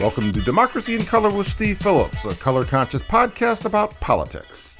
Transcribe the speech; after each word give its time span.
Welcome 0.00 0.32
to 0.32 0.40
Democracy 0.40 0.94
in 0.94 1.04
Color 1.04 1.30
with 1.30 1.48
Steve 1.48 1.78
Phillips, 1.78 2.24
a 2.24 2.32
color 2.36 2.62
conscious 2.62 3.02
podcast 3.02 3.64
about 3.64 3.98
politics. 3.98 4.78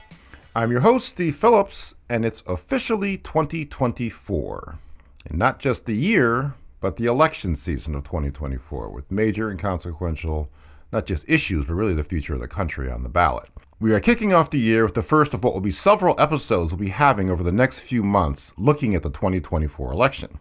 I'm 0.55 0.71
your 0.71 0.83
host, 0.83 1.09
Steve 1.09 1.35
Phillips, 1.35 1.97
and 2.09 2.25
it's 2.25 2.45
officially 2.47 3.17
2024. 3.19 4.79
And 5.27 5.37
not 5.37 5.59
just 5.59 5.87
the 5.87 5.97
year, 5.97 6.55
but 6.81 6.99
the 6.99 7.07
election 7.07 7.57
season 7.57 7.97
of 7.97 8.05
2024, 8.05 8.91
with 8.91 9.11
major 9.11 9.51
and 9.51 9.59
consequential, 9.59 10.51
not 10.93 11.05
just 11.05 11.29
issues, 11.29 11.67
but 11.67 11.75
really 11.75 11.95
the 11.95 12.05
future 12.05 12.35
of 12.35 12.41
the 12.41 12.47
country 12.47 12.89
on 12.89 13.03
the 13.03 13.09
ballot. 13.09 13.49
We 13.81 13.93
are 13.95 14.01
kicking 14.01 14.33
off 14.33 14.51
the 14.51 14.61
year 14.61 14.85
with 14.85 14.95
the 14.95 15.03
first 15.03 15.35
of 15.35 15.43
what 15.43 15.53
will 15.53 15.61
be 15.61 15.73
several 15.73 16.15
episodes 16.21 16.73
we'll 16.73 16.79
be 16.79 16.91
having 16.91 17.29
over 17.29 17.43
the 17.43 17.51
next 17.51 17.81
few 17.81 18.05
months 18.05 18.53
looking 18.57 18.95
at 18.95 19.03
the 19.03 19.11
2024 19.11 19.93
election. 19.93 20.39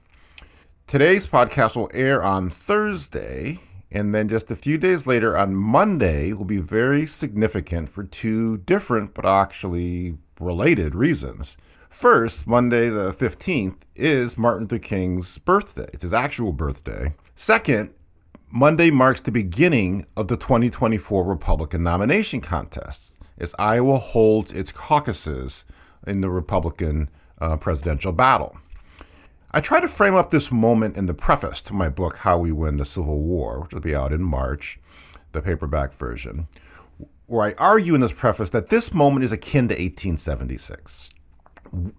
Today's 0.85 1.25
podcast 1.25 1.75
will 1.75 1.89
air 1.95 2.23
on 2.23 2.51
Thursday, 2.51 3.59
and 3.91 4.13
then 4.13 4.27
just 4.27 4.51
a 4.51 4.55
few 4.55 4.77
days 4.77 5.07
later 5.07 5.37
on 5.37 5.55
Monday 5.55 6.33
will 6.33 6.45
be 6.45 6.57
very 6.57 7.05
significant 7.05 7.89
for 7.89 8.03
two 8.03 8.57
different 8.57 9.13
but 9.13 9.25
actually 9.25 10.17
related 10.39 10.93
reasons. 10.93 11.57
First, 11.89 12.45
Monday 12.45 12.89
the 12.89 13.11
15th 13.11 13.77
is 13.95 14.37
Martin 14.37 14.63
Luther 14.63 14.79
King's 14.79 15.37
birthday. 15.37 15.89
It's 15.93 16.03
his 16.03 16.13
actual 16.13 16.51
birthday. 16.51 17.13
Second, 17.35 17.91
Monday 18.49 18.91
marks 18.91 19.21
the 19.21 19.31
beginning 19.31 20.05
of 20.15 20.27
the 20.27 20.37
2024 20.37 21.23
Republican 21.23 21.83
nomination 21.83 22.41
contest 22.41 23.17
as 23.37 23.53
Iowa 23.59 23.97
holds 23.97 24.51
its 24.51 24.71
caucuses 24.71 25.65
in 26.05 26.21
the 26.21 26.29
Republican 26.29 27.09
uh, 27.39 27.57
presidential 27.57 28.11
battle. 28.11 28.57
I 29.57 29.59
try 29.59 29.79
to 29.79 29.87
frame 29.87 30.13
up 30.13 30.29
this 30.29 30.51
moment 30.51 30.97
in 30.97 31.07
the 31.07 31.15
preface 31.15 31.61
to 31.61 31.73
my 31.73 31.89
book, 31.89 32.17
How 32.17 32.37
We 32.37 32.51
Win 32.51 32.77
the 32.77 32.85
Civil 32.85 33.21
War, 33.21 33.61
which 33.61 33.73
will 33.73 33.81
be 33.81 33.95
out 33.95 34.13
in 34.13 34.21
March, 34.21 34.79
the 35.31 35.41
paperback 35.41 35.91
version, 35.93 36.47
where 37.25 37.47
I 37.47 37.53
argue 37.57 37.95
in 37.95 38.01
this 38.01 38.11
preface 38.11 38.51
that 38.51 38.69
this 38.69 38.93
moment 38.93 39.25
is 39.25 39.31
akin 39.31 39.67
to 39.69 39.73
1876, 39.73 41.09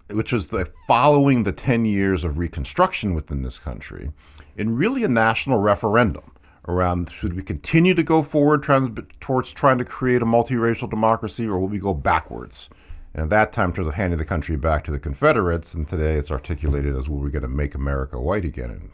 which 0.09 0.31
is 0.31 0.47
the 0.47 0.71
following 0.87 1.43
the 1.43 1.51
10 1.51 1.83
years 1.83 2.23
of 2.23 2.37
Reconstruction 2.37 3.13
within 3.13 3.41
this 3.41 3.59
country, 3.59 4.13
in 4.55 4.77
really 4.77 5.03
a 5.03 5.09
national 5.09 5.59
referendum 5.59 6.31
around 6.65 7.11
should 7.11 7.33
we 7.33 7.43
continue 7.43 7.93
to 7.93 8.03
go 8.03 8.23
forward 8.23 8.63
trans- 8.63 8.97
towards 9.19 9.51
trying 9.51 9.79
to 9.79 9.83
create 9.83 10.21
a 10.21 10.25
multiracial 10.25 10.89
democracy 10.89 11.45
or 11.45 11.59
will 11.59 11.67
we 11.67 11.77
go 11.77 11.93
backwards? 11.93 12.69
And 13.13 13.23
at 13.23 13.29
that 13.29 13.53
time, 13.53 13.73
towards 13.73 13.95
handing 13.95 14.19
the 14.19 14.25
country 14.25 14.55
back 14.55 14.83
to 14.83 14.91
the 14.91 14.99
Confederates, 14.99 15.73
and 15.73 15.87
today 15.87 16.13
it's 16.13 16.31
articulated 16.31 16.95
as 16.95 17.09
will 17.09 17.19
we 17.19 17.31
going 17.31 17.41
to 17.41 17.47
make 17.47 17.75
America 17.75 18.19
white 18.19 18.45
again? 18.45 18.69
And, 18.69 18.91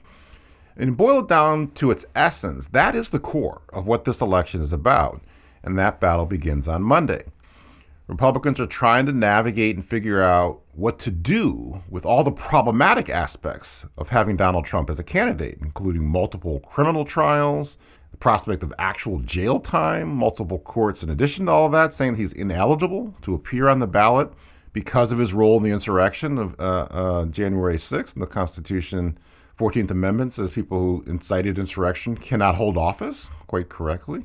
and 0.78 0.98
boil 0.98 1.20
it 1.20 1.28
down 1.28 1.72
to 1.72 1.92
its 1.92 2.06
essence, 2.16 2.68
that 2.68 2.96
is 2.96 3.10
the 3.10 3.20
core 3.20 3.62
of 3.74 3.88
what 3.88 4.06
this 4.06 4.22
election 4.22 4.62
is 4.62 4.72
about. 4.72 5.22
And 5.64 5.78
that 5.78 6.00
battle 6.00 6.26
begins 6.26 6.68
on 6.68 6.84
Monday. 6.84 7.24
Republicans 8.08 8.60
are 8.60 8.68
trying 8.68 9.08
to 9.08 9.12
navigate 9.12 9.76
and 9.76 9.84
figure 9.84 10.22
out 10.22 10.62
what 10.74 11.00
to 11.00 11.10
do 11.10 11.82
with 11.90 12.06
all 12.06 12.24
the 12.24 12.32
problematic 12.32 13.10
aspects 13.10 13.84
of 13.98 14.10
having 14.10 14.38
Donald 14.38 14.64
Trump 14.64 14.92
as 14.92 15.00
a 15.00 15.04
candidate, 15.04 15.58
including 15.60 16.06
multiple 16.06 16.60
criminal 16.60 17.04
trials, 17.04 17.78
the 18.16 18.20
prospect 18.20 18.64
of 18.64 18.74
actual 18.80 19.20
jail 19.20 19.60
time, 19.60 20.08
multiple 20.08 20.60
courts, 20.60 21.04
in 21.04 21.10
addition 21.10 21.48
to 21.48 21.52
all 21.52 21.66
of 21.66 21.74
that, 21.74 21.92
saying 21.92 22.16
he's 22.16 22.32
ineligible 22.32 23.14
to 23.22 23.34
appear 23.34 23.68
on 23.68 23.80
the 23.80 23.88
ballot 23.88 24.32
because 24.72 25.12
of 25.12 25.18
his 25.18 25.34
role 25.34 25.58
in 25.58 25.64
the 25.64 25.70
insurrection 25.70 26.38
of 26.38 26.58
uh, 26.58 26.88
uh, 26.92 27.26
January 27.26 27.76
6th. 27.76 28.14
And 28.14 28.22
the 28.22 28.28
Constitution, 28.28 29.18
14th 29.60 29.92
Amendment 29.92 30.32
says 30.32 30.50
people 30.50 30.80
who 30.80 31.04
incited 31.06 31.60
insurrection 31.60 32.16
cannot 32.16 32.56
hold 32.56 32.78
office, 32.78 33.30
quite 33.48 33.68
correctly. 33.68 34.24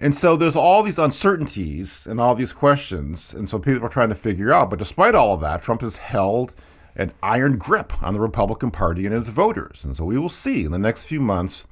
And 0.00 0.16
so 0.16 0.36
there's 0.36 0.56
all 0.56 0.82
these 0.82 0.98
uncertainties 0.98 2.08
and 2.08 2.20
all 2.20 2.34
these 2.34 2.52
questions. 2.52 3.32
And 3.32 3.48
so 3.48 3.60
people 3.60 3.86
are 3.86 3.88
trying 3.90 4.08
to 4.08 4.16
figure 4.16 4.52
out. 4.52 4.68
But 4.68 4.80
despite 4.80 5.14
all 5.14 5.34
of 5.34 5.40
that, 5.42 5.62
Trump 5.62 5.82
has 5.82 5.98
held 5.98 6.52
an 6.96 7.12
iron 7.22 7.56
grip 7.56 8.02
on 8.02 8.14
the 8.14 8.20
Republican 8.20 8.72
Party 8.72 9.06
and 9.06 9.14
its 9.14 9.28
voters. 9.28 9.84
And 9.84 9.96
so 9.96 10.04
we 10.04 10.18
will 10.18 10.28
see 10.28 10.64
in 10.64 10.72
the 10.72 10.78
next 10.78 11.06
few 11.06 11.20
months 11.20 11.68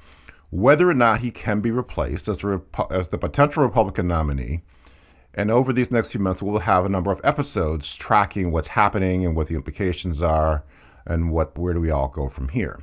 whether 0.56 0.88
or 0.88 0.94
not 0.94 1.20
he 1.20 1.30
can 1.30 1.60
be 1.60 1.70
replaced 1.70 2.28
as 2.28 2.38
the, 2.38 2.62
as 2.90 3.08
the 3.08 3.18
potential 3.18 3.62
Republican 3.62 4.08
nominee. 4.08 4.62
And 5.34 5.50
over 5.50 5.70
these 5.70 5.90
next 5.90 6.12
few 6.12 6.20
months, 6.20 6.42
we'll 6.42 6.60
have 6.60 6.86
a 6.86 6.88
number 6.88 7.12
of 7.12 7.20
episodes 7.22 7.94
tracking 7.94 8.50
what's 8.50 8.68
happening 8.68 9.26
and 9.26 9.36
what 9.36 9.48
the 9.48 9.54
implications 9.54 10.22
are 10.22 10.64
and 11.04 11.30
what 11.30 11.58
where 11.58 11.74
do 11.74 11.80
we 11.80 11.90
all 11.90 12.08
go 12.08 12.30
from 12.30 12.48
here. 12.48 12.80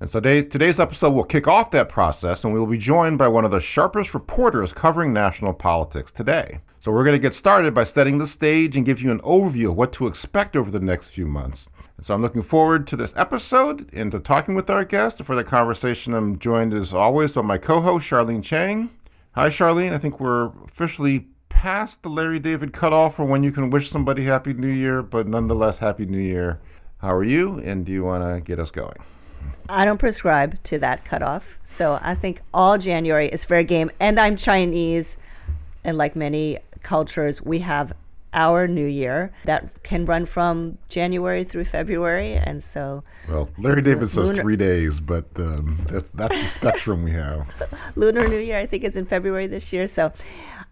And 0.00 0.10
so 0.10 0.18
today, 0.18 0.42
today's 0.42 0.80
episode 0.80 1.10
will 1.10 1.22
kick 1.22 1.46
off 1.46 1.70
that 1.70 1.88
process, 1.88 2.42
and 2.42 2.52
we 2.52 2.58
will 2.58 2.66
be 2.66 2.78
joined 2.78 3.16
by 3.18 3.28
one 3.28 3.44
of 3.44 3.52
the 3.52 3.60
sharpest 3.60 4.12
reporters 4.12 4.72
covering 4.72 5.12
national 5.12 5.54
politics 5.54 6.10
today. 6.10 6.58
So 6.80 6.90
we're 6.90 7.04
going 7.04 7.14
to 7.14 7.22
get 7.22 7.32
started 7.32 7.74
by 7.74 7.84
setting 7.84 8.18
the 8.18 8.26
stage 8.26 8.76
and 8.76 8.84
give 8.84 9.00
you 9.00 9.12
an 9.12 9.20
overview 9.20 9.68
of 9.68 9.76
what 9.76 9.92
to 9.92 10.08
expect 10.08 10.56
over 10.56 10.72
the 10.72 10.80
next 10.80 11.10
few 11.10 11.28
months. 11.28 11.68
And 11.96 12.06
so 12.06 12.14
I'm 12.14 12.22
looking 12.22 12.42
forward 12.42 12.86
to 12.88 12.96
this 12.96 13.12
episode 13.16 13.88
and 13.92 14.10
to 14.12 14.18
talking 14.18 14.54
with 14.54 14.70
our 14.70 14.84
guest. 14.84 15.22
For 15.22 15.34
the 15.34 15.44
conversation, 15.44 16.14
I'm 16.14 16.38
joined 16.38 16.72
as 16.72 16.94
always 16.94 17.34
by 17.34 17.42
my 17.42 17.58
co-host 17.58 18.08
Sharline 18.08 18.42
Chiang. 18.42 18.90
Hi, 19.32 19.48
Sharline. 19.48 19.92
I 19.92 19.98
think 19.98 20.20
we're 20.20 20.52
officially 20.64 21.28
past 21.48 22.02
the 22.02 22.08
Larry 22.08 22.38
David 22.38 22.72
cutoff 22.72 23.16
for 23.16 23.24
when 23.24 23.42
you 23.42 23.52
can 23.52 23.70
wish 23.70 23.90
somebody 23.90 24.24
Happy 24.24 24.52
New 24.52 24.68
Year, 24.68 25.02
but 25.02 25.28
nonetheless, 25.28 25.78
Happy 25.78 26.06
New 26.06 26.18
Year. 26.18 26.60
How 26.98 27.14
are 27.14 27.24
you? 27.24 27.58
And 27.58 27.84
do 27.84 27.92
you 27.92 28.04
want 28.04 28.24
to 28.24 28.40
get 28.40 28.58
us 28.58 28.70
going? 28.70 28.96
I 29.68 29.84
don't 29.84 29.98
prescribe 29.98 30.62
to 30.64 30.78
that 30.78 31.04
cutoff. 31.04 31.58
So 31.64 31.98
I 32.02 32.14
think 32.14 32.42
all 32.52 32.78
January 32.78 33.28
is 33.28 33.44
fair 33.44 33.62
game. 33.62 33.90
And 33.98 34.18
I'm 34.18 34.36
Chinese. 34.36 35.16
And 35.84 35.98
like 35.98 36.14
many 36.14 36.58
cultures, 36.82 37.42
we 37.42 37.60
have 37.60 37.92
our 38.34 38.66
new 38.66 38.86
year 38.86 39.32
that 39.44 39.82
can 39.82 40.06
run 40.06 40.26
from 40.26 40.78
January 40.88 41.44
through 41.44 41.64
February. 41.64 42.34
And 42.34 42.62
so. 42.62 43.02
Well, 43.28 43.48
Larry 43.58 43.82
David 43.82 44.08
says 44.08 44.30
three 44.32 44.56
days, 44.56 45.00
but 45.00 45.26
um, 45.36 45.84
that's, 45.88 46.08
that's 46.14 46.36
the 46.36 46.44
spectrum 46.44 47.02
we 47.02 47.12
have. 47.12 47.48
Lunar 47.96 48.26
New 48.28 48.38
Year, 48.38 48.58
I 48.58 48.66
think, 48.66 48.84
is 48.84 48.96
in 48.96 49.06
February 49.06 49.46
this 49.46 49.72
year. 49.72 49.86
So 49.86 50.12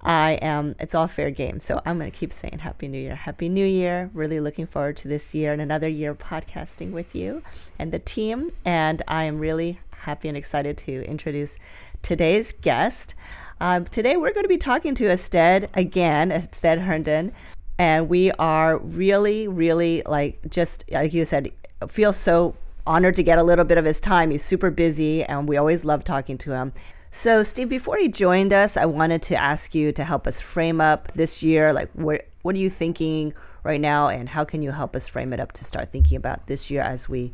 I 0.02 0.32
am, 0.40 0.74
it's 0.80 0.94
all 0.94 1.06
fair 1.06 1.30
game. 1.30 1.60
So 1.60 1.82
I'm 1.84 1.98
going 1.98 2.10
to 2.10 2.16
keep 2.16 2.32
saying 2.32 2.60
Happy 2.60 2.88
New 2.88 3.00
Year. 3.00 3.14
Happy 3.14 3.48
New 3.48 3.66
Year. 3.66 4.10
Really 4.14 4.40
looking 4.40 4.66
forward 4.66 4.96
to 4.98 5.08
this 5.08 5.34
year 5.34 5.52
and 5.52 5.60
another 5.60 5.88
year 5.88 6.12
of 6.12 6.18
podcasting 6.18 6.92
with 6.92 7.14
you 7.14 7.42
and 7.78 7.92
the 7.92 7.98
team. 7.98 8.52
And 8.64 9.02
I 9.06 9.24
am 9.24 9.38
really 9.38 9.80
happy 9.90 10.28
and 10.28 10.36
excited 10.36 10.78
to 10.78 11.04
introduce 11.04 11.58
today's 12.02 12.52
guest. 12.52 13.14
Um, 13.62 13.84
today 13.84 14.16
we're 14.16 14.32
going 14.32 14.44
to 14.44 14.48
be 14.48 14.56
talking 14.56 14.94
to 14.94 15.10
Astead 15.10 15.68
again, 15.74 16.32
Astead 16.32 16.80
Herndon. 16.80 17.32
And 17.78 18.08
we 18.08 18.30
are 18.32 18.78
really, 18.78 19.48
really 19.48 20.02
like, 20.06 20.38
just 20.48 20.84
like 20.90 21.12
you 21.12 21.26
said, 21.26 21.52
feel 21.88 22.14
so 22.14 22.54
honored 22.86 23.16
to 23.16 23.22
get 23.22 23.38
a 23.38 23.42
little 23.42 23.66
bit 23.66 23.76
of 23.76 23.84
his 23.84 24.00
time. 24.00 24.30
He's 24.30 24.44
super 24.44 24.70
busy 24.70 25.22
and 25.24 25.46
we 25.46 25.58
always 25.58 25.84
love 25.84 26.04
talking 26.04 26.38
to 26.38 26.52
him. 26.52 26.72
So, 27.10 27.42
Steve, 27.42 27.68
before 27.68 27.98
he 27.98 28.08
joined 28.08 28.52
us, 28.52 28.76
I 28.76 28.86
wanted 28.86 29.20
to 29.22 29.36
ask 29.36 29.74
you 29.74 29.92
to 29.92 30.04
help 30.04 30.26
us 30.26 30.40
frame 30.40 30.80
up 30.80 31.12
this 31.12 31.42
year. 31.42 31.72
Like, 31.72 31.90
what 31.92 32.26
what 32.42 32.54
are 32.54 32.58
you 32.58 32.70
thinking 32.70 33.34
right 33.64 33.80
now, 33.80 34.08
and 34.08 34.28
how 34.28 34.44
can 34.44 34.62
you 34.62 34.70
help 34.70 34.94
us 34.94 35.08
frame 35.08 35.32
it 35.32 35.40
up 35.40 35.52
to 35.52 35.64
start 35.64 35.90
thinking 35.90 36.16
about 36.16 36.46
this 36.46 36.70
year 36.70 36.82
as 36.82 37.08
we 37.08 37.32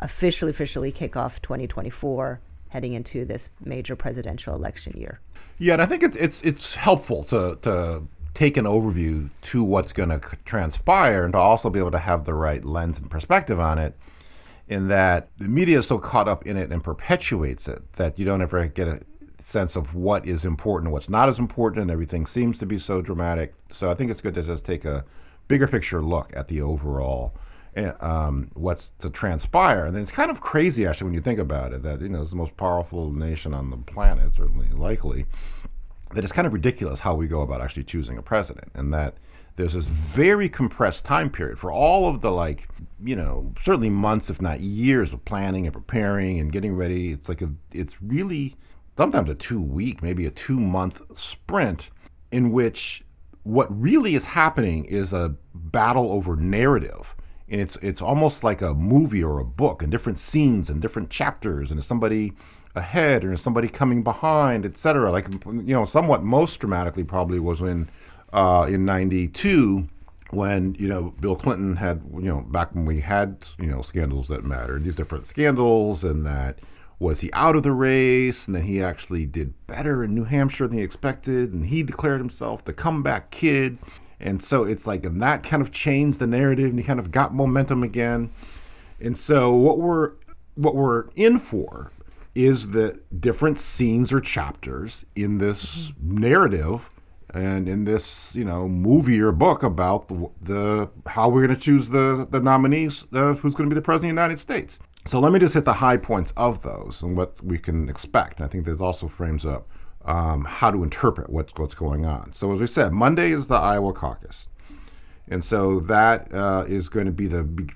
officially 0.00 0.50
officially 0.50 0.92
kick 0.92 1.16
off 1.16 1.40
2024, 1.40 2.40
heading 2.68 2.92
into 2.92 3.24
this 3.24 3.50
major 3.64 3.96
presidential 3.96 4.54
election 4.54 4.94
year? 4.96 5.20
Yeah, 5.58 5.74
and 5.74 5.82
I 5.82 5.86
think 5.86 6.02
it's 6.02 6.16
it's 6.16 6.42
it's 6.42 6.74
helpful 6.76 7.24
to 7.24 7.58
to 7.62 8.02
take 8.34 8.56
an 8.56 8.66
overview 8.66 9.30
to 9.40 9.64
what's 9.64 9.92
going 9.92 10.10
to 10.10 10.20
transpire, 10.44 11.24
and 11.24 11.32
to 11.32 11.38
also 11.38 11.70
be 11.70 11.78
able 11.78 11.90
to 11.92 11.98
have 11.98 12.24
the 12.24 12.34
right 12.34 12.64
lens 12.64 12.98
and 12.98 13.10
perspective 13.10 13.58
on 13.58 13.78
it 13.78 13.96
in 14.68 14.88
that 14.88 15.28
the 15.38 15.48
media 15.48 15.78
is 15.78 15.86
so 15.86 15.98
caught 15.98 16.28
up 16.28 16.44
in 16.44 16.56
it 16.56 16.72
and 16.72 16.82
perpetuates 16.82 17.68
it 17.68 17.92
that 17.94 18.18
you 18.18 18.24
don't 18.24 18.42
ever 18.42 18.66
get 18.66 18.88
a 18.88 19.00
sense 19.42 19.76
of 19.76 19.94
what 19.94 20.26
is 20.26 20.44
important 20.44 20.88
and 20.88 20.92
what's 20.92 21.08
not 21.08 21.28
as 21.28 21.38
important, 21.38 21.82
and 21.82 21.90
everything 21.90 22.26
seems 22.26 22.58
to 22.58 22.66
be 22.66 22.78
so 22.78 23.00
dramatic. 23.00 23.54
So 23.72 23.90
I 23.90 23.94
think 23.94 24.10
it's 24.10 24.20
good 24.20 24.34
to 24.34 24.42
just 24.42 24.64
take 24.64 24.84
a 24.84 25.04
bigger 25.48 25.68
picture 25.68 26.02
look 26.02 26.34
at 26.36 26.48
the 26.48 26.60
overall. 26.60 27.32
Eh, 27.76 27.92
um, 28.00 28.50
what's 28.54 28.88
to 28.98 29.10
transpire, 29.10 29.84
and 29.84 29.94
it's 29.98 30.10
kind 30.10 30.30
of 30.30 30.40
crazy 30.40 30.86
actually 30.86 31.04
when 31.04 31.14
you 31.14 31.20
think 31.20 31.38
about 31.38 31.74
it. 31.74 31.82
That 31.82 32.00
you 32.00 32.08
know 32.08 32.22
it's 32.22 32.30
the 32.30 32.36
most 32.36 32.56
powerful 32.56 33.12
nation 33.12 33.52
on 33.52 33.68
the 33.68 33.76
planet, 33.76 34.34
certainly 34.34 34.68
likely. 34.68 35.26
That 36.14 36.24
it's 36.24 36.32
kind 36.32 36.46
of 36.46 36.54
ridiculous 36.54 37.00
how 37.00 37.14
we 37.14 37.26
go 37.26 37.42
about 37.42 37.60
actually 37.60 37.84
choosing 37.84 38.16
a 38.16 38.22
president, 38.22 38.72
and 38.74 38.94
that 38.94 39.18
there's 39.56 39.74
this 39.74 39.84
very 39.86 40.48
compressed 40.48 41.04
time 41.04 41.28
period 41.28 41.58
for 41.58 41.70
all 41.70 42.08
of 42.08 42.22
the 42.22 42.30
like 42.30 42.68
you 43.04 43.16
know 43.16 43.52
certainly 43.60 43.90
months 43.90 44.30
if 44.30 44.40
not 44.40 44.60
years 44.60 45.12
of 45.12 45.24
planning 45.24 45.66
and 45.66 45.72
preparing 45.74 46.38
and 46.38 46.52
getting 46.52 46.74
ready 46.74 47.10
it's 47.12 47.28
like 47.28 47.42
a 47.42 47.50
it's 47.72 48.00
really 48.02 48.56
sometimes 48.96 49.30
a 49.30 49.34
two 49.34 49.60
week 49.60 50.02
maybe 50.02 50.24
a 50.24 50.30
two 50.30 50.60
month 50.60 51.02
sprint 51.18 51.88
in 52.30 52.52
which 52.52 53.02
what 53.42 53.66
really 53.70 54.14
is 54.14 54.26
happening 54.26 54.84
is 54.84 55.12
a 55.12 55.34
battle 55.54 56.10
over 56.10 56.36
narrative 56.36 57.15
and 57.48 57.60
it's 57.60 57.76
it's 57.82 58.02
almost 58.02 58.42
like 58.44 58.62
a 58.62 58.74
movie 58.74 59.22
or 59.22 59.38
a 59.38 59.44
book 59.44 59.82
and 59.82 59.90
different 59.90 60.18
scenes 60.18 60.68
and 60.68 60.82
different 60.82 61.10
chapters 61.10 61.70
and 61.70 61.82
somebody 61.82 62.32
ahead 62.74 63.24
or 63.24 63.36
somebody 63.36 63.68
coming 63.68 64.02
behind, 64.02 64.66
etc. 64.66 65.10
Like 65.10 65.26
you 65.32 65.74
know, 65.74 65.84
somewhat 65.84 66.22
most 66.22 66.58
dramatically 66.58 67.04
probably 67.04 67.38
was 67.38 67.60
when 67.60 67.88
uh, 68.32 68.66
in 68.68 68.84
'92 68.84 69.88
when 70.30 70.74
you 70.74 70.88
know 70.88 71.14
Bill 71.20 71.36
Clinton 71.36 71.76
had 71.76 72.02
you 72.14 72.28
know 72.28 72.40
back 72.40 72.74
when 72.74 72.84
we 72.84 73.00
had 73.00 73.48
you 73.58 73.66
know 73.66 73.82
scandals 73.82 74.28
that 74.28 74.44
mattered, 74.44 74.84
these 74.84 74.96
different 74.96 75.26
scandals, 75.26 76.04
and 76.04 76.26
that 76.26 76.60
was 76.98 77.20
he 77.20 77.32
out 77.32 77.56
of 77.56 77.62
the 77.62 77.72
race, 77.72 78.46
and 78.46 78.56
then 78.56 78.64
he 78.64 78.82
actually 78.82 79.26
did 79.26 79.54
better 79.66 80.02
in 80.02 80.14
New 80.14 80.24
Hampshire 80.24 80.66
than 80.66 80.78
he 80.78 80.84
expected, 80.84 81.52
and 81.52 81.66
he 81.66 81.82
declared 81.82 82.20
himself 82.20 82.64
the 82.64 82.72
comeback 82.72 83.30
kid, 83.30 83.78
and 84.20 84.42
so 84.42 84.64
it's 84.64 84.86
like 84.86 85.04
and 85.04 85.22
that 85.22 85.42
kind 85.42 85.62
of 85.62 85.72
changed 85.72 86.18
the 86.18 86.26
narrative, 86.26 86.70
and 86.70 86.78
he 86.78 86.84
kind 86.84 87.00
of 87.00 87.10
got 87.10 87.34
momentum 87.34 87.82
again, 87.82 88.30
and 89.00 89.16
so 89.16 89.52
what 89.52 89.78
we're 89.78 90.12
what 90.54 90.74
we're 90.74 91.08
in 91.14 91.38
for 91.38 91.92
is 92.34 92.68
the 92.68 93.00
different 93.18 93.58
scenes 93.58 94.12
or 94.12 94.20
chapters 94.20 95.06
in 95.14 95.38
this 95.38 95.92
narrative 96.02 96.90
and 97.32 97.68
in 97.68 97.84
this 97.84 98.34
you 98.36 98.44
know 98.44 98.68
movie 98.68 99.20
or 99.20 99.32
book 99.32 99.62
about 99.62 100.08
the, 100.08 100.30
the 100.40 100.90
how 101.06 101.28
we're 101.28 101.46
going 101.46 101.58
to 101.58 101.60
choose 101.60 101.88
the 101.88 102.26
the 102.30 102.40
nominees 102.40 103.04
of 103.12 103.40
who's 103.40 103.54
going 103.54 103.68
to 103.68 103.74
be 103.74 103.78
the 103.78 103.82
president 103.82 104.12
of 104.12 104.16
the 104.16 104.22
United 104.22 104.38
States. 104.38 104.78
So 105.06 105.20
let 105.20 105.32
me 105.32 105.38
just 105.38 105.54
hit 105.54 105.64
the 105.64 105.74
high 105.74 105.98
points 105.98 106.32
of 106.36 106.62
those 106.62 107.02
and 107.02 107.16
what 107.16 107.40
we 107.42 107.58
can 107.58 107.88
expect. 107.88 108.38
And 108.38 108.46
I 108.46 108.48
think 108.48 108.64
that 108.66 108.80
also 108.80 109.06
frames 109.06 109.46
up 109.46 109.68
um, 110.06 110.44
how 110.44 110.70
to 110.70 110.82
interpret 110.82 111.28
what's 111.28 111.52
what's 111.56 111.74
going 111.74 112.06
on. 112.06 112.32
So 112.32 112.52
as 112.52 112.60
we 112.60 112.66
said, 112.66 112.92
Monday 112.92 113.30
is 113.30 113.48
the 113.48 113.56
Iowa 113.56 113.92
caucus, 113.92 114.48
and 115.28 115.44
so 115.44 115.80
that 115.80 116.32
uh, 116.32 116.64
is 116.66 116.88
going 116.88 117.06
to 117.06 117.12
be 117.12 117.26
the 117.26 117.68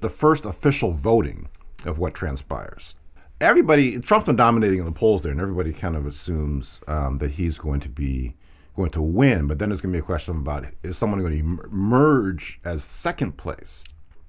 the 0.00 0.08
first 0.08 0.44
official 0.44 0.92
voting 0.92 1.48
of 1.84 1.98
what 1.98 2.14
transpires. 2.14 2.96
Everybody, 3.40 3.98
Trump's 3.98 4.26
been 4.26 4.36
dominating 4.36 4.78
in 4.78 4.84
the 4.84 4.92
polls 4.92 5.22
there, 5.22 5.32
and 5.32 5.40
everybody 5.40 5.72
kind 5.72 5.96
of 5.96 6.06
assumes 6.06 6.80
um, 6.86 7.18
that 7.18 7.32
he's 7.32 7.58
going 7.58 7.80
to 7.80 7.88
be 7.88 8.36
going 8.74 8.90
to 8.90 9.02
win. 9.02 9.46
But 9.46 9.58
then 9.58 9.68
there's 9.68 9.80
going 9.80 9.92
to 9.92 9.96
be 9.96 10.02
a 10.02 10.06
question 10.06 10.36
about 10.36 10.66
is 10.82 10.96
someone 10.96 11.20
going 11.20 11.32
to 11.32 11.66
emerge 11.66 12.60
as 12.64 12.82
second 12.82 13.36
place? 13.36 13.84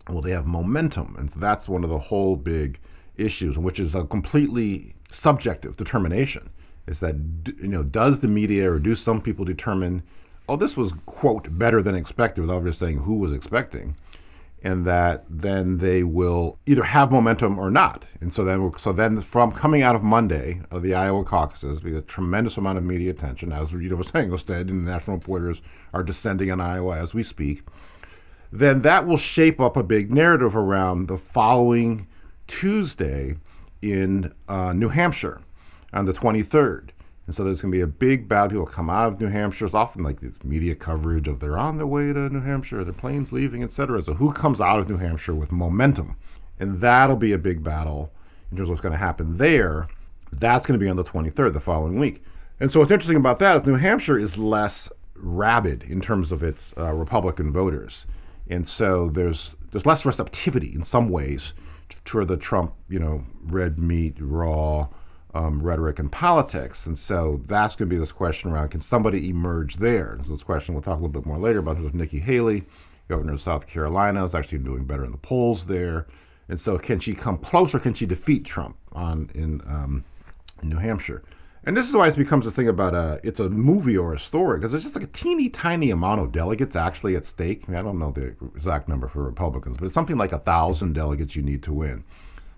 Will 0.09 0.21
they 0.21 0.31
have 0.31 0.45
momentum? 0.45 1.15
And 1.17 1.31
so 1.31 1.39
that's 1.39 1.69
one 1.69 1.83
of 1.83 1.89
the 1.89 1.97
whole 1.97 2.35
big 2.35 2.79
issues, 3.15 3.57
which 3.57 3.79
is 3.79 3.95
a 3.95 4.03
completely 4.03 4.95
subjective 5.11 5.77
determination. 5.77 6.49
Is 6.87 6.99
that 6.99 7.15
you 7.57 7.67
know 7.67 7.83
does 7.83 8.19
the 8.19 8.27
media 8.27 8.71
or 8.71 8.79
do 8.79 8.95
some 8.95 9.21
people 9.21 9.45
determine, 9.45 10.03
oh, 10.47 10.55
this 10.55 10.77
was 10.77 10.93
quote 11.05 11.57
better 11.57 11.81
than 11.81 11.95
expected 11.95 12.41
without 12.41 12.63
just 12.63 12.79
saying 12.79 12.99
who 12.99 13.15
was 13.15 13.33
expecting, 13.33 13.95
and 14.65 14.83
that 14.83 15.23
then 15.29 15.77
they 15.77 16.03
will 16.03 16.57
either 16.65 16.83
have 16.83 17.11
momentum 17.11 17.59
or 17.59 17.69
not. 17.69 18.05
And 18.19 18.33
so 18.33 18.43
then, 18.43 18.71
so 18.77 18.91
then 18.91 19.21
from 19.21 19.51
coming 19.51 19.83
out 19.83 19.95
of 19.95 20.01
Monday 20.01 20.61
of 20.71 20.81
the 20.81 20.95
Iowa 20.95 21.23
caucuses, 21.23 21.81
be 21.81 21.95
a 21.95 22.01
tremendous 22.01 22.57
amount 22.57 22.79
of 22.79 22.83
media 22.83 23.11
attention, 23.11 23.51
as 23.51 23.75
Rita 23.75 23.95
was 23.95 24.07
saying, 24.13 24.31
instead, 24.31 24.69
and 24.69 24.87
the 24.87 24.91
national 24.91 25.17
reporters 25.17 25.61
are 25.93 26.01
descending 26.01 26.51
on 26.51 26.59
Iowa 26.59 26.97
as 26.97 27.13
we 27.13 27.21
speak. 27.21 27.61
Then 28.51 28.81
that 28.81 29.05
will 29.05 29.17
shape 29.17 29.59
up 29.59 29.77
a 29.77 29.83
big 29.83 30.11
narrative 30.11 30.55
around 30.55 31.07
the 31.07 31.17
following 31.17 32.07
Tuesday 32.47 33.35
in 33.83 34.33
uh, 34.47 34.73
New 34.73 34.89
Hampshire 34.89 35.41
on 35.95 36.05
the 36.05 36.13
23rd. 36.13 36.89
And 37.25 37.33
so 37.33 37.43
there's 37.43 37.61
going 37.61 37.71
to 37.71 37.77
be 37.77 37.81
a 37.81 37.87
big 37.87 38.27
battle. 38.27 38.49
People 38.49 38.65
come 38.67 38.89
out 38.89 39.07
of 39.07 39.19
New 39.19 39.27
Hampshire. 39.27 39.65
It's 39.65 39.73
often 39.73 40.03
like 40.03 40.21
this 40.21 40.43
media 40.43 40.75
coverage 40.75 41.27
of 41.27 41.39
they're 41.39 41.57
on 41.57 41.77
their 41.77 41.87
way 41.87 42.13
to 42.13 42.29
New 42.29 42.41
Hampshire, 42.41 42.83
their 42.83 42.93
planes 42.93 43.31
leaving, 43.31 43.63
etc. 43.63 44.03
So 44.03 44.13
who 44.13 44.31
comes 44.31 44.61
out 44.61 44.79
of 44.79 44.89
New 44.89 44.97
Hampshire 44.97 45.33
with 45.33 45.51
momentum? 45.51 46.17
And 46.59 46.81
that'll 46.81 47.15
be 47.15 47.31
a 47.31 47.39
big 47.39 47.63
battle 47.63 48.11
in 48.51 48.57
terms 48.57 48.69
of 48.69 48.73
what's 48.73 48.81
going 48.81 48.91
to 48.91 48.99
happen 48.99 49.37
there. 49.37 49.87
That's 50.31 50.65
going 50.65 50.79
to 50.79 50.83
be 50.83 50.89
on 50.89 50.97
the 50.97 51.03
23rd, 51.03 51.53
the 51.53 51.59
following 51.59 51.97
week. 51.97 52.23
And 52.59 52.69
so 52.69 52.79
what's 52.79 52.91
interesting 52.91 53.17
about 53.17 53.39
that 53.39 53.57
is 53.57 53.65
New 53.65 53.75
Hampshire 53.75 54.19
is 54.19 54.37
less 54.37 54.91
rabid 55.15 55.83
in 55.83 56.01
terms 56.01 56.31
of 56.31 56.43
its 56.43 56.73
uh, 56.77 56.93
Republican 56.93 57.51
voters. 57.51 58.05
And 58.47 58.67
so 58.67 59.09
there's 59.09 59.55
there's 59.71 59.85
less 59.85 60.05
receptivity 60.05 60.73
in 60.73 60.83
some 60.83 61.09
ways 61.09 61.53
to 62.05 62.23
the 62.23 62.37
Trump, 62.37 62.73
you 62.87 62.99
know, 62.99 63.25
red 63.43 63.79
meat, 63.79 64.15
raw, 64.19 64.87
um, 65.35 65.61
rhetoric 65.61 65.99
and 65.99 66.11
politics. 66.11 66.85
And 66.85 66.97
so 66.97 67.41
that's 67.45 67.75
going 67.75 67.89
to 67.89 67.93
be 67.93 67.99
this 67.99 68.13
question 68.13 68.51
around 68.51 68.69
can 68.69 68.79
somebody 68.79 69.29
emerge 69.29 69.75
there? 69.75 70.17
Is 70.21 70.29
this 70.29 70.43
question 70.43 70.73
we'll 70.73 70.81
talk 70.81 70.93
a 70.93 71.01
little 71.01 71.09
bit 71.09 71.25
more 71.25 71.37
later 71.37 71.59
about 71.59 71.79
with 71.79 71.93
Nikki 71.93 72.19
Haley, 72.19 72.63
governor 73.09 73.33
of 73.33 73.41
South 73.41 73.67
Carolina, 73.67 74.23
is 74.23 74.33
actually 74.33 74.59
doing 74.59 74.85
better 74.85 75.03
in 75.03 75.11
the 75.11 75.17
polls 75.17 75.65
there. 75.65 76.07
And 76.47 76.59
so 76.59 76.77
can 76.77 76.99
she 76.99 77.13
come 77.13 77.37
closer? 77.37 77.79
Can 77.79 77.93
she 77.93 78.05
defeat 78.05 78.45
Trump 78.45 78.77
on 78.93 79.29
in, 79.35 79.61
um, 79.67 80.05
in 80.63 80.69
New 80.69 80.77
Hampshire? 80.77 81.21
And 81.65 81.75
this 81.75 81.89
is 81.89 81.95
why 81.95 82.07
it 82.07 82.15
becomes 82.15 82.45
this 82.45 82.53
thing 82.53 82.69
about 82.69 82.93
a, 82.93 83.19
it's 83.23 83.39
a 83.39 83.49
movie 83.49 83.97
or 83.97 84.13
a 84.13 84.19
story 84.19 84.57
because 84.57 84.71
there's 84.71 84.83
just 84.83 84.95
like 84.95 85.03
a 85.03 85.11
teeny 85.11 85.49
tiny 85.49 85.89
amount 85.89 86.21
of 86.21 86.31
delegates 86.31 86.75
actually 86.75 87.15
at 87.15 87.25
stake. 87.25 87.63
I, 87.67 87.71
mean, 87.71 87.79
I 87.79 87.83
don't 87.83 87.99
know 87.99 88.11
the 88.11 88.35
exact 88.55 88.87
number 88.87 89.07
for 89.07 89.23
Republicans, 89.23 89.77
but 89.77 89.85
it's 89.85 89.93
something 89.93 90.17
like 90.17 90.31
a 90.31 90.39
thousand 90.39 90.93
delegates 90.93 91.35
you 91.35 91.41
need 91.41 91.63
to 91.63 91.73
win. 91.73 92.05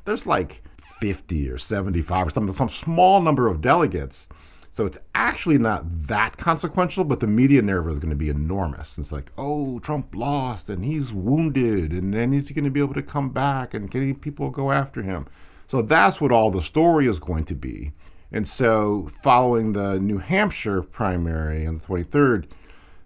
There's 0.04 0.28
like 0.28 0.62
50 0.98 1.50
or 1.50 1.58
75 1.58 2.28
or 2.28 2.30
something, 2.30 2.54
some 2.54 2.70
small 2.70 3.22
number 3.22 3.48
of 3.48 3.62
delegates. 3.62 4.28
So 4.72 4.86
it's 4.86 4.98
actually 5.16 5.58
not 5.58 5.84
that 6.08 6.38
consequential, 6.38 7.04
but 7.04 7.20
the 7.20 7.28
media 7.28 7.62
narrative 7.62 7.94
is 7.94 8.00
going 8.00 8.12
to 8.12 8.16
be 8.16 8.30
enormous. 8.30 8.98
It's 8.98 9.12
like, 9.12 9.32
oh, 9.38 9.80
Trump 9.80 10.14
lost 10.14 10.70
and 10.70 10.86
he's 10.86 11.12
wounded, 11.12 11.92
and 11.92 12.14
then 12.14 12.32
he's 12.32 12.52
going 12.52 12.66
to 12.66 12.70
be 12.70 12.80
able 12.80 12.94
to 12.94 13.02
come 13.02 13.32
back, 13.32 13.74
and 13.74 13.90
can 13.90 14.14
people 14.16 14.52
go 14.52 14.72
after 14.72 15.02
him? 15.02 15.28
So 15.66 15.82
that's 15.82 16.22
what 16.22 16.32
all 16.32 16.52
the 16.52 16.62
story 16.62 17.08
is 17.08 17.20
going 17.20 17.46
to 17.46 17.56
be. 17.56 17.92
And 18.32 18.48
so, 18.48 19.10
following 19.24 19.72
the 19.72 20.00
New 20.00 20.18
Hampshire 20.18 20.82
primary 20.82 21.66
on 21.66 21.78
the 21.78 21.84
23rd, 21.84 22.52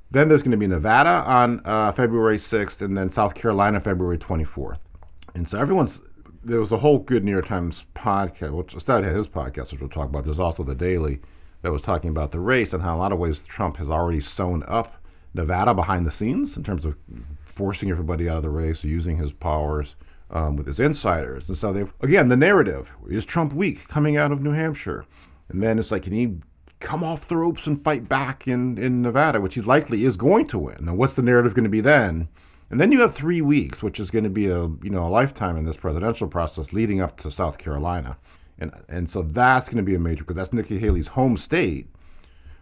then 0.09 0.27
there's 0.27 0.41
going 0.41 0.51
to 0.51 0.57
be 0.57 0.67
Nevada 0.67 1.23
on 1.25 1.61
uh, 1.63 1.91
February 1.91 2.37
6th, 2.37 2.81
and 2.81 2.97
then 2.97 3.09
South 3.09 3.33
Carolina 3.33 3.79
February 3.79 4.17
24th. 4.17 4.79
And 5.33 5.47
so 5.47 5.57
everyone's 5.57 6.01
there 6.43 6.59
was 6.59 6.71
a 6.71 6.77
whole 6.77 6.99
Good 6.99 7.23
New 7.23 7.31
York 7.31 7.47
Times 7.47 7.85
podcast, 7.95 8.51
which 8.51 8.75
Astead 8.75 9.03
had 9.03 9.15
his 9.15 9.27
podcast, 9.27 9.71
which 9.71 9.81
we'll 9.81 9.89
talk 9.89 10.09
about. 10.09 10.23
There's 10.23 10.39
also 10.39 10.63
the 10.63 10.75
Daily 10.75 11.19
that 11.61 11.71
was 11.71 11.81
talking 11.81 12.09
about 12.09 12.31
the 12.31 12.39
race 12.39 12.73
and 12.73 12.81
how, 12.81 12.93
in 12.93 12.95
a 12.95 12.99
lot 12.99 13.11
of 13.11 13.19
ways, 13.19 13.39
Trump 13.39 13.77
has 13.77 13.89
already 13.89 14.19
sewn 14.19 14.63
up 14.67 14.95
Nevada 15.33 15.73
behind 15.73 16.05
the 16.05 16.11
scenes 16.11 16.57
in 16.57 16.63
terms 16.63 16.85
of 16.85 16.97
forcing 17.43 17.91
everybody 17.91 18.27
out 18.27 18.37
of 18.37 18.43
the 18.43 18.49
race, 18.49 18.83
using 18.83 19.17
his 19.17 19.31
powers 19.31 19.95
um, 20.31 20.55
with 20.55 20.65
his 20.65 20.79
insiders. 20.79 21.47
And 21.47 21.57
so, 21.57 21.71
they 21.71 21.85
again, 22.01 22.29
the 22.29 22.37
narrative 22.37 22.91
is 23.07 23.23
Trump 23.23 23.53
weak 23.53 23.87
coming 23.87 24.17
out 24.17 24.31
of 24.31 24.41
New 24.41 24.51
Hampshire. 24.51 25.05
And 25.49 25.61
then 25.61 25.77
it's 25.77 25.91
like, 25.91 26.03
can 26.03 26.13
he 26.13 26.37
come 26.79 27.03
off 27.03 27.27
the 27.27 27.37
ropes 27.37 27.67
and 27.67 27.79
fight 27.79 28.09
back 28.09 28.47
in, 28.47 28.77
in 28.77 29.01
Nevada, 29.01 29.39
which 29.39 29.55
he 29.55 29.61
likely 29.61 30.05
is 30.05 30.17
going 30.17 30.47
to 30.47 30.57
win? 30.57 30.85
Now, 30.85 30.95
what's 30.95 31.13
the 31.13 31.21
narrative 31.21 31.53
going 31.53 31.65
to 31.65 31.69
be 31.69 31.81
then? 31.81 32.29
And 32.71 32.79
then 32.79 32.93
you 32.93 33.01
have 33.01 33.13
three 33.13 33.41
weeks, 33.41 33.83
which 33.83 33.99
is 33.99 34.09
going 34.09 34.23
to 34.23 34.29
be 34.29 34.47
a 34.47 34.61
you 34.81 34.89
know 34.89 35.05
a 35.05 35.09
lifetime 35.09 35.57
in 35.57 35.65
this 35.65 35.75
presidential 35.75 36.29
process 36.29 36.71
leading 36.71 37.01
up 37.01 37.19
to 37.19 37.29
South 37.29 37.57
Carolina, 37.57 38.17
and 38.57 38.71
and 38.87 39.09
so 39.09 39.21
that's 39.21 39.67
going 39.67 39.77
to 39.77 39.83
be 39.83 39.93
a 39.93 39.99
major 39.99 40.23
because 40.23 40.37
that's 40.37 40.53
Nikki 40.53 40.79
Haley's 40.79 41.09
home 41.09 41.35
state, 41.35 41.87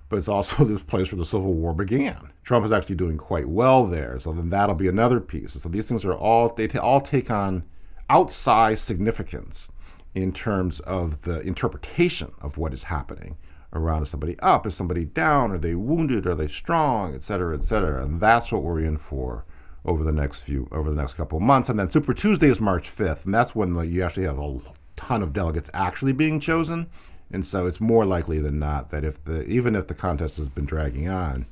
but 0.10 0.18
it's 0.18 0.28
also 0.28 0.63
this 0.66 0.82
place 0.82 1.12
where 1.12 1.20
the 1.20 1.25
Civil 1.25 1.54
War 1.54 1.75
began. 1.75 2.32
Trump 2.44 2.66
is 2.66 2.72
actually 2.72 2.96
doing 2.96 3.18
quite 3.18 3.48
well 3.48 3.86
there, 3.86 4.20
so 4.20 4.34
then 4.34 4.50
that'll 4.50 4.74
be 4.74 4.88
another 4.88 5.20
piece. 5.20 5.54
So 5.54 5.70
these 5.70 5.88
things 5.88 6.04
are 6.04 6.13
all 6.13 6.50
they 6.50 6.68
t- 6.68 6.80
all 6.80 7.01
take 7.01 7.30
on 7.30 7.63
outsized 8.10 8.80
significance 8.80 9.72
in 10.16 10.34
terms 10.34 10.80
of 10.80 11.22
the 11.22 11.39
interpretation 11.42 12.32
of 12.42 12.58
what 12.58 12.74
is 12.74 12.86
happening 12.86 13.38
around. 13.74 14.01
Is 14.01 14.10
somebody 14.10 14.39
up? 14.39 14.66
Is 14.66 14.74
somebody 14.74 15.06
down? 15.06 15.51
Are 15.51 15.60
they 15.60 15.75
wounded? 15.75 16.25
Are 16.25 16.34
they 16.34 16.48
strong? 16.48 17.13
Et 17.13 17.22
cetera, 17.22 17.56
et 17.56 17.63
cetera. 17.63 18.04
And 18.04 18.20
that's 18.20 18.51
what 18.51 18.63
we're 18.63 18.80
in 18.80 18.98
for 18.98 19.46
over 19.86 20.03
the 20.03 20.12
next 20.12 20.41
few 20.41 20.67
over 20.71 20.89
the 20.89 20.95
next 20.95 21.13
couple 21.13 21.38
of 21.38 21.43
months. 21.43 21.69
And 21.69 21.79
then 21.79 21.89
Super 21.89 22.13
Tuesday 22.13 22.50
is 22.50 22.59
March 22.59 22.89
5th, 22.89 23.25
and 23.25 23.33
that's 23.33 23.55
when 23.55 23.75
you 23.89 24.03
actually 24.03 24.25
have 24.25 24.39
a 24.39 24.59
ton 24.95 25.24
of 25.24 25.33
delegates 25.33 25.69
actually 25.74 26.13
being 26.13 26.39
chosen. 26.39 26.89
And 27.31 27.45
so 27.45 27.67
it's 27.67 27.79
more 27.79 28.05
likely 28.05 28.39
than 28.39 28.59
not 28.59 28.89
that 28.89 29.03
if 29.03 29.24
the 29.24 29.43
even 29.43 29.75
if 29.75 29.88
the 29.88 29.93
contest 29.93 30.38
has 30.38 30.50
been 30.50 30.65
dragging 30.65 31.07
on, 31.07 31.45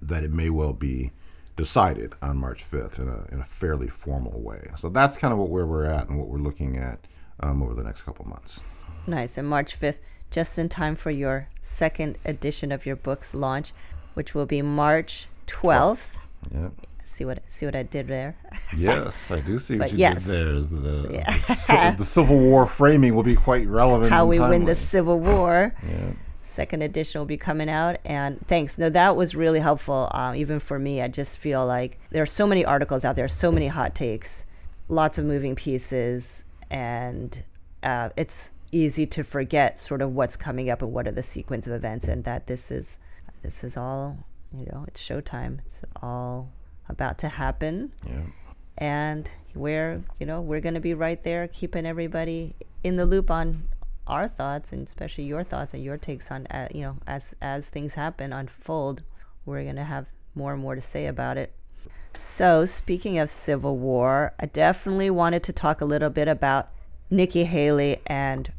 that 0.00 0.24
it 0.24 0.32
may 0.32 0.50
well 0.50 0.72
be 0.72 1.12
decided 1.54 2.14
on 2.22 2.38
March 2.38 2.68
5th 2.68 2.98
in 2.98 3.08
a, 3.08 3.26
in 3.30 3.40
a 3.40 3.44
fairly 3.44 3.88
formal 3.88 4.40
way. 4.40 4.70
So 4.76 4.88
that's 4.88 5.18
kind 5.18 5.32
of 5.32 5.38
what 5.38 5.50
where 5.50 5.66
we're 5.66 5.84
at 5.84 6.08
and 6.08 6.18
what 6.18 6.28
we're 6.28 6.38
looking 6.38 6.78
at 6.78 7.06
um, 7.40 7.62
over 7.62 7.74
the 7.74 7.82
next 7.82 8.02
couple 8.02 8.26
months. 8.26 8.60
Nice. 9.06 9.36
And 9.36 9.48
March 9.48 9.78
5th, 9.78 9.98
just 10.30 10.58
in 10.58 10.70
time 10.70 10.96
for 10.96 11.10
your 11.10 11.48
second 11.60 12.16
edition 12.24 12.72
of 12.72 12.86
your 12.86 12.96
book's 12.96 13.34
launch, 13.34 13.72
which 14.14 14.34
will 14.34 14.46
be 14.46 14.62
March 14.62 15.28
12th. 15.46 16.16
Yeah 16.50 16.68
see 17.12 17.24
what 17.24 17.42
see 17.48 17.66
what 17.66 17.76
I 17.76 17.82
did 17.82 18.08
there. 18.08 18.36
yes, 18.76 19.30
I 19.30 19.40
do 19.40 19.58
see 19.58 19.78
what 19.78 19.92
you 19.92 19.98
yes. 19.98 20.24
did 20.24 20.32
there. 20.32 20.54
Is 20.54 20.70
the, 20.70 21.10
yeah. 21.12 21.34
is 21.34 21.66
the, 21.66 21.86
is 21.86 21.94
the, 21.96 22.04
Civil 22.04 22.38
War 22.38 22.66
framing 22.66 23.14
will 23.14 23.22
be 23.22 23.36
quite 23.36 23.66
relevant. 23.66 24.10
How 24.10 24.26
we 24.26 24.38
win 24.38 24.64
the 24.64 24.74
Civil 24.74 25.20
War. 25.20 25.74
yeah. 25.86 26.12
Second 26.42 26.82
edition 26.82 27.18
will 27.18 27.26
be 27.26 27.38
coming 27.38 27.70
out, 27.70 27.98
and 28.04 28.46
thanks. 28.46 28.76
No, 28.76 28.90
that 28.90 29.16
was 29.16 29.34
really 29.34 29.60
helpful. 29.60 30.10
Um, 30.12 30.34
even 30.36 30.58
for 30.58 30.78
me, 30.78 31.00
I 31.00 31.08
just 31.08 31.38
feel 31.38 31.64
like 31.64 31.98
there 32.10 32.22
are 32.22 32.26
so 32.26 32.46
many 32.46 32.64
articles 32.64 33.04
out 33.04 33.16
there, 33.16 33.28
so 33.28 33.50
many 33.50 33.68
hot 33.68 33.94
takes, 33.94 34.44
lots 34.88 35.16
of 35.16 35.24
moving 35.24 35.54
pieces, 35.54 36.44
and 36.70 37.44
uh, 37.82 38.10
it's 38.16 38.50
easy 38.72 39.06
to 39.06 39.22
forget 39.22 39.78
sort 39.78 40.02
of 40.02 40.14
what's 40.14 40.36
coming 40.36 40.70
up 40.70 40.82
and 40.82 40.92
what 40.92 41.06
are 41.06 41.12
the 41.12 41.22
sequence 41.22 41.66
of 41.66 41.74
events 41.74 42.08
and 42.08 42.24
that 42.24 42.46
this 42.46 42.70
is 42.70 42.98
this 43.42 43.62
is 43.62 43.76
all 43.76 44.16
you 44.52 44.66
know 44.72 44.84
it's 44.88 45.00
showtime 45.00 45.58
it's 45.64 45.82
all 46.02 46.50
about 46.92 47.18
to 47.18 47.28
happen. 47.28 47.92
Yeah. 48.06 48.20
and 48.78 49.28
we're 49.54 50.02
you 50.18 50.24
know 50.24 50.40
we're 50.40 50.60
going 50.60 50.74
to 50.74 50.80
be 50.80 50.94
right 50.94 51.22
there 51.24 51.46
keeping 51.46 51.84
everybody 51.84 52.54
in 52.82 52.96
the 52.96 53.04
loop 53.04 53.30
on 53.30 53.68
our 54.06 54.26
thoughts 54.26 54.72
and 54.72 54.86
especially 54.86 55.24
your 55.24 55.44
thoughts 55.44 55.74
and 55.74 55.84
your 55.84 55.98
takes 55.98 56.30
on 56.30 56.46
uh, 56.46 56.66
you 56.72 56.80
know 56.80 56.96
as 57.06 57.34
as 57.42 57.68
things 57.68 57.94
happen 57.94 58.32
unfold 58.32 59.02
we're 59.44 59.62
going 59.62 59.76
to 59.76 59.84
have 59.84 60.06
more 60.34 60.52
and 60.54 60.62
more 60.62 60.74
to 60.74 60.80
say 60.80 61.06
about 61.06 61.36
it. 61.36 61.52
So 62.14 62.64
speaking 62.64 63.18
of 63.18 63.28
civil 63.30 63.76
war 63.76 64.32
i 64.40 64.46
definitely 64.46 65.10
wanted 65.10 65.42
to 65.44 65.52
talk 65.52 65.80
a 65.80 65.84
little 65.84 66.10
bit 66.10 66.28
about 66.28 66.70
nikki 67.10 67.44
haley 67.44 68.00
and 68.06 68.50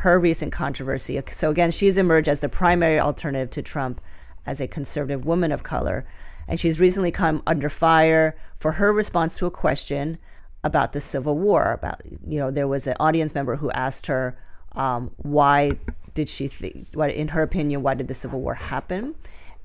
her 0.00 0.18
recent 0.18 0.52
controversy. 0.52 1.20
So 1.32 1.50
again 1.50 1.70
she's 1.70 1.96
emerged 1.96 2.28
as 2.28 2.40
the 2.40 2.48
primary 2.50 3.00
alternative 3.00 3.50
to 3.52 3.62
trump 3.62 4.00
as 4.44 4.60
a 4.60 4.68
conservative 4.68 5.24
woman 5.24 5.50
of 5.50 5.62
color 5.62 6.04
and 6.48 6.60
she's 6.60 6.80
recently 6.80 7.10
come 7.10 7.42
under 7.46 7.68
fire 7.68 8.36
for 8.58 8.72
her 8.72 8.92
response 8.92 9.36
to 9.38 9.46
a 9.46 9.50
question 9.50 10.18
about 10.62 10.92
the 10.92 11.00
Civil 11.00 11.38
War. 11.38 11.72
About 11.72 12.00
you 12.26 12.38
know, 12.38 12.50
there 12.50 12.68
was 12.68 12.86
an 12.86 12.96
audience 12.98 13.34
member 13.34 13.56
who 13.56 13.70
asked 13.70 14.06
her 14.06 14.36
um, 14.72 15.10
why 15.16 15.72
did 16.14 16.28
she 16.28 16.48
think, 16.48 16.88
what 16.94 17.10
in 17.10 17.28
her 17.28 17.42
opinion, 17.42 17.82
why 17.82 17.94
did 17.94 18.08
the 18.08 18.14
Civil 18.14 18.40
War 18.40 18.54
happen? 18.54 19.14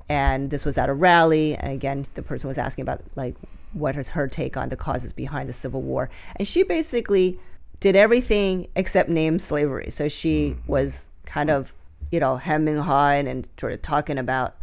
And 0.10 0.50
this 0.50 0.66
was 0.66 0.78
at 0.78 0.90
a 0.90 0.94
rally, 0.94 1.56
and 1.56 1.72
again, 1.72 2.06
the 2.16 2.22
person 2.22 2.48
was 2.48 2.58
asking 2.58 2.82
about 2.82 3.02
like 3.16 3.36
what 3.74 3.96
is 3.96 4.10
her 4.10 4.28
take 4.28 4.58
on 4.58 4.70
the 4.70 4.76
causes 4.76 5.14
behind 5.14 5.48
the 5.48 5.54
Civil 5.54 5.82
War, 5.82 6.10
and 6.36 6.48
she 6.48 6.64
basically 6.64 7.40
did 7.80 7.96
everything 7.96 8.68
except 8.76 9.10
name 9.10 9.40
slavery. 9.40 9.90
So 9.90 10.08
she 10.08 10.56
was 10.68 11.10
kind 11.26 11.50
of 11.50 11.74
you 12.12 12.20
know 12.20 12.38
hemming 12.38 12.76
and 12.76 12.84
hawing 12.84 13.28
and 13.28 13.48
sort 13.58 13.74
of 13.74 13.82
talking 13.82 14.18
about 14.18 14.56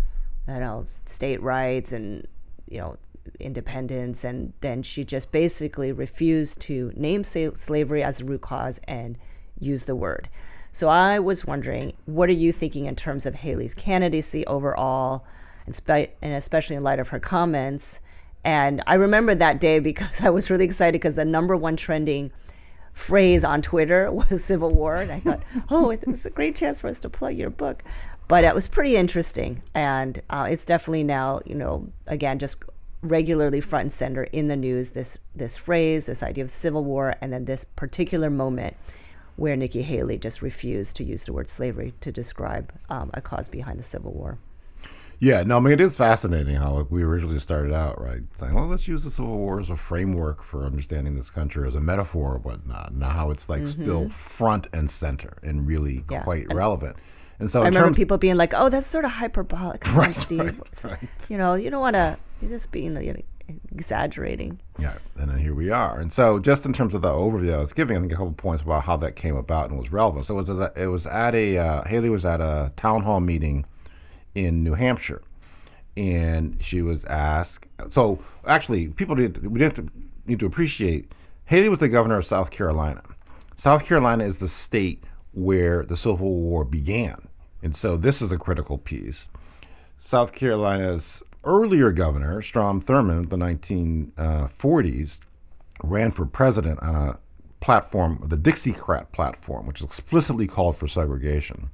you 0.49 0.61
know 0.61 0.85
state 1.07 1.43
rights 1.43 1.93
and 1.93 2.27
you 2.69 2.79
know 2.79 2.97
independence. 3.41 4.25
And 4.25 4.53
then 4.61 4.83
she 4.83 5.05
just 5.05 5.33
basically 5.33 5.93
refused 5.93 6.61
to 6.63 6.93
name 6.97 7.25
slavery 7.25 8.03
as 8.03 8.19
the 8.19 8.25
root 8.25 8.41
cause 8.41 8.81
and 8.85 9.19
use 9.59 9.85
the 9.85 9.97
word. 9.97 10.29
So 10.71 10.89
i 10.89 11.19
was 11.19 11.45
wondering 11.45 11.95
what 12.05 12.29
are 12.29 12.33
you 12.33 12.53
thinking 12.53 12.85
in 12.85 12.95
terms 12.95 13.27
of 13.27 13.37
haley's 13.37 13.75
candidacy 13.75 14.47
overall 14.47 15.25
and, 15.67 15.75
spe- 15.75 16.15
and 16.23 16.35
especially 16.35 16.77
in 16.77 16.83
light 16.83 17.01
of 17.01 17.09
her 17.09 17.21
comments? 17.21 18.01
And 18.45 18.83
i 18.87 18.95
remember 18.95 19.35
that 19.35 19.61
day 19.61 19.79
because 19.91 20.21
i 20.21 20.31
was 20.31 20.51
really 20.51 20.65
excited 20.65 20.93
because 21.01 21.15
the 21.15 21.25
number 21.25 21.57
one 21.57 21.77
trending 21.77 22.31
phrase 22.99 23.45
on 23.45 23.63
Twitter 23.63 24.11
was 24.13 24.45
Civil 24.45 24.71
War, 24.71 24.97
and 24.97 25.13
I 25.13 25.21
thought, 25.21 25.43
oh, 25.71 25.91
it's 25.91 26.27
a 26.27 26.31
great 26.31 26.57
chance 26.57 26.81
for 26.81 26.89
us 26.89 27.01
to 27.01 27.09
plug 27.09 27.37
your 27.37 27.51
book. 27.51 27.83
But 28.29 28.45
it 28.45 28.55
was 28.55 28.67
pretty 28.67 28.95
interesting, 28.97 29.63
and 29.75 30.21
uh, 30.29 30.47
it's 30.51 30.67
definitely 30.67 31.03
now, 31.05 31.41
you 31.47 31.55
know, 31.55 31.89
again, 32.07 32.39
just 32.39 32.59
regularly 33.01 33.61
front 33.61 33.83
and 33.85 33.93
center 33.93 34.25
in 34.25 34.49
the 34.49 34.57
news. 34.57 34.91
This 34.91 35.19
this 35.35 35.57
phrase, 35.57 36.07
this 36.07 36.23
idea 36.23 36.45
of 36.45 36.51
the 36.51 36.57
Civil 36.57 36.85
War, 36.85 37.15
and 37.23 37.33
then 37.33 37.47
this 37.47 37.65
particular 37.65 38.29
moment 38.29 38.77
where 39.37 39.57
Nikki 39.57 39.83
Haley 39.83 40.19
just 40.19 40.43
refused 40.43 40.97
to 40.97 41.05
use 41.05 41.23
the 41.25 41.33
word 41.33 41.49
slavery 41.49 41.95
to 42.01 42.11
describe 42.13 42.73
um, 42.91 43.09
a 43.15 43.21
cause 43.21 43.49
behind 43.49 43.79
the 43.79 43.85
Civil 43.85 44.13
War. 44.13 44.37
Yeah, 45.21 45.43
no, 45.45 45.57
I 45.57 45.61
mean, 45.61 45.73
it 45.73 45.81
is 45.81 45.97
fascinating 45.97 46.57
how 46.57 46.87
we 46.91 47.03
originally 47.03 47.39
started 47.41 47.73
out, 47.73 48.01
right? 48.01 48.21
Saying, 48.37 48.55
well, 48.55 48.67
let's 48.67 48.87
use 48.87 49.03
the 49.05 49.11
Civil 49.11 49.37
War 49.37 49.59
as 49.59 49.71
a 49.71 49.75
framework 49.77 50.43
for 50.45 50.65
understanding 50.65 51.15
this 51.17 51.31
country, 51.31 51.67
as 51.67 51.75
a 51.75 51.81
metaphor 51.81 52.35
or 52.35 52.39
whatnot. 52.39 52.95
Now, 52.95 53.11
how 53.11 53.31
it's 53.31 53.49
like 53.49 53.67
still 53.67 54.09
front 54.11 54.67
and 54.73 54.89
center 54.91 55.39
and 55.43 55.67
really 55.67 55.99
Mm-hmm. 55.99 56.13
Yeah, 56.13 56.23
quite 56.23 56.45
and- 56.49 56.55
relevant. 56.55 56.97
And 57.41 57.51
so, 57.51 57.63
I 57.63 57.67
remember 57.67 57.89
terms, 57.89 57.97
people 57.97 58.19
being 58.19 58.37
like, 58.37 58.53
"Oh, 58.55 58.69
that's 58.69 58.87
sort 58.87 59.05
of 59.05 59.13
hyperbolic, 59.13 59.81
Come 59.83 59.99
on, 59.99 60.07
Right, 60.07 60.17
Steve." 60.17 60.41
right, 60.59 60.85
right. 60.85 61.09
You 61.29 61.39
know, 61.39 61.55
you 61.55 61.71
don't 61.71 61.81
want 61.81 61.95
to. 61.95 62.17
You're 62.41 62.51
just 62.51 62.71
being 62.73 63.01
you 63.03 63.13
know, 63.13 63.21
exaggerating. 63.73 64.61
Yeah, 64.79 64.95
and 65.17 65.31
then 65.31 65.39
here 65.39 65.55
we 65.55 65.71
are. 65.71 65.99
And 65.99 66.13
so, 66.13 66.39
just 66.39 66.67
in 66.67 66.73
terms 66.73 66.95
of 66.95 67.03
the 67.03 67.11
overview 67.11 67.55
I 67.55 67.59
was 67.59 67.73
giving, 67.73 67.97
I 67.97 68.01
think 68.01 68.13
a 68.13 68.17
couple 68.17 68.33
points 68.33 68.63
about 68.63 68.85
how 68.85 68.97
that 68.99 69.17
came 69.17 69.37
about 69.37 69.71
and 69.71 69.79
was 69.79 69.93
relevant. 69.93 70.27
So, 70.27 70.35
it 70.35 70.37
was 70.39 70.61
at, 70.61 70.77
it 70.77 70.89
was 70.89 71.07
at 71.07 71.35
a 71.35 71.59
uh, 71.59 71.85
Haley 71.89 72.11
was 72.11 72.25
at 72.25 72.41
a 72.41 72.73
town 72.77 73.03
hall 73.03 73.21
meeting 73.21 73.65
in 74.35 74.63
New 74.65 74.75
Hampshire, 74.75 75.23
and 75.97 76.57
she 76.61 76.83
was 76.83 77.05
asked. 77.05 77.67
So, 77.91 78.19
actually, 78.47 78.89
people 78.89 79.15
did 79.15 79.47
we 79.47 79.59
didn't 79.61 79.91
need 80.27 80.41
to 80.41 80.47
appreciate 80.47 81.13
Haley 81.47 81.69
was 81.69 81.79
the 81.79 81.89
governor 81.89 82.19
of 82.19 82.27
South 82.27 82.51
Carolina. 82.51 83.03
South 83.57 83.87
Carolina 83.87 84.25
is 84.25 84.37
the 84.39 84.49
state 84.49 85.03
where 85.33 85.85
the 85.85 85.97
Civil 85.97 86.35
War 86.35 86.65
began, 86.65 87.28
and 87.63 87.75
so 87.75 87.97
this 87.97 88.23
is 88.23 88.33
a 88.33 88.39
critical 88.39 88.79
piece. 88.79 89.29
South 89.99 90.33
Carolina's 90.33 91.23
earlier 91.45 91.93
governor, 91.93 92.41
Strom 92.43 92.81
Thurmond, 92.81 93.31
the 93.31 93.37
1940s, 93.37 95.21
uh, 95.21 95.25
ran 95.83 96.11
for 96.11 96.27
president 96.27 96.81
on 96.83 96.95
a 96.95 97.19
platform, 97.61 98.23
the 98.25 98.37
Dixiecrat 98.37 99.13
platform, 99.13 99.67
which 99.67 99.83
explicitly 99.83 100.47
called 100.47 100.77
for 100.77 100.87
segregation. 100.87 101.71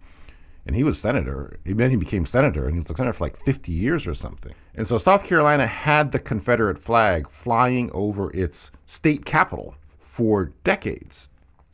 And 0.66 0.74
he 0.74 0.82
was 0.82 0.98
senator. 0.98 1.58
Then 1.64 1.90
he 1.90 1.96
became 1.96 2.24
senator, 2.24 2.64
and 2.64 2.72
he 2.72 2.78
was 2.78 2.86
the 2.86 2.96
senator 2.96 3.12
for 3.12 3.24
like 3.24 3.36
50 3.36 3.70
years 3.70 4.06
or 4.06 4.14
something. 4.14 4.54
And 4.74 4.88
so 4.88 4.96
South 4.96 5.24
Carolina 5.24 5.66
had 5.66 6.12
the 6.12 6.18
Confederate 6.18 6.78
flag 6.78 7.28
flying 7.28 7.90
over 7.92 8.34
its 8.34 8.70
state 8.86 9.26
capital 9.26 9.74
for 9.98 10.52
decades. 10.64 11.28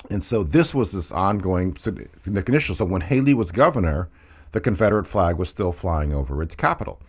And 0.08 0.22
so 0.24 0.42
this 0.42 0.74
was 0.74 0.92
this 0.92 1.12
ongoing 1.12 1.76
issue. 1.76 2.74
So 2.74 2.84
when 2.84 3.02
Haley 3.02 3.34
was 3.34 3.52
governor, 3.52 4.08
the 4.52 4.60
Confederate 4.60 5.06
flag 5.06 5.36
was 5.36 5.48
still 5.48 5.72
flying 5.72 6.12
over 6.12 6.42
its 6.42 6.54
capital. 6.54 7.00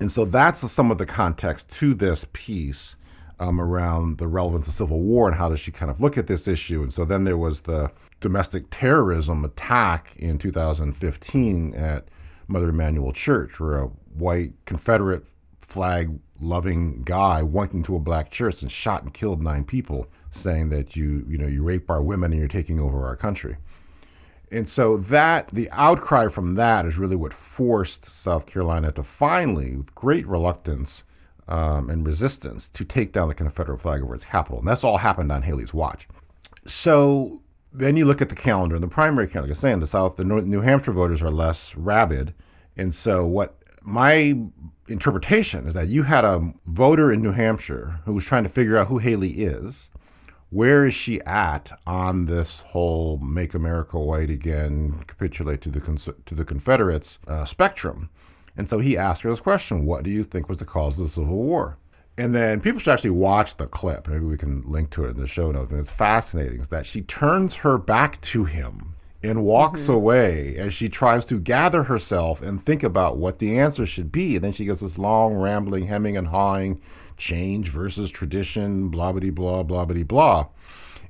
And 0.00 0.12
so 0.12 0.24
that's 0.24 0.70
some 0.70 0.90
of 0.90 0.98
the 0.98 1.06
context 1.06 1.70
to 1.78 1.94
this 1.94 2.26
piece 2.32 2.96
um, 3.38 3.60
around 3.60 4.18
the 4.18 4.28
relevance 4.28 4.68
of 4.68 4.74
Civil 4.74 5.00
War 5.00 5.28
and 5.28 5.36
how 5.36 5.48
does 5.48 5.60
she 5.60 5.70
kind 5.70 5.90
of 5.90 6.00
look 6.00 6.16
at 6.16 6.26
this 6.26 6.48
issue. 6.48 6.82
And 6.82 6.92
so 6.92 7.04
then 7.04 7.24
there 7.24 7.36
was 7.36 7.62
the 7.62 7.90
domestic 8.20 8.66
terrorism 8.70 9.44
attack 9.44 10.14
in 10.16 10.38
2015 10.38 11.74
at 11.74 12.08
Mother 12.48 12.70
Emanuel 12.70 13.12
Church, 13.12 13.60
where 13.60 13.78
a 13.78 13.86
white 14.14 14.52
Confederate 14.64 15.26
flag 15.60 16.18
loving 16.40 17.02
guy 17.02 17.42
went 17.42 17.72
into 17.72 17.96
a 17.96 18.00
black 18.00 18.30
church 18.30 18.62
and 18.62 18.70
shot 18.70 19.02
and 19.02 19.12
killed 19.12 19.42
nine 19.42 19.64
people, 19.64 20.06
saying 20.36 20.70
that 20.70 20.96
you, 20.96 21.24
you 21.28 21.38
know, 21.38 21.46
you 21.46 21.62
rape 21.62 21.90
our 21.90 22.02
women 22.02 22.32
and 22.32 22.38
you're 22.38 22.48
taking 22.48 22.80
over 22.80 23.06
our 23.06 23.16
country. 23.16 23.56
And 24.50 24.68
so 24.68 24.96
that 24.96 25.48
the 25.52 25.68
outcry 25.72 26.28
from 26.28 26.54
that 26.54 26.86
is 26.86 26.98
really 26.98 27.16
what 27.16 27.32
forced 27.32 28.06
South 28.06 28.46
Carolina 28.46 28.92
to 28.92 29.02
finally, 29.02 29.76
with 29.76 29.94
great 29.94 30.26
reluctance 30.26 31.02
um, 31.48 31.90
and 31.90 32.06
resistance, 32.06 32.68
to 32.68 32.84
take 32.84 33.12
down 33.12 33.28
the 33.28 33.34
Confederate 33.34 33.80
flag 33.80 34.02
over 34.02 34.14
its 34.14 34.24
capital. 34.24 34.60
And 34.60 34.68
that's 34.68 34.84
all 34.84 34.98
happened 34.98 35.32
on 35.32 35.42
Haley's 35.42 35.74
watch. 35.74 36.06
So 36.64 37.42
then 37.72 37.96
you 37.96 38.04
look 38.04 38.22
at 38.22 38.28
the 38.28 38.36
calendar, 38.36 38.76
and 38.76 38.84
the 38.84 38.88
primary 38.88 39.26
calendar, 39.26 39.48
like 39.48 39.48
I 39.48 39.52
was 39.52 39.58
saying, 39.58 39.80
the 39.80 39.86
South, 39.86 40.16
the 40.16 40.24
New 40.24 40.60
Hampshire 40.60 40.92
voters 40.92 41.22
are 41.22 41.30
less 41.30 41.76
rabid. 41.76 42.32
And 42.76 42.94
so 42.94 43.26
what 43.26 43.56
my 43.82 44.36
interpretation 44.88 45.66
is 45.66 45.74
that 45.74 45.88
you 45.88 46.04
had 46.04 46.24
a 46.24 46.52
voter 46.66 47.12
in 47.12 47.20
New 47.22 47.32
Hampshire 47.32 48.00
who 48.04 48.12
was 48.12 48.24
trying 48.24 48.44
to 48.44 48.48
figure 48.48 48.76
out 48.76 48.88
who 48.88 48.98
Haley 48.98 49.30
is 49.30 49.90
where 50.50 50.86
is 50.86 50.94
she 50.94 51.20
at 51.22 51.78
on 51.86 52.26
this 52.26 52.60
whole 52.68 53.18
"Make 53.18 53.54
America 53.54 53.98
White 53.98 54.30
Again" 54.30 55.02
capitulate 55.06 55.60
to 55.62 55.70
the 55.70 55.80
cons- 55.80 56.08
to 56.24 56.34
the 56.34 56.44
Confederates 56.44 57.18
uh, 57.26 57.44
spectrum? 57.44 58.10
And 58.56 58.68
so 58.68 58.78
he 58.78 58.96
asked 58.96 59.22
her 59.22 59.30
this 59.30 59.40
question: 59.40 59.86
What 59.86 60.04
do 60.04 60.10
you 60.10 60.24
think 60.24 60.48
was 60.48 60.58
the 60.58 60.64
cause 60.64 60.98
of 60.98 61.06
the 61.06 61.10
Civil 61.10 61.36
War? 61.36 61.78
And 62.18 62.34
then 62.34 62.60
people 62.60 62.80
should 62.80 62.92
actually 62.92 63.10
watch 63.10 63.56
the 63.56 63.66
clip. 63.66 64.08
Maybe 64.08 64.24
we 64.24 64.38
can 64.38 64.62
link 64.62 64.90
to 64.90 65.04
it 65.04 65.10
in 65.10 65.20
the 65.20 65.26
show 65.26 65.50
notes. 65.50 65.70
And 65.70 65.80
it's 65.80 65.90
fascinating 65.90 66.60
is 66.60 66.68
that 66.68 66.86
she 66.86 67.02
turns 67.02 67.56
her 67.56 67.76
back 67.76 68.20
to 68.22 68.44
him 68.44 68.94
and 69.22 69.44
walks 69.44 69.88
away 69.88 70.56
as 70.56 70.72
she 70.72 70.88
tries 70.88 71.26
to 71.26 71.38
gather 71.38 71.84
herself 71.84 72.40
and 72.40 72.62
think 72.62 72.82
about 72.82 73.18
what 73.18 73.38
the 73.38 73.58
answer 73.58 73.84
should 73.84 74.10
be. 74.12 74.36
And 74.36 74.44
then 74.44 74.52
she 74.52 74.64
gets 74.64 74.80
this 74.80 74.96
long, 74.96 75.34
rambling, 75.34 75.88
hemming 75.88 76.16
and 76.16 76.28
hawing 76.28 76.80
change 77.16 77.68
versus 77.68 78.10
tradition, 78.10 78.88
blah, 78.88 79.12
blah, 79.12 79.30
blah, 79.30 79.62
blah, 79.62 79.84
blah, 79.84 80.02
blah. 80.02 80.46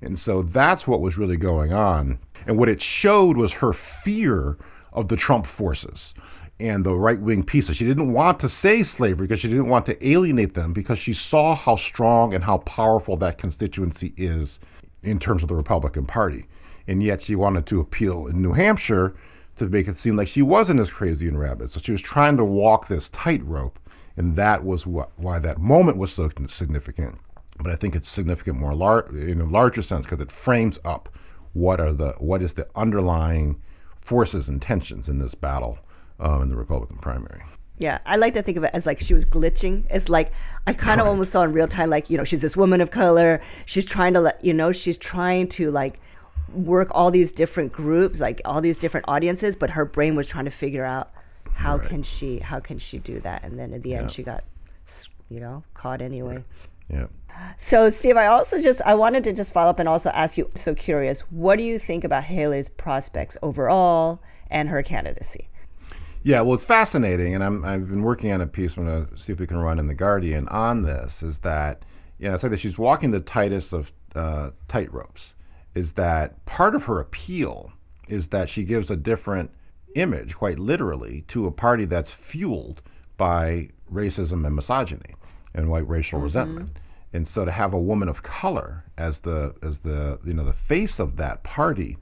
And 0.01 0.19
so 0.19 0.43
that's 0.43 0.87
what 0.87 1.01
was 1.01 1.19
really 1.19 1.37
going 1.37 1.73
on. 1.73 2.19
And 2.47 2.59
what 2.59 2.69
it 2.69 2.83
showed 2.83 3.37
was 3.37 3.55
her 3.55 3.73
fear 3.73 4.57
of 4.93 5.09
the 5.09 5.17
Trump 5.17 5.47
forces 5.47 6.15
and 6.59 6.85
the 6.85 6.95
right 6.95 7.21
wing 7.21 7.43
pieces. 7.45 7.77
She 7.77 7.85
didn't 7.85 8.13
want 8.13 8.41
to 8.41 8.49
say 8.49 8.83
slavery 8.83 9.27
because 9.27 9.41
she 9.41 9.49
didn't 9.49 9.69
want 9.69 9.87
to 9.87 10.09
alienate 10.09 10.55
them 10.55 10.73
because 10.73 10.99
she 10.99 11.13
saw 11.13 11.55
how 11.55 11.77
strong 11.77 12.33
and 12.33 12.45
how 12.45 12.59
powerful 12.59 13.17
that 13.19 13.39
constituency 13.39 14.15
is 14.17 14.59
in 15.03 15.19
terms 15.19 15.43
of 15.43 15.49
the 15.49 15.55
Republican 15.55 16.07
Party. 16.07 16.47
And 16.87 17.03
yet 17.03 17.23
she 17.23 17.35
wanted 17.35 17.67
to 17.67 17.81
appeal 17.81 18.27
in 18.27 18.41
New 18.41 18.53
Hampshire 18.53 19.15
to 19.59 19.67
make 19.67 19.89
it 19.89 19.97
seem 19.97 20.17
like 20.17 20.29
she 20.29 20.43
wasn't 20.43 20.81
as 20.81 20.91
crazy 20.91 21.29
and 21.29 21.39
rabid. 21.39 21.71
So 21.71 21.81
she 21.81 21.93
was 21.93 22.01
trying 22.01 22.37
to 22.37 22.45
walk 22.45 22.89
this 22.89 23.11
tightrope. 23.11 23.79
And 24.17 24.37
that 24.37 24.65
was 24.65 24.87
what, 24.87 25.11
why 25.17 25.39
that 25.41 25.59
moment 25.59 25.99
was 25.99 26.13
so 26.13 26.31
significant. 26.49 27.19
But 27.59 27.73
I 27.73 27.77
think 27.77 27.95
it's 27.95 28.09
significant 28.09 28.59
more 28.59 28.75
lar- 28.75 29.09
in 29.15 29.41
a 29.41 29.45
larger 29.45 29.83
sense 29.83 30.07
because 30.07 30.21
it 30.21 30.31
frames 30.31 30.79
up 30.85 31.09
what 31.53 31.81
are 31.81 31.95
the 31.95 32.13
what 32.19 32.43
is 32.43 32.55
the 32.55 32.69
underlying 32.77 33.63
forces 33.97 34.49
and 34.49 34.61
tensions 34.61 35.09
in 35.09 35.19
this 35.19 35.35
battle 35.35 35.79
um, 36.21 36.43
in 36.43 36.49
the 36.49 36.57
Republican 36.57 36.99
primary. 36.99 37.43
Yeah, 37.79 37.99
I 38.07 38.17
like 38.17 38.35
to 38.35 38.43
think 38.43 38.57
of 38.57 38.65
it 38.65 38.71
as 38.73 38.87
like 38.87 39.01
she 39.01 39.13
was 39.13 39.25
glitching. 39.25 39.85
It's 39.91 40.09
like 40.09 40.33
I 40.67 40.73
kind 40.73 41.01
of 41.01 41.07
almost 41.07 41.33
saw 41.33 41.43
in 41.43 41.53
real 41.53 41.69
time, 41.69 41.91
like 41.91 42.09
you 42.09 42.17
know, 42.17 42.25
she's 42.25 42.41
this 42.41 42.57
woman 42.57 42.81
of 42.81 42.91
color. 42.91 43.43
She's 43.67 43.85
trying 43.85 44.15
to 44.15 44.21
let 44.21 44.43
you 44.45 44.55
know, 44.55 44.73
she's 44.73 44.97
trying 44.97 45.49
to 45.49 45.71
like 45.71 46.01
work 46.55 46.89
all 46.93 47.11
these 47.11 47.33
different 47.33 47.73
groups, 47.73 48.21
like 48.21 48.41
all 48.45 48.61
these 48.61 48.77
different 48.77 49.05
audiences. 49.09 49.57
But 49.57 49.71
her 49.71 49.85
brain 49.85 50.15
was 50.15 50.27
trying 50.27 50.47
to 50.47 50.51
figure 50.51 50.85
out 50.85 51.11
how 51.57 51.77
right. 51.77 51.89
can 51.89 52.03
she, 52.03 52.39
how 52.39 52.61
can 52.61 52.79
she 52.79 52.99
do 52.99 53.21
that? 53.21 53.43
And 53.43 53.59
then 53.59 53.73
at 53.73 53.83
the 53.83 53.95
end, 53.95 54.13
she 54.13 54.23
got, 54.23 54.45
you 55.29 55.41
know, 55.41 55.65
caught 55.75 56.01
anyway. 56.03 56.37
Right. 56.37 56.45
Yeah. 56.89 57.07
So, 57.57 57.91
Steve, 57.91 58.17
I 58.17 58.27
also 58.27 58.61
just 58.61 58.81
I 58.83 58.95
wanted 58.95 59.25
to 59.25 59.33
just 59.33 59.53
follow 59.53 59.71
up 59.71 59.79
and 59.79 59.89
also 59.89 60.11
ask 60.11 60.39
you. 60.39 60.51
So 60.55 60.75
curious, 60.75 61.21
what 61.23 61.57
do 61.57 61.65
you 61.65 61.79
think 61.79 62.05
about 62.05 62.25
Haley's 62.25 62.69
prospects 62.69 63.37
overall 63.43 64.23
and 64.51 64.69
her 64.69 64.83
candidacy? 64.83 65.49
Yeah, 66.23 66.41
well, 66.41 66.55
it's 66.55 66.65
fascinating, 66.65 67.35
and 67.35 67.45
I'm 67.45 67.65
I've 67.65 67.89
been 67.89 68.03
working 68.03 68.33
on 68.33 68.41
a 68.41 68.47
piece. 68.47 68.77
I'm 68.77 68.87
going 68.87 69.07
to 69.07 69.19
see 69.19 69.33
if 69.33 69.41
we 69.41 69.47
can 69.47 69.59
run 69.59 69.79
in 69.79 69.87
the 69.87 69.95
Guardian 69.95 70.49
on 70.49 70.83
this. 70.83 71.23
Is 71.23 71.39
that 71.39 71.85
you 72.19 72.29
know, 72.29 72.35
I 72.35 72.39
say 72.39 72.49
that 72.49 72.61
she's 72.61 72.79
walking 72.79 73.11
the 73.11 73.21
tightest 73.21 73.73
of 73.73 73.93
uh, 74.15 74.51
tight 74.69 74.93
ropes. 74.93 75.35
Is 75.75 75.93
that 75.93 76.45
part 76.47 76.75
of 76.75 76.85
her 76.85 77.01
appeal? 77.01 77.73
Is 78.09 78.29
that 78.29 78.49
she 78.49 78.65
gives 78.65 78.91
a 78.91 78.97
different 78.97 79.51
image, 79.97 80.35
quite 80.35 80.59
literally, 80.59 81.25
to 81.29 81.47
a 81.47 81.51
party 81.51 81.85
that's 81.85 82.13
fueled 82.13 82.83
by 83.17 83.71
racism 83.93 84.47
and 84.47 84.55
misogyny 84.55 85.15
and 85.55 85.71
white 85.71 85.89
racial 85.89 86.19
mm-hmm. 86.19 86.25
resentment. 86.25 86.79
And 87.13 87.27
so 87.27 87.45
to 87.45 87.51
have 87.51 87.73
a 87.73 87.79
woman 87.79 88.09
of 88.09 88.23
color 88.23 88.85
as 88.99 89.21
the 89.21 89.55
as 89.63 89.79
the 89.79 90.21
you 90.25 90.35
know 90.35 90.45
the 90.45 90.53
face 90.53 90.99
of 90.99 91.17
that 91.17 91.43
party 91.43 91.97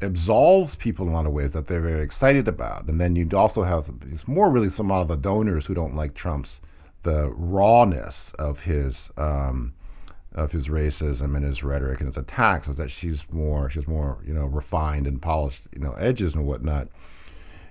absolves 0.00 0.76
people 0.76 1.06
in 1.06 1.12
a 1.12 1.16
lot 1.16 1.26
of 1.26 1.32
ways 1.32 1.52
that 1.54 1.66
they're 1.66 1.80
very 1.80 2.02
excited 2.02 2.46
about. 2.46 2.86
And 2.86 3.00
then 3.00 3.16
you 3.16 3.28
also 3.34 3.64
have 3.64 3.90
it's 4.10 4.28
more 4.28 4.50
really 4.50 4.70
some 4.70 4.92
of 4.92 5.08
the 5.08 5.16
donors 5.16 5.66
who 5.66 5.74
don't 5.74 5.96
like 5.96 6.14
Trump's 6.14 6.60
the 7.02 7.30
rawness 7.30 8.32
of 8.38 8.60
his 8.60 9.10
um, 9.16 9.72
of 10.38 10.52
his 10.52 10.68
racism 10.68 11.34
and 11.36 11.44
his 11.44 11.64
rhetoric 11.64 12.00
and 12.00 12.06
his 12.06 12.16
attacks 12.16 12.68
is 12.68 12.76
that 12.76 12.90
she's 12.90 13.26
more 13.30 13.68
she's 13.68 13.88
more 13.88 14.18
you 14.24 14.32
know 14.32 14.44
refined 14.46 15.06
and 15.06 15.20
polished 15.20 15.66
you 15.74 15.80
know 15.80 15.92
edges 15.92 16.34
and 16.34 16.46
whatnot. 16.46 16.88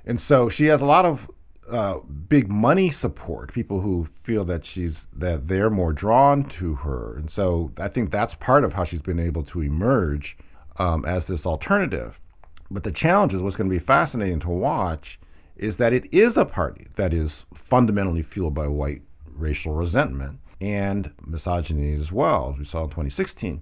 And 0.06 0.20
so 0.20 0.50
she 0.50 0.66
has 0.66 0.82
a 0.82 0.86
lot 0.86 1.06
of 1.06 1.30
uh, 1.70 2.00
big 2.30 2.50
money 2.50 2.90
support, 2.90 3.52
people 3.52 3.82
who 3.82 4.08
feel 4.24 4.46
that 4.46 4.66
she's 4.66 5.08
that 5.14 5.48
they're 5.48 5.70
more 5.70 5.94
drawn 5.94 6.44
to 6.44 6.76
her, 6.76 7.16
and 7.18 7.30
so 7.30 7.72
I 7.78 7.88
think 7.88 8.12
that's 8.12 8.36
part 8.36 8.64
of 8.64 8.74
how 8.74 8.84
she's 8.84 9.02
been 9.02 9.20
able 9.20 9.44
to 9.44 9.62
emerge 9.62 10.38
um, 10.78 11.06
as 11.06 11.28
this 11.28 11.46
alternative. 11.46 12.22
But 12.70 12.84
the 12.84 12.92
challenge 12.92 13.34
is 13.34 13.42
what's 13.42 13.56
going 13.56 13.70
to 13.70 13.76
be 13.76 13.80
fascinating 13.80 14.40
to 14.42 14.50
watch 14.50 15.20
is 15.56 15.78
that 15.78 15.94
it 15.94 16.06
is 16.14 16.38
a 16.38 16.46
party 16.46 16.88
that 16.96 17.14
is 17.14 17.46
fundamentally 17.54 18.22
fueled 18.22 18.54
by 18.54 18.68
white 18.68 19.02
racial 19.26 19.74
resentment 19.74 20.40
and 20.60 21.12
misogyny 21.26 21.94
as 21.94 22.12
well, 22.12 22.52
as 22.54 22.60
we 22.60 22.66
saw 22.66 22.84
in 22.84 22.90
2016. 22.90 23.62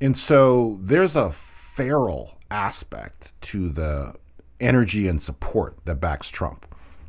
And 0.00 0.16
so 0.16 0.78
there's 0.80 1.16
a 1.16 1.30
feral 1.30 2.38
aspect 2.50 3.32
to 3.42 3.68
the 3.68 4.14
energy 4.60 5.08
and 5.08 5.22
support 5.22 5.78
that 5.84 5.96
backs 5.96 6.28
Trump 6.28 6.66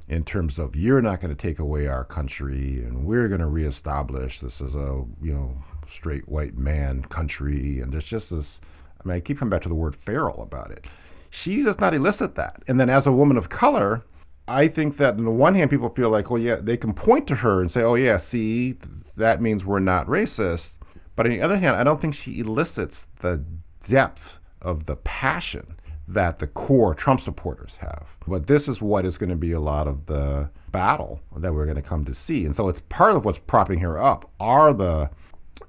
in 0.07 0.25
terms 0.25 0.59
of 0.59 0.75
you're 0.75 1.01
not 1.01 1.21
going 1.21 1.33
to 1.33 1.41
take 1.41 1.57
away 1.57 1.87
our 1.87 2.03
country 2.03 2.83
and 2.83 3.05
we're 3.05 3.27
going 3.27 3.39
to 3.39 3.47
reestablish 3.47 4.39
this 4.39 4.61
as 4.61 4.75
a 4.75 5.05
you 5.21 5.33
know 5.33 5.55
straight 5.87 6.27
white 6.27 6.57
man 6.57 7.01
country 7.03 7.79
and 7.79 7.93
there's 7.93 8.05
just 8.05 8.29
this 8.29 8.59
i 9.03 9.07
mean 9.07 9.15
i 9.15 9.19
keep 9.19 9.37
coming 9.37 9.49
back 9.49 9.61
to 9.61 9.69
the 9.69 9.75
word 9.75 9.95
feral 9.95 10.41
about 10.41 10.69
it 10.69 10.85
she 11.29 11.63
does 11.63 11.79
not 11.79 11.93
elicit 11.93 12.35
that 12.35 12.61
and 12.67 12.79
then 12.79 12.89
as 12.89 13.07
a 13.07 13.11
woman 13.11 13.37
of 13.37 13.47
color 13.47 14.03
i 14.47 14.67
think 14.67 14.97
that 14.97 15.15
on 15.15 15.25
the 15.25 15.31
one 15.31 15.55
hand 15.55 15.69
people 15.69 15.89
feel 15.89 16.09
like 16.09 16.29
well 16.29 16.41
yeah 16.41 16.55
they 16.55 16.77
can 16.77 16.93
point 16.93 17.27
to 17.27 17.35
her 17.35 17.61
and 17.61 17.71
say 17.71 17.81
oh 17.81 17.95
yeah 17.95 18.17
see 18.17 18.75
that 19.15 19.41
means 19.41 19.65
we're 19.65 19.79
not 19.79 20.07
racist 20.07 20.77
but 21.15 21.25
on 21.25 21.31
the 21.31 21.41
other 21.41 21.57
hand 21.57 21.75
i 21.75 21.83
don't 21.83 22.01
think 22.01 22.13
she 22.13 22.39
elicits 22.39 23.07
the 23.21 23.43
depth 23.87 24.39
of 24.61 24.85
the 24.85 24.95
passion 24.95 25.75
that 26.13 26.39
the 26.39 26.47
core 26.47 26.93
Trump 26.93 27.21
supporters 27.21 27.77
have. 27.77 28.17
But 28.27 28.47
this 28.47 28.67
is 28.67 28.81
what 28.81 29.05
is 29.05 29.17
going 29.17 29.29
to 29.29 29.35
be 29.35 29.51
a 29.51 29.59
lot 29.59 29.87
of 29.87 30.05
the 30.07 30.49
battle 30.71 31.21
that 31.37 31.53
we're 31.53 31.65
going 31.65 31.75
to 31.75 31.81
come 31.81 32.05
to 32.05 32.13
see. 32.13 32.45
And 32.45 32.55
so 32.55 32.67
it's 32.67 32.81
part 32.89 33.15
of 33.15 33.25
what's 33.25 33.39
propping 33.39 33.79
her 33.79 34.01
up 34.01 34.29
are 34.39 34.73
the 34.73 35.09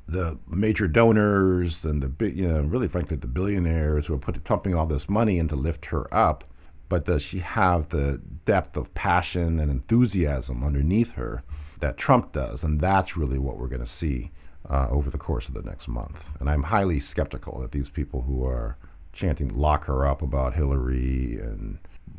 the 0.09 0.39
major 0.49 0.89
donors 0.89 1.85
and 1.85 2.03
the 2.03 2.31
you 2.31 2.49
know, 2.49 2.61
really 2.63 2.89
frankly 2.89 3.17
the 3.17 3.27
billionaires 3.27 4.07
who 4.07 4.15
are 4.15 4.19
put, 4.19 4.43
pumping 4.45 4.75
all 4.75 4.87
this 4.87 5.09
money 5.09 5.39
in 5.39 5.49
to 5.49 5.57
lift 5.57 5.87
her 5.87 6.13
up. 6.13 6.45
But 6.93 7.07
does 7.07 7.23
she 7.23 7.39
have 7.39 7.89
the 7.89 8.21
depth 8.45 8.77
of 8.77 8.93
passion 8.93 9.59
and 9.59 9.71
enthusiasm 9.71 10.63
underneath 10.63 11.13
her 11.13 11.43
that 11.81 11.97
Trump 11.97 12.33
does? 12.33 12.63
And 12.63 12.83
that's 12.83 13.17
really 13.17 13.39
what 13.39 13.57
we're 13.57 13.69
going 13.69 13.81
to 13.81 13.87
see 13.87 14.31
uh, 14.69 14.89
over 14.91 15.09
the 15.09 15.17
course 15.17 15.49
of 15.49 15.55
the 15.55 15.63
next 15.63 15.89
month. 15.89 16.29
And 16.39 16.51
I'm 16.51 16.65
highly 16.65 17.01
skeptical 17.01 17.61
that 17.61 17.73
these 17.73 17.89
people 17.89 18.21
who 18.21 18.45
are 18.45 18.77
chanting 19.15 19.49
"lock 19.57 19.87
her 19.87 20.07
up" 20.07 20.21
about 20.21 20.53
Hillary 20.53 21.39
and 21.41 21.79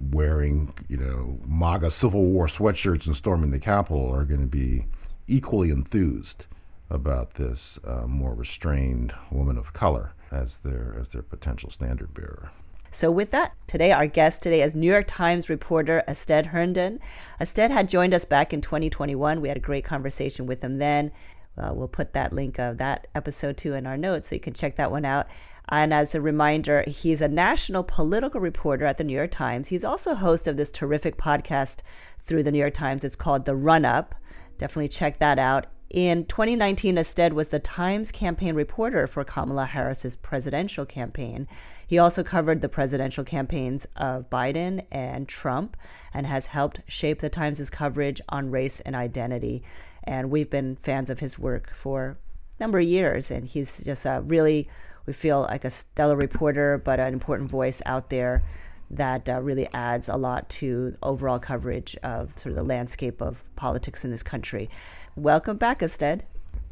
wearing, 0.10 0.74
you 0.90 0.98
know, 0.98 1.38
MAGA 1.48 1.92
Civil 1.92 2.26
War 2.26 2.48
sweatshirts 2.48 3.06
and 3.06 3.16
storming 3.16 3.52
the 3.52 3.60
Capitol 3.60 4.12
are 4.12 4.26
going 4.26 4.42
to 4.42 4.48
be 4.48 4.88
equally 5.28 5.70
enthused 5.70 6.48
about 6.90 7.36
this 7.36 7.78
uh, 7.86 8.08
more 8.08 8.34
restrained 8.34 9.14
woman 9.30 9.60
of 9.60 9.72
color 9.72 10.14
as 10.32 10.58
their 10.58 10.96
as 11.00 11.10
their 11.10 11.22
potential 11.22 11.70
standard 11.70 12.12
bearer. 12.16 12.50
So, 12.94 13.10
with 13.10 13.32
that, 13.32 13.54
today 13.66 13.92
our 13.92 14.06
guest 14.06 14.44
today 14.44 14.62
is 14.62 14.76
New 14.76 14.92
York 14.92 15.06
Times 15.08 15.50
reporter 15.50 16.04
Astead 16.08 16.48
Herndon. 16.48 17.00
Astead 17.40 17.72
had 17.72 17.90
joined 17.90 18.14
us 18.14 18.24
back 18.24 18.54
in 18.54 18.62
2021. 18.62 19.42
We 19.42 19.48
had 19.48 19.58
a 19.58 19.60
great 19.60 19.84
conversation 19.84 20.46
with 20.46 20.64
him 20.64 20.78
then. 20.78 21.12
Uh, 21.58 21.72
we'll 21.74 21.88
put 21.88 22.14
that 22.14 22.32
link 22.32 22.60
of 22.60 22.78
that 22.78 23.08
episode 23.16 23.58
too 23.58 23.74
in 23.74 23.88
our 23.88 23.98
notes 23.98 24.30
so 24.30 24.36
you 24.36 24.40
can 24.40 24.54
check 24.54 24.76
that 24.76 24.92
one 24.92 25.06
out. 25.06 25.26
And 25.70 25.92
as 25.92 26.14
a 26.14 26.22
reminder, 26.22 26.84
he's 26.86 27.20
a 27.20 27.28
national 27.28 27.84
political 27.84 28.40
reporter 28.40 28.86
at 28.86 29.00
the 29.00 29.04
New 29.04 29.16
York 29.16 29.32
Times. 29.32 29.70
He's 29.70 29.84
also 29.84 30.14
host 30.14 30.48
of 30.48 30.58
this 30.58 30.70
terrific 30.70 31.18
podcast 31.18 31.80
through 32.24 32.44
the 32.44 32.52
New 32.52 32.60
York 32.60 32.76
Times. 32.76 33.04
It's 33.04 33.16
called 33.16 33.46
The 33.46 33.56
Run 33.56 33.86
Up. 33.86 34.14
Definitely 34.60 34.90
check 34.90 35.18
that 35.18 35.40
out. 35.40 35.66
In 35.94 36.26
2019, 36.26 36.98
Astead 36.98 37.34
was 37.34 37.50
the 37.50 37.60
Times 37.60 38.12
campaign 38.12 38.56
reporter 38.56 39.06
for 39.06 39.24
Kamala 39.24 39.68
Harris's 39.68 40.16
presidential 40.16 40.88
campaign. 40.88 41.48
He 41.86 42.00
also 42.00 42.24
covered 42.24 42.62
the 42.62 42.68
presidential 42.68 43.24
campaigns 43.24 43.86
of 43.96 44.28
Biden 44.28 44.88
and 44.92 45.28
Trump 45.28 45.78
and 46.12 46.26
has 46.26 46.48
helped 46.48 46.80
shape 46.88 47.22
the 47.22 47.30
Times' 47.30 47.70
coverage 47.70 48.22
on 48.28 48.50
race 48.50 48.80
and 48.80 48.96
identity. 48.96 49.62
And 50.04 50.32
we've 50.32 50.50
been 50.50 50.78
fans 50.78 51.12
of 51.12 51.20
his 51.20 51.38
work 51.38 51.72
for 51.76 52.18
a 52.58 52.64
number 52.64 52.80
of 52.80 52.88
years, 52.88 53.30
and 53.30 53.46
he's 53.46 53.78
just 53.84 54.08
a 54.08 54.24
really 54.26 54.68
we 55.06 55.14
feel 55.14 55.42
like 55.42 55.64
a 55.64 55.70
stellar 55.70 56.16
reporter, 56.16 56.82
but 56.84 57.00
an 57.00 57.14
important 57.14 57.52
voice 57.52 57.84
out 57.86 58.10
there 58.10 58.42
that 58.90 59.28
uh, 59.30 59.42
really 59.42 59.68
adds 59.74 60.08
a 60.08 60.16
lot 60.16 60.50
to 60.50 60.96
overall 61.02 61.40
coverage 61.40 61.96
of 62.04 62.34
sort 62.34 62.48
of 62.48 62.56
the 62.56 62.64
landscape 62.64 63.22
of 63.22 63.44
politics 63.56 64.06
in 64.06 64.12
this 64.12 64.24
country. 64.24 64.70
Welcome 65.16 65.58
back, 65.58 65.84
Astead. 65.84 66.26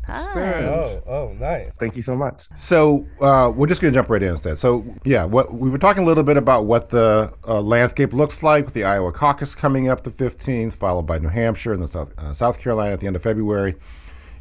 Hi. 0.08 0.64
Oh, 0.66 1.04
oh, 1.06 1.36
nice. 1.40 1.76
Thank 1.76 1.96
you 1.96 2.02
so 2.02 2.16
much. 2.16 2.48
So 2.58 3.06
uh, 3.22 3.54
we're 3.56 3.68
just 3.68 3.82
going 3.82 3.94
to 3.94 3.98
jump 3.98 4.10
right 4.10 4.22
in 4.22 4.30
instead. 4.30 4.58
So 4.58 4.84
yeah, 5.06 5.26
what 5.26 5.54
we 5.54 5.70
were 5.70 5.78
talking 5.78 6.04
a 6.04 6.06
little 6.06 6.24
bit 6.24 6.38
about 6.38 6.66
what 6.66 6.90
the 6.90 7.32
uh, 7.48 7.62
landscape 7.62 8.12
looks 8.12 8.42
like 8.42 8.66
with 8.66 8.74
the 8.74 8.84
Iowa 8.84 9.12
caucus 9.12 9.54
coming 9.54 9.90
up 9.90 10.04
the 10.04 10.10
15th, 10.10 10.74
followed 10.74 11.04
by 11.04 11.20
New 11.20 11.30
Hampshire 11.30 11.74
and 11.74 11.84
the 11.84 11.88
South, 11.88 12.18
uh, 12.18 12.34
South 12.34 12.60
Carolina 12.60 12.94
at 12.94 13.00
the 13.00 13.08
end 13.08 13.16
of 13.16 13.22
February. 13.22 13.76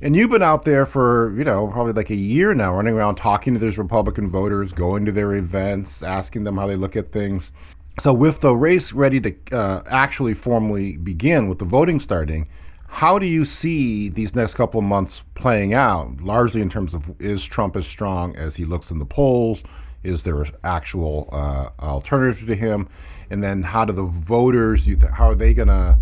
And 0.00 0.16
you've 0.16 0.30
been 0.30 0.42
out 0.42 0.64
there 0.64 0.86
for, 0.86 1.36
you 1.36 1.44
know, 1.44 1.68
probably 1.68 1.92
like 1.92 2.08
a 2.08 2.16
year 2.16 2.54
now, 2.54 2.74
running 2.74 2.94
around 2.94 3.16
talking 3.16 3.52
to 3.52 3.60
those 3.60 3.76
Republican 3.76 4.30
voters, 4.30 4.72
going 4.72 5.04
to 5.04 5.12
their 5.12 5.34
events, 5.34 6.02
asking 6.02 6.44
them 6.44 6.56
how 6.56 6.66
they 6.66 6.76
look 6.76 6.96
at 6.96 7.12
things. 7.12 7.52
So, 8.00 8.14
with 8.14 8.40
the 8.40 8.54
race 8.54 8.94
ready 8.94 9.20
to 9.20 9.34
uh, 9.52 9.82
actually 9.86 10.32
formally 10.32 10.96
begin, 10.96 11.50
with 11.50 11.58
the 11.58 11.66
voting 11.66 12.00
starting, 12.00 12.48
how 12.90 13.18
do 13.18 13.26
you 13.26 13.44
see 13.44 14.08
these 14.08 14.34
next 14.34 14.54
couple 14.54 14.80
of 14.80 14.84
months 14.84 15.22
playing 15.34 15.72
out, 15.72 16.20
largely 16.20 16.60
in 16.60 16.68
terms 16.68 16.92
of 16.92 17.14
is 17.20 17.44
Trump 17.44 17.76
as 17.76 17.86
strong 17.86 18.36
as 18.36 18.56
he 18.56 18.64
looks 18.64 18.90
in 18.90 18.98
the 18.98 19.06
polls? 19.06 19.62
Is 20.02 20.24
there 20.24 20.42
an 20.42 20.50
actual 20.64 21.28
uh, 21.30 21.70
alternative 21.80 22.46
to 22.48 22.54
him? 22.56 22.88
And 23.30 23.44
then 23.44 23.62
how 23.62 23.84
do 23.84 23.92
the 23.92 24.02
voters, 24.02 24.88
how 25.12 25.30
are 25.30 25.34
they 25.36 25.54
going 25.54 25.68
to 25.68 25.98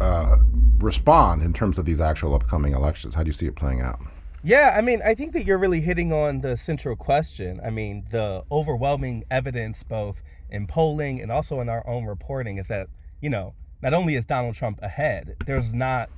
uh, 0.00 0.36
respond 0.78 1.42
in 1.42 1.54
terms 1.54 1.78
of 1.78 1.86
these 1.86 2.00
actual 2.00 2.34
upcoming 2.34 2.74
elections? 2.74 3.14
How 3.14 3.22
do 3.22 3.28
you 3.28 3.32
see 3.32 3.46
it 3.46 3.56
playing 3.56 3.80
out? 3.80 3.98
Yeah, 4.42 4.74
I 4.76 4.82
mean, 4.82 5.00
I 5.02 5.14
think 5.14 5.32
that 5.32 5.46
you're 5.46 5.58
really 5.58 5.80
hitting 5.80 6.12
on 6.12 6.42
the 6.42 6.56
central 6.56 6.96
question. 6.96 7.60
I 7.64 7.70
mean, 7.70 8.06
the 8.10 8.44
overwhelming 8.52 9.24
evidence, 9.30 9.82
both 9.82 10.22
in 10.50 10.66
polling 10.66 11.20
and 11.20 11.32
also 11.32 11.60
in 11.60 11.68
our 11.68 11.86
own 11.88 12.04
reporting, 12.04 12.58
is 12.58 12.68
that, 12.68 12.88
you 13.20 13.30
know, 13.30 13.54
not 13.82 13.94
only 13.94 14.14
is 14.14 14.24
Donald 14.24 14.54
Trump 14.54 14.78
ahead, 14.82 15.36
there's 15.46 15.72
not 15.72 16.10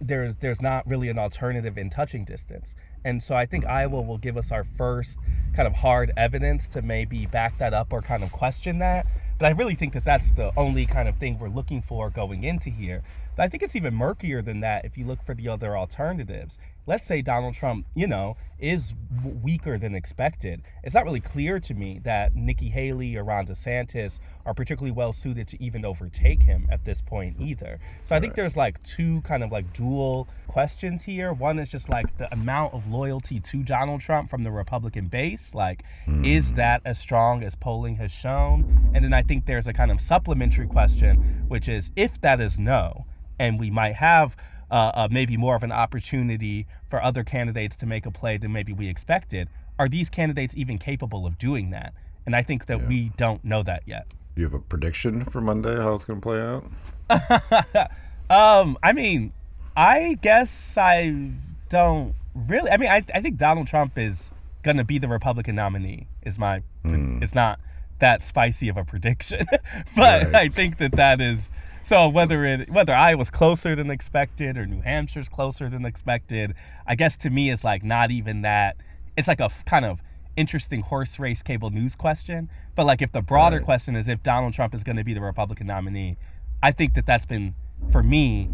there's 0.00 0.34
there's 0.36 0.62
not 0.62 0.86
really 0.86 1.08
an 1.08 1.18
alternative 1.18 1.76
in 1.76 1.90
touching 1.90 2.24
distance. 2.24 2.74
And 3.04 3.22
so 3.22 3.34
I 3.36 3.46
think 3.46 3.66
Iowa 3.66 4.00
will 4.00 4.18
give 4.18 4.36
us 4.36 4.50
our 4.50 4.64
first 4.64 5.18
kind 5.54 5.66
of 5.66 5.74
hard 5.74 6.12
evidence 6.16 6.66
to 6.68 6.82
maybe 6.82 7.26
back 7.26 7.58
that 7.58 7.74
up 7.74 7.92
or 7.92 8.02
kind 8.02 8.22
of 8.22 8.32
question 8.32 8.78
that. 8.78 9.06
But 9.38 9.46
I 9.46 9.50
really 9.50 9.74
think 9.74 9.92
that 9.92 10.04
that's 10.04 10.32
the 10.32 10.50
only 10.56 10.86
kind 10.86 11.08
of 11.08 11.16
thing 11.18 11.38
we're 11.38 11.48
looking 11.48 11.82
for 11.82 12.10
going 12.10 12.44
into 12.44 12.70
here. 12.70 13.02
But 13.36 13.44
I 13.44 13.48
think 13.48 13.62
it's 13.62 13.76
even 13.76 13.94
murkier 13.94 14.40
than 14.40 14.60
that 14.60 14.84
if 14.84 14.96
you 14.96 15.04
look 15.04 15.22
for 15.24 15.34
the 15.34 15.48
other 15.48 15.76
alternatives. 15.76 16.58
Let's 16.86 17.04
say 17.04 17.20
Donald 17.20 17.54
Trump, 17.54 17.86
you 17.94 18.06
know, 18.06 18.36
is 18.58 18.94
w- 19.16 19.36
weaker 19.42 19.76
than 19.76 19.94
expected. 19.94 20.62
It's 20.84 20.94
not 20.94 21.04
really 21.04 21.20
clear 21.20 21.58
to 21.60 21.74
me 21.74 22.00
that 22.04 22.34
Nikki 22.36 22.68
Haley 22.68 23.16
or 23.16 23.24
Ron 23.24 23.46
DeSantis 23.46 24.20
are 24.44 24.54
particularly 24.54 24.92
well 24.92 25.12
suited 25.12 25.48
to 25.48 25.62
even 25.62 25.84
overtake 25.84 26.42
him 26.42 26.68
at 26.70 26.84
this 26.84 27.00
point 27.00 27.36
either. 27.40 27.80
So 28.04 28.14
I 28.14 28.20
think 28.20 28.34
there's 28.34 28.56
like 28.56 28.80
two 28.84 29.20
kind 29.22 29.42
of 29.42 29.50
like 29.50 29.72
dual 29.72 30.28
questions 30.46 31.02
here. 31.02 31.32
One 31.32 31.58
is 31.58 31.68
just 31.68 31.88
like 31.88 32.16
the 32.18 32.32
amount 32.32 32.72
of 32.72 32.88
loyalty 32.88 33.40
to 33.40 33.62
Donald 33.64 34.00
Trump 34.00 34.30
from 34.30 34.44
the 34.44 34.52
Republican 34.52 35.08
base. 35.08 35.54
Like, 35.54 35.82
mm. 36.06 36.24
is 36.24 36.52
that 36.54 36.82
as 36.84 36.98
strong 36.98 37.42
as 37.42 37.56
polling 37.56 37.96
has 37.96 38.12
shown? 38.12 38.90
And 38.94 39.04
then 39.04 39.12
I 39.12 39.22
think 39.22 39.46
there's 39.46 39.66
a 39.66 39.72
kind 39.72 39.90
of 39.90 40.00
supplementary 40.00 40.68
question, 40.68 41.44
which 41.48 41.68
is 41.68 41.90
if 41.96 42.20
that 42.20 42.40
is 42.40 42.58
no, 42.58 43.06
and 43.38 43.58
we 43.58 43.70
might 43.70 43.96
have 43.96 44.36
uh, 44.70 44.90
uh, 44.94 45.08
maybe 45.10 45.36
more 45.36 45.54
of 45.54 45.62
an 45.62 45.72
opportunity 45.72 46.66
for 46.96 47.02
other 47.02 47.22
candidates 47.22 47.76
to 47.76 47.84
make 47.84 48.06
a 48.06 48.10
play 48.10 48.38
than 48.38 48.50
maybe 48.52 48.72
we 48.72 48.88
expected. 48.88 49.50
Are 49.78 49.86
these 49.86 50.08
candidates 50.08 50.54
even 50.56 50.78
capable 50.78 51.26
of 51.26 51.36
doing 51.36 51.72
that? 51.72 51.92
And 52.24 52.34
I 52.34 52.42
think 52.42 52.64
that 52.66 52.80
yeah. 52.80 52.88
we 52.88 53.12
don't 53.18 53.44
know 53.44 53.62
that 53.64 53.82
yet. 53.84 54.06
You 54.34 54.44
have 54.44 54.54
a 54.54 54.58
prediction 54.58 55.26
for 55.26 55.42
Monday 55.42 55.76
how 55.76 55.92
it's 55.92 56.06
going 56.06 56.22
to 56.22 56.26
play 56.26 56.40
out? 56.40 57.90
um, 58.30 58.78
I 58.82 58.94
mean, 58.94 59.34
I 59.76 60.16
guess 60.22 60.78
I 60.78 61.32
don't 61.68 62.14
really. 62.34 62.70
I 62.70 62.78
mean, 62.78 62.88
I, 62.88 63.04
I 63.14 63.20
think 63.20 63.36
Donald 63.36 63.66
Trump 63.66 63.98
is 63.98 64.32
going 64.62 64.78
to 64.78 64.84
be 64.84 64.98
the 64.98 65.08
Republican 65.08 65.54
nominee. 65.54 66.06
Is 66.24 66.38
my? 66.38 66.62
Mm. 66.82 67.22
It's 67.22 67.34
not 67.34 67.60
that 67.98 68.22
spicy 68.22 68.70
of 68.70 68.78
a 68.78 68.84
prediction, 68.84 69.44
but 69.94 70.22
right. 70.22 70.34
I 70.34 70.48
think 70.48 70.78
that 70.78 70.92
that 70.92 71.20
is 71.20 71.50
so 71.86 72.08
whether 72.08 72.44
it 72.44 72.70
whether 72.70 72.92
Iowa's 72.92 73.30
closer 73.30 73.76
than 73.76 73.90
expected 73.90 74.58
or 74.58 74.66
New 74.66 74.82
Hampshire's 74.82 75.28
closer 75.28 75.68
than 75.68 75.84
expected, 75.84 76.54
I 76.86 76.96
guess 76.96 77.16
to 77.18 77.30
me 77.30 77.50
is 77.50 77.62
like 77.62 77.84
not 77.84 78.10
even 78.10 78.42
that. 78.42 78.76
It's 79.16 79.28
like 79.28 79.40
a 79.40 79.44
f- 79.44 79.64
kind 79.64 79.84
of 79.84 80.02
interesting 80.36 80.82
horse 80.82 81.18
race 81.18 81.42
cable 81.42 81.70
news 81.70 81.94
question. 81.94 82.50
But 82.74 82.86
like 82.86 83.02
if 83.02 83.12
the 83.12 83.22
broader 83.22 83.58
right. 83.58 83.64
question 83.64 83.94
is 83.94 84.08
if 84.08 84.22
Donald 84.22 84.52
Trump 84.52 84.74
is 84.74 84.82
going 84.82 84.96
to 84.96 85.04
be 85.04 85.14
the 85.14 85.20
Republican 85.20 85.68
nominee, 85.68 86.16
I 86.62 86.72
think 86.72 86.94
that 86.94 87.06
that's 87.06 87.24
been 87.24 87.54
for 87.92 88.02
me 88.02 88.50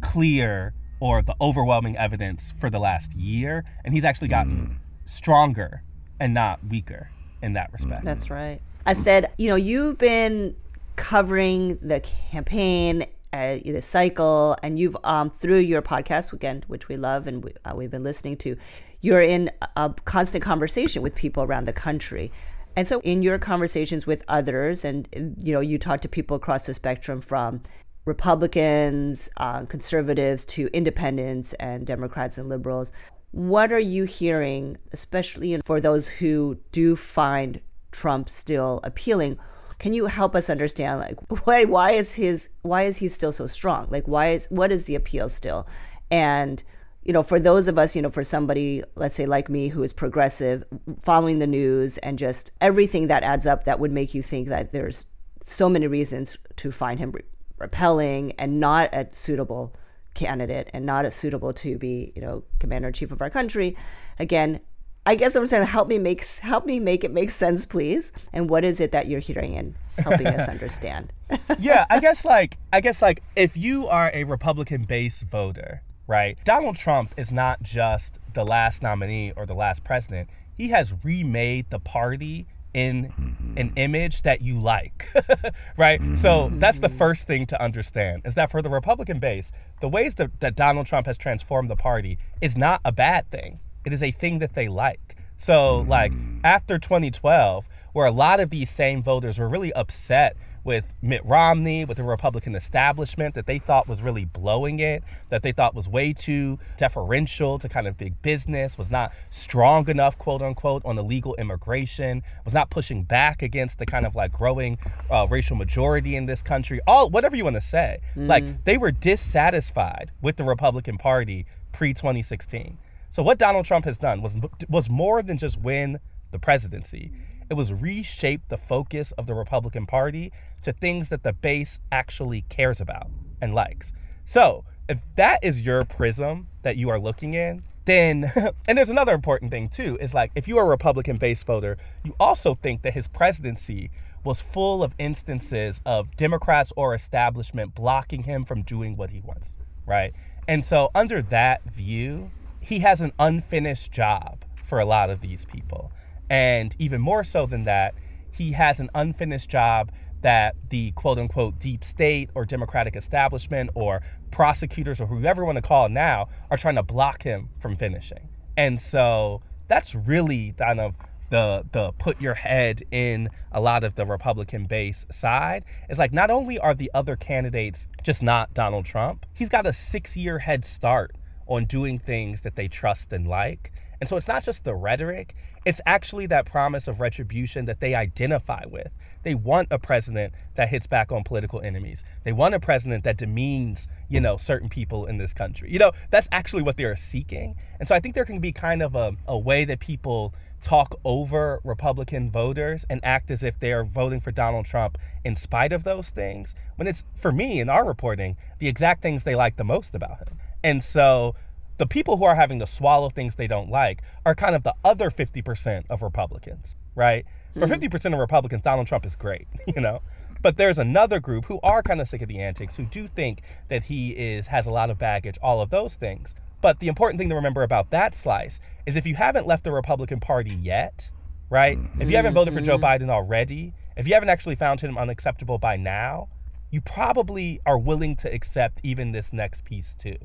clear 0.00 0.72
or 1.00 1.22
the 1.22 1.34
overwhelming 1.40 1.96
evidence 1.96 2.52
for 2.58 2.70
the 2.70 2.78
last 2.78 3.14
year, 3.14 3.64
and 3.84 3.94
he's 3.94 4.04
actually 4.04 4.28
gotten 4.28 4.56
mm. 4.56 5.10
stronger 5.10 5.82
and 6.20 6.34
not 6.34 6.60
weaker 6.68 7.10
in 7.42 7.54
that 7.54 7.72
respect. 7.72 8.04
That's 8.04 8.30
right. 8.30 8.60
I 8.86 8.92
said, 8.94 9.32
you 9.38 9.48
know, 9.48 9.56
you've 9.56 9.98
been 9.98 10.54
covering 11.00 11.78
the 11.80 11.98
campaign, 12.30 13.06
uh, 13.32 13.56
the 13.64 13.80
cycle, 13.80 14.54
and 14.62 14.78
you've 14.78 14.96
um, 15.02 15.30
through 15.30 15.60
your 15.60 15.80
podcast 15.80 16.30
weekend, 16.30 16.64
which 16.68 16.88
we 16.88 16.96
love 16.98 17.26
and 17.26 17.42
we, 17.42 17.54
uh, 17.64 17.72
we've 17.74 17.90
been 17.90 18.04
listening 18.04 18.36
to, 18.36 18.54
you're 19.00 19.22
in 19.22 19.50
a 19.76 19.94
constant 20.04 20.44
conversation 20.44 21.00
with 21.00 21.14
people 21.14 21.42
around 21.42 21.66
the 21.66 21.72
country. 21.72 22.30
And 22.76 22.86
so, 22.86 23.00
in 23.00 23.22
your 23.22 23.38
conversations 23.38 24.06
with 24.06 24.22
others, 24.28 24.84
and 24.84 25.08
you 25.42 25.54
know, 25.54 25.60
you 25.60 25.78
talk 25.78 26.02
to 26.02 26.08
people 26.08 26.36
across 26.36 26.66
the 26.66 26.74
spectrum 26.74 27.22
from 27.22 27.62
Republicans, 28.04 29.30
uh, 29.38 29.64
conservatives 29.64 30.44
to 30.44 30.68
independents 30.74 31.54
and 31.54 31.86
Democrats 31.86 32.36
and 32.36 32.50
liberals. 32.50 32.92
What 33.30 33.72
are 33.72 33.80
you 33.80 34.04
hearing, 34.04 34.76
especially 34.92 35.58
for 35.64 35.80
those 35.80 36.08
who 36.08 36.58
do 36.72 36.94
find 36.94 37.62
Trump 37.90 38.28
still 38.28 38.80
appealing? 38.84 39.38
Can 39.80 39.92
you 39.92 40.06
help 40.06 40.36
us 40.36 40.48
understand 40.48 41.00
like 41.00 41.16
why 41.46 41.64
why 41.64 41.92
is 41.92 42.14
his 42.14 42.50
why 42.62 42.82
is 42.82 42.98
he 42.98 43.08
still 43.08 43.32
so 43.32 43.48
strong? 43.48 43.88
Like 43.90 44.06
why 44.06 44.28
is 44.28 44.46
what 44.50 44.70
is 44.70 44.84
the 44.84 44.94
appeal 44.94 45.28
still? 45.28 45.66
And 46.10 46.62
you 47.02 47.12
know, 47.12 47.22
for 47.22 47.40
those 47.40 47.66
of 47.66 47.78
us, 47.78 47.96
you 47.96 48.02
know, 48.02 48.10
for 48.10 48.22
somebody, 48.22 48.82
let's 48.94 49.14
say 49.14 49.24
like 49.26 49.48
me, 49.48 49.68
who 49.68 49.82
is 49.82 49.92
progressive, 49.92 50.64
following 51.02 51.38
the 51.38 51.46
news 51.46 51.96
and 51.98 52.18
just 52.18 52.52
everything 52.60 53.06
that 53.06 53.22
adds 53.22 53.46
up, 53.46 53.64
that 53.64 53.80
would 53.80 53.90
make 53.90 54.14
you 54.14 54.22
think 54.22 54.48
that 54.48 54.72
there's 54.72 55.06
so 55.42 55.68
many 55.68 55.86
reasons 55.86 56.36
to 56.56 56.70
find 56.70 57.00
him 57.00 57.14
repelling 57.58 58.32
and 58.32 58.60
not 58.60 58.90
a 58.92 59.08
suitable 59.12 59.74
candidate 60.14 60.68
and 60.74 60.84
not 60.84 61.04
as 61.06 61.14
suitable 61.14 61.52
to 61.54 61.78
be, 61.78 62.12
you 62.14 62.20
know, 62.20 62.44
commander 62.58 62.88
in 62.88 62.94
chief 62.94 63.12
of 63.12 63.22
our 63.22 63.30
country. 63.30 63.76
Again, 64.18 64.60
I 65.06 65.14
guess 65.14 65.34
I'm 65.34 65.46
saying 65.46 65.66
help 65.66 65.88
me 65.88 65.98
make 65.98 66.24
help 66.24 66.66
me 66.66 66.78
make 66.78 67.04
it 67.04 67.10
make 67.10 67.30
sense, 67.30 67.64
please. 67.64 68.12
And 68.32 68.50
what 68.50 68.64
is 68.64 68.80
it 68.80 68.92
that 68.92 69.08
you're 69.08 69.20
hearing 69.20 69.56
and 69.56 69.74
helping 69.98 70.26
us 70.26 70.48
understand? 70.48 71.12
yeah, 71.58 71.86
I 71.88 72.00
guess 72.00 72.24
like 72.24 72.58
I 72.72 72.80
guess 72.80 73.00
like 73.00 73.22
if 73.36 73.56
you 73.56 73.88
are 73.88 74.10
a 74.12 74.24
Republican 74.24 74.84
base 74.84 75.22
voter, 75.22 75.82
right? 76.06 76.38
Donald 76.44 76.76
Trump 76.76 77.14
is 77.16 77.30
not 77.30 77.62
just 77.62 78.18
the 78.34 78.44
last 78.44 78.82
nominee 78.82 79.32
or 79.36 79.46
the 79.46 79.54
last 79.54 79.84
president. 79.84 80.28
He 80.56 80.68
has 80.68 80.92
remade 81.02 81.70
the 81.70 81.80
party 81.80 82.46
in 82.74 83.06
mm-hmm. 83.06 83.58
an 83.58 83.72
image 83.76 84.22
that 84.22 84.42
you 84.42 84.60
like, 84.60 85.08
right? 85.76 86.00
Mm-hmm. 86.00 86.16
So 86.16 86.50
that's 86.54 86.78
the 86.78 86.88
first 86.88 87.26
thing 87.26 87.46
to 87.46 87.60
understand 87.60 88.22
is 88.24 88.34
that 88.34 88.50
for 88.50 88.60
the 88.60 88.68
Republican 88.68 89.18
base, 89.18 89.50
the 89.80 89.88
ways 89.88 90.14
that, 90.16 90.38
that 90.40 90.56
Donald 90.56 90.86
Trump 90.86 91.06
has 91.06 91.16
transformed 91.16 91.70
the 91.70 91.76
party 91.76 92.18
is 92.40 92.56
not 92.56 92.80
a 92.84 92.92
bad 92.92 93.28
thing 93.30 93.58
it 93.84 93.92
is 93.92 94.02
a 94.02 94.10
thing 94.10 94.38
that 94.40 94.54
they 94.54 94.68
like. 94.68 95.16
So, 95.36 95.86
like, 95.88 96.12
after 96.44 96.78
2012, 96.78 97.64
where 97.92 98.06
a 98.06 98.10
lot 98.10 98.40
of 98.40 98.50
these 98.50 98.70
same 98.70 99.02
voters 99.02 99.38
were 99.38 99.48
really 99.48 99.72
upset 99.72 100.36
with 100.64 100.92
Mitt 101.00 101.24
Romney, 101.24 101.84
with 101.84 101.96
the 101.96 102.02
Republican 102.02 102.54
establishment 102.54 103.34
that 103.34 103.46
they 103.46 103.58
thought 103.58 103.88
was 103.88 104.02
really 104.02 104.24
blowing 104.24 104.78
it, 104.78 105.02
that 105.30 105.42
they 105.42 105.52
thought 105.52 105.74
was 105.74 105.88
way 105.88 106.12
too 106.12 106.58
deferential 106.76 107.58
to 107.58 107.68
kind 107.68 107.86
of 107.86 107.96
big 107.96 108.20
business, 108.22 108.76
was 108.76 108.90
not 108.90 109.12
strong 109.30 109.88
enough, 109.88 110.18
quote 110.18 110.42
unquote, 110.42 110.84
on 110.84 110.98
illegal 110.98 111.34
immigration, 111.36 112.22
was 112.44 112.52
not 112.52 112.70
pushing 112.70 113.04
back 113.04 113.42
against 113.42 113.78
the 113.78 113.86
kind 113.86 114.04
of 114.04 114.14
like 114.14 114.32
growing 114.32 114.78
uh, 115.10 115.26
racial 115.30 115.56
majority 115.56 116.16
in 116.16 116.26
this 116.26 116.42
country, 116.42 116.80
all 116.86 117.08
whatever 117.08 117.36
you 117.36 117.44
want 117.44 117.56
to 117.56 117.62
say. 117.62 118.00
Mm. 118.14 118.28
Like 118.28 118.64
they 118.64 118.76
were 118.76 118.92
dissatisfied 118.92 120.10
with 120.20 120.36
the 120.36 120.44
Republican 120.44 120.98
Party 120.98 121.46
pre 121.72 121.94
2016. 121.94 122.76
So 123.10 123.22
what 123.22 123.38
Donald 123.38 123.66
Trump 123.66 123.84
has 123.84 123.98
done 123.98 124.22
was 124.22 124.36
was 124.68 124.88
more 124.88 125.22
than 125.22 125.36
just 125.36 125.58
win 125.58 125.98
the 126.30 126.38
presidency. 126.38 127.12
It 127.50 127.54
was 127.54 127.72
reshape 127.72 128.42
the 128.48 128.56
focus 128.56 129.12
of 129.12 129.26
the 129.26 129.34
Republican 129.34 129.84
Party 129.86 130.32
to 130.62 130.72
things 130.72 131.08
that 131.08 131.24
the 131.24 131.32
base 131.32 131.80
actually 131.90 132.42
cares 132.42 132.80
about 132.80 133.10
and 133.40 133.54
likes. 133.54 133.92
So, 134.24 134.64
if 134.88 135.04
that 135.16 135.42
is 135.42 135.62
your 135.62 135.84
prism 135.84 136.46
that 136.62 136.76
you 136.76 136.88
are 136.88 137.00
looking 137.00 137.34
in, 137.34 137.64
then 137.84 138.30
and 138.68 138.78
there's 138.78 138.90
another 138.90 139.14
important 139.14 139.50
thing 139.50 139.68
too 139.68 139.98
is 140.00 140.14
like 140.14 140.30
if 140.36 140.46
you 140.46 140.58
are 140.58 140.64
a 140.64 140.68
Republican 140.68 141.16
base 141.16 141.42
voter, 141.42 141.76
you 142.04 142.14
also 142.20 142.54
think 142.54 142.82
that 142.82 142.94
his 142.94 143.08
presidency 143.08 143.90
was 144.22 144.40
full 144.40 144.84
of 144.84 144.94
instances 144.98 145.80
of 145.84 146.14
Democrats 146.16 146.72
or 146.76 146.94
establishment 146.94 147.74
blocking 147.74 148.24
him 148.24 148.44
from 148.44 148.62
doing 148.62 148.96
what 148.96 149.10
he 149.10 149.20
wants, 149.20 149.56
right? 149.86 150.12
And 150.46 150.64
so 150.64 150.90
under 150.94 151.22
that 151.22 151.64
view, 151.64 152.30
he 152.70 152.78
has 152.78 153.00
an 153.00 153.12
unfinished 153.18 153.90
job 153.90 154.44
for 154.64 154.78
a 154.78 154.84
lot 154.84 155.10
of 155.10 155.20
these 155.20 155.44
people. 155.44 155.90
And 156.30 156.76
even 156.78 157.00
more 157.00 157.24
so 157.24 157.44
than 157.44 157.64
that, 157.64 157.96
he 158.30 158.52
has 158.52 158.78
an 158.78 158.88
unfinished 158.94 159.50
job 159.50 159.90
that 160.20 160.54
the 160.68 160.92
quote 160.92 161.18
unquote 161.18 161.58
deep 161.58 161.82
state 161.82 162.30
or 162.36 162.44
democratic 162.44 162.94
establishment 162.94 163.70
or 163.74 164.02
prosecutors 164.30 165.00
or 165.00 165.06
whoever 165.06 165.42
you 165.42 165.46
want 165.46 165.56
to 165.56 165.62
call 165.62 165.88
now 165.88 166.28
are 166.48 166.56
trying 166.56 166.76
to 166.76 166.82
block 166.84 167.24
him 167.24 167.48
from 167.58 167.74
finishing. 167.74 168.28
And 168.56 168.80
so 168.80 169.42
that's 169.66 169.96
really 169.96 170.54
kind 170.56 170.78
of 170.78 170.94
the 171.30 171.64
the 171.72 171.90
put 171.98 172.20
your 172.20 172.34
head 172.34 172.84
in 172.92 173.30
a 173.50 173.60
lot 173.60 173.82
of 173.82 173.96
the 173.96 174.06
Republican 174.06 174.66
base 174.66 175.06
side. 175.10 175.64
It's 175.88 175.98
like 175.98 176.12
not 176.12 176.30
only 176.30 176.60
are 176.60 176.74
the 176.74 176.92
other 176.94 177.16
candidates 177.16 177.88
just 178.04 178.22
not 178.22 178.54
Donald 178.54 178.84
Trump, 178.84 179.26
he's 179.32 179.48
got 179.48 179.66
a 179.66 179.72
six 179.72 180.16
year 180.16 180.38
head 180.38 180.64
start 180.64 181.16
on 181.50 181.66
doing 181.66 181.98
things 181.98 182.40
that 182.42 182.56
they 182.56 182.68
trust 182.68 183.12
and 183.12 183.28
like. 183.28 183.72
And 184.00 184.08
so 184.08 184.16
it's 184.16 184.28
not 184.28 184.42
just 184.42 184.64
the 184.64 184.74
rhetoric, 184.74 185.34
it's 185.66 185.80
actually 185.84 186.24
that 186.26 186.46
promise 186.46 186.88
of 186.88 187.00
retribution 187.00 187.66
that 187.66 187.80
they 187.80 187.94
identify 187.94 188.64
with. 188.66 188.88
They 189.24 189.34
want 189.34 189.68
a 189.70 189.78
president 189.78 190.32
that 190.54 190.70
hits 190.70 190.86
back 190.86 191.12
on 191.12 191.22
political 191.22 191.60
enemies. 191.60 192.02
They 192.24 192.32
want 192.32 192.54
a 192.54 192.60
president 192.60 193.04
that 193.04 193.18
demeans, 193.18 193.88
you 194.08 194.20
know, 194.20 194.38
certain 194.38 194.70
people 194.70 195.04
in 195.04 195.18
this 195.18 195.34
country. 195.34 195.70
You 195.70 195.78
know, 195.78 195.92
that's 196.10 196.28
actually 196.32 196.62
what 196.62 196.78
they're 196.78 196.96
seeking. 196.96 197.54
And 197.78 197.86
so 197.86 197.94
I 197.94 198.00
think 198.00 198.14
there 198.14 198.24
can 198.24 198.38
be 198.38 198.52
kind 198.52 198.80
of 198.80 198.94
a, 198.94 199.14
a 199.26 199.36
way 199.36 199.66
that 199.66 199.80
people 199.80 200.32
talk 200.62 200.98
over 201.04 201.60
Republican 201.64 202.30
voters 202.30 202.86
and 202.88 203.00
act 203.02 203.30
as 203.30 203.42
if 203.42 203.58
they 203.58 203.72
are 203.72 203.84
voting 203.84 204.20
for 204.20 204.30
Donald 204.30 204.64
Trump 204.64 204.96
in 205.24 205.36
spite 205.36 205.72
of 205.72 205.84
those 205.84 206.10
things, 206.10 206.54
when 206.76 206.86
it's, 206.86 207.04
for 207.16 207.32
me, 207.32 207.60
in 207.60 207.68
our 207.68 207.84
reporting, 207.84 208.36
the 208.58 208.68
exact 208.68 209.02
things 209.02 209.24
they 209.24 209.34
like 209.34 209.56
the 209.56 209.64
most 209.64 209.94
about 209.94 210.28
him. 210.28 210.38
And 210.62 210.82
so 210.82 211.34
the 211.78 211.86
people 211.86 212.16
who 212.16 212.24
are 212.24 212.34
having 212.34 212.58
to 212.58 212.66
swallow 212.66 213.08
things 213.08 213.34
they 213.34 213.46
don't 213.46 213.70
like 213.70 214.02
are 214.26 214.34
kind 214.34 214.54
of 214.54 214.62
the 214.62 214.74
other 214.84 215.10
50% 215.10 215.84
of 215.88 216.02
Republicans, 216.02 216.76
right? 216.94 217.24
For 217.54 217.66
mm. 217.66 217.88
50% 217.88 218.12
of 218.12 218.18
Republicans, 218.18 218.62
Donald 218.62 218.86
Trump 218.86 219.06
is 219.06 219.16
great, 219.16 219.48
you 219.66 219.80
know? 219.80 220.02
But 220.42 220.56
there's 220.56 220.78
another 220.78 221.20
group 221.20 221.46
who 221.46 221.60
are 221.62 221.82
kind 221.82 222.00
of 222.00 222.08
sick 222.08 222.22
of 222.22 222.28
the 222.28 222.40
antics, 222.40 222.76
who 222.76 222.84
do 222.84 223.06
think 223.06 223.42
that 223.68 223.84
he 223.84 224.10
is 224.10 224.46
has 224.46 224.66
a 224.66 224.70
lot 224.70 224.90
of 224.90 224.98
baggage, 224.98 225.38
all 225.42 225.60
of 225.60 225.70
those 225.70 225.94
things. 225.94 226.34
But 226.62 226.80
the 226.80 226.88
important 226.88 227.18
thing 227.18 227.28
to 227.30 227.34
remember 227.34 227.62
about 227.62 227.90
that 227.90 228.14
slice 228.14 228.60
is 228.86 228.96
if 228.96 229.06
you 229.06 229.14
haven't 229.14 229.46
left 229.46 229.64
the 229.64 229.72
Republican 229.72 230.20
Party 230.20 230.54
yet, 230.54 231.10
right? 231.48 231.78
If 231.98 232.10
you 232.10 232.16
haven't 232.16 232.34
voted 232.34 232.54
for 232.54 232.60
Joe 232.60 232.78
mm-hmm. 232.78 233.04
Biden 233.04 233.10
already, 233.10 233.74
if 233.96 234.06
you 234.06 234.14
haven't 234.14 234.28
actually 234.28 234.54
found 234.54 234.80
him 234.80 234.96
unacceptable 234.96 235.58
by 235.58 235.76
now, 235.76 236.28
you 236.70 236.80
probably 236.80 237.60
are 237.66 237.78
willing 237.78 238.16
to 238.16 238.32
accept 238.32 238.80
even 238.82 239.12
this 239.12 239.32
next 239.32 239.64
piece 239.64 239.94
too. 239.98 240.16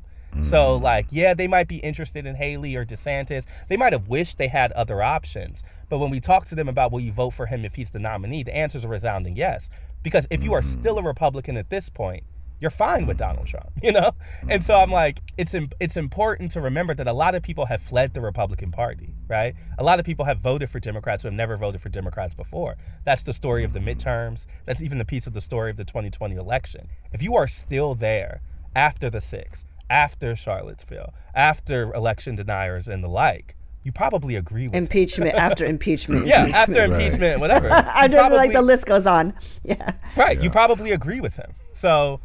So, 0.44 0.78
mm. 0.78 0.82
like, 0.82 1.08
yeah, 1.12 1.34
they 1.34 1.48
might 1.48 1.68
be 1.68 1.78
interested 1.78 2.26
in 2.26 2.36
Haley 2.36 2.76
or 2.76 2.86
DeSantis. 2.86 3.46
They 3.70 3.78
might 3.78 3.94
have 3.94 4.08
wished 4.08 4.38
they 4.38 4.48
had 4.48 4.72
other 4.74 5.02
options. 5.02 5.64
But 5.90 6.00
when 6.00 6.10
we 6.10 6.20
talk 6.20 6.46
to 6.48 6.56
them 6.56 6.68
about 6.68 6.92
will 6.92 7.00
you 7.00 7.12
vote 7.12 7.32
for 7.32 7.46
him 7.46 7.66
if 7.66 7.76
he's 7.76 7.92
the 7.92 8.00
nominee, 8.00 8.44
the 8.44 8.56
answer 8.56 8.78
is 8.78 8.84
a 8.84 8.88
resounding 8.88 9.36
yes. 9.36 9.70
Because 10.04 10.28
if 10.30 10.44
you 10.44 10.54
are 10.54 10.62
mm-hmm. 10.62 10.80
still 10.80 10.98
a 10.98 11.04
Republican 11.04 11.58
at 11.58 11.70
this 11.70 11.90
point, 11.90 12.24
you're 12.60 12.72
fine 12.72 13.06
with 13.06 13.18
mm-hmm. 13.18 13.30
Donald 13.30 13.48
Trump, 13.48 13.70
you 13.84 13.92
know? 13.92 14.12
And 14.50 14.64
so 14.64 14.76
I'm 14.76 14.86
mm-hmm. 14.86 14.94
like, 14.94 15.20
it's 15.38 15.54
it's 15.80 15.98
important 15.98 16.52
to 16.52 16.62
remember 16.62 16.94
that 16.96 17.08
a 17.08 17.14
lot 17.14 17.36
of 17.36 17.44
people 17.44 17.66
have 17.66 17.82
fled 17.82 18.14
the 18.14 18.22
Republican 18.22 18.72
Party, 18.72 19.14
right? 19.28 19.56
A 19.78 19.84
lot 19.84 20.00
of 20.00 20.06
people 20.06 20.26
have 20.26 20.40
voted 20.40 20.70
for 20.70 20.80
Democrats 20.80 21.24
who 21.24 21.28
have 21.28 21.36
never 21.36 21.58
voted 21.58 21.82
for 21.82 21.90
Democrats 21.90 22.34
before. 22.34 22.76
That's 23.04 23.24
the 23.24 23.34
story 23.34 23.64
of 23.64 23.74
the 23.74 23.80
midterms. 23.80 24.46
That's 24.66 24.82
even 24.82 25.00
a 25.02 25.06
piece 25.06 25.28
of 25.28 25.34
the 25.34 25.42
story 25.42 25.72
of 25.72 25.78
the 25.78 25.86
2020 25.86 26.36
election. 26.36 26.88
If 27.12 27.22
you 27.22 27.36
are 27.36 27.48
still 27.48 27.96
there 27.96 28.42
after 28.76 29.10
the 29.10 29.20
6th, 29.20 29.66
after 29.90 30.36
Charlottesville, 30.36 31.14
after 31.34 31.94
election 31.94 32.36
deniers 32.36 32.88
and 32.88 33.04
the 33.04 33.08
like, 33.08 33.56
you 33.84 33.92
probably 33.92 34.36
agree 34.36 34.64
with 34.64 34.74
him. 34.74 34.84
Impeachment 34.84 35.36
after 35.36 35.66
impeachment. 35.66 36.26
Yeah, 36.26 36.46
impeachment. 36.46 36.78
after 36.78 36.94
impeachment, 36.94 37.40
whatever. 37.40 37.72
I 37.72 38.06
You 38.06 38.12
just 38.14 38.36
like 38.36 38.52
the 38.52 38.62
list 38.62 38.86
goes 38.88 39.06
on. 39.06 39.34
Yeah. 39.64 39.94
Right. 40.16 40.42
You 40.42 40.50
probably 40.50 40.92
agree 40.92 41.22
with 41.22 41.36
him. 41.36 41.54
So, 41.74 42.20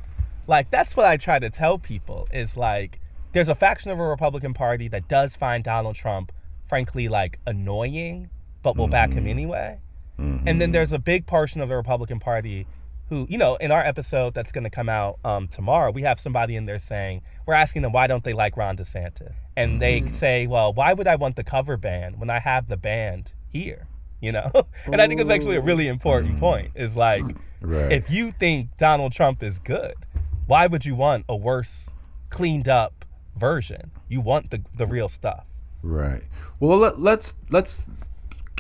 like, 0.47 0.71
that's 0.71 0.97
what 0.97 1.07
I 1.07 1.17
try 1.17 1.39
to 1.39 1.51
tell 1.51 1.79
people 1.79 2.29
is 2.33 2.57
like, 2.57 2.99
there's 3.33 3.49
a 3.49 3.55
faction 3.55 3.91
of 3.91 3.99
a 3.99 4.03
Republican 4.03 4.55
Party 4.55 4.89
that 4.89 5.09
does 5.09 5.37
find 5.37 5.63
Donald 5.63 5.97
Trump, 5.97 6.33
frankly, 6.69 7.09
like 7.09 7.39
annoying, 7.47 8.31
but 8.63 8.77
will 8.77 8.89
back 8.89 9.11
him 9.11 9.21
mm-hmm. 9.21 9.29
anyway. 9.29 9.79
Mm-hmm. 10.19 10.49
And 10.49 10.61
then 10.61 10.73
there's 10.73 10.93
a 10.93 10.99
big 10.99 11.27
portion 11.27 11.61
of 11.61 11.69
the 11.69 11.77
Republican 11.77 12.21
Party 12.21 12.67
who, 13.11 13.27
you 13.29 13.37
know, 13.37 13.57
in 13.57 13.73
our 13.73 13.85
episode 13.85 14.33
that's 14.35 14.53
going 14.53 14.65
to 14.65 14.71
come 14.71 14.89
out 14.89 15.19
um, 15.25 15.49
tomorrow, 15.49 15.91
we 15.91 16.03
have 16.03 16.19
somebody 16.19 16.55
in 16.57 16.65
there 16.65 16.79
saying, 16.79 17.23
we're 17.45 17.55
asking 17.55 17.83
them 17.83 17.93
why 17.93 18.07
don't 18.07 18.23
they 18.25 18.33
like 18.33 18.57
Ron 18.57 18.77
DeSantis? 18.77 19.35
And 19.57 19.83
they 19.83 20.09
say, 20.13 20.47
well, 20.47 20.73
why 20.73 20.95
would 20.95 21.09
I 21.09 21.17
want 21.17 21.35
the 21.37 21.45
cover 21.45 21.77
band 21.77 22.19
when 22.21 22.31
I 22.31 22.39
have 22.39 22.69
the 22.69 22.77
band 22.77 23.33
here? 23.49 23.89
You 24.21 24.33
know? 24.33 24.51
and 24.87 25.03
I 25.03 25.09
think 25.09 25.21
it's 25.21 25.29
actually 25.29 25.57
a 25.57 25.61
really 25.61 25.89
important 25.89 26.39
point 26.39 26.71
is 26.77 26.97
like, 26.97 27.25
Right. 27.61 27.93
if 27.93 28.09
you 28.09 28.33
think 28.33 28.77
Donald 28.79 29.13
Trump 29.13 29.43
is 29.43 29.59
good, 29.59 29.95
why 30.47 30.69
would 30.69 30.87
you 30.87 30.95
want 30.95 31.25
a 31.29 31.37
worse, 31.37 31.91
cleaned 32.31 32.69
up 32.69 33.05
version? 33.37 33.91
You 34.09 34.21
want 34.21 34.51
the, 34.51 34.63
the 34.77 34.87
real 34.87 35.09
stuff. 35.09 35.45
Right. 35.83 36.23
Well, 36.61 36.79
let, 36.79 37.01
let's 37.01 37.35
let's 37.51 37.87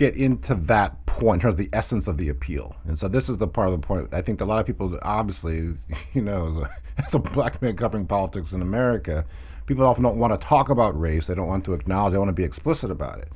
get 0.00 0.16
into 0.16 0.54
that 0.54 1.04
point 1.04 1.36
in 1.36 1.40
terms 1.42 1.52
of 1.52 1.58
the 1.58 1.68
essence 1.74 2.08
of 2.08 2.16
the 2.16 2.30
appeal. 2.30 2.74
And 2.86 2.98
so 2.98 3.06
this 3.06 3.28
is 3.28 3.36
the 3.36 3.46
part 3.46 3.68
of 3.68 3.78
the 3.78 3.86
point. 3.86 4.08
I 4.14 4.22
think 4.22 4.40
a 4.40 4.46
lot 4.46 4.58
of 4.58 4.66
people, 4.66 4.98
obviously, 5.02 5.74
you 6.14 6.22
know, 6.22 6.46
as 6.48 6.56
a, 7.04 7.04
as 7.06 7.14
a 7.14 7.18
black 7.18 7.60
man 7.60 7.76
covering 7.76 8.06
politics 8.06 8.52
in 8.52 8.62
America, 8.62 9.26
people 9.66 9.86
often 9.86 10.02
don't 10.02 10.16
want 10.16 10.32
to 10.32 10.46
talk 10.46 10.70
about 10.70 10.98
race. 10.98 11.26
They 11.26 11.34
don't 11.34 11.48
want 11.48 11.66
to 11.66 11.74
acknowledge. 11.74 12.12
They 12.12 12.18
want 12.18 12.30
to 12.30 12.32
be 12.34 12.44
explicit 12.44 12.90
about 12.90 13.18
it. 13.18 13.28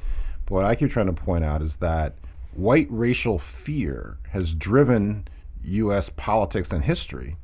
But 0.46 0.54
what 0.54 0.64
I 0.64 0.74
keep 0.74 0.90
trying 0.90 1.06
to 1.06 1.12
point 1.12 1.44
out 1.44 1.60
is 1.60 1.76
that 1.76 2.14
white 2.54 2.86
racial 2.88 3.38
fear 3.38 4.16
has 4.30 4.54
driven 4.54 5.28
U.S. 5.64 6.08
politics 6.08 6.72
and 6.72 6.82
history 6.82 7.36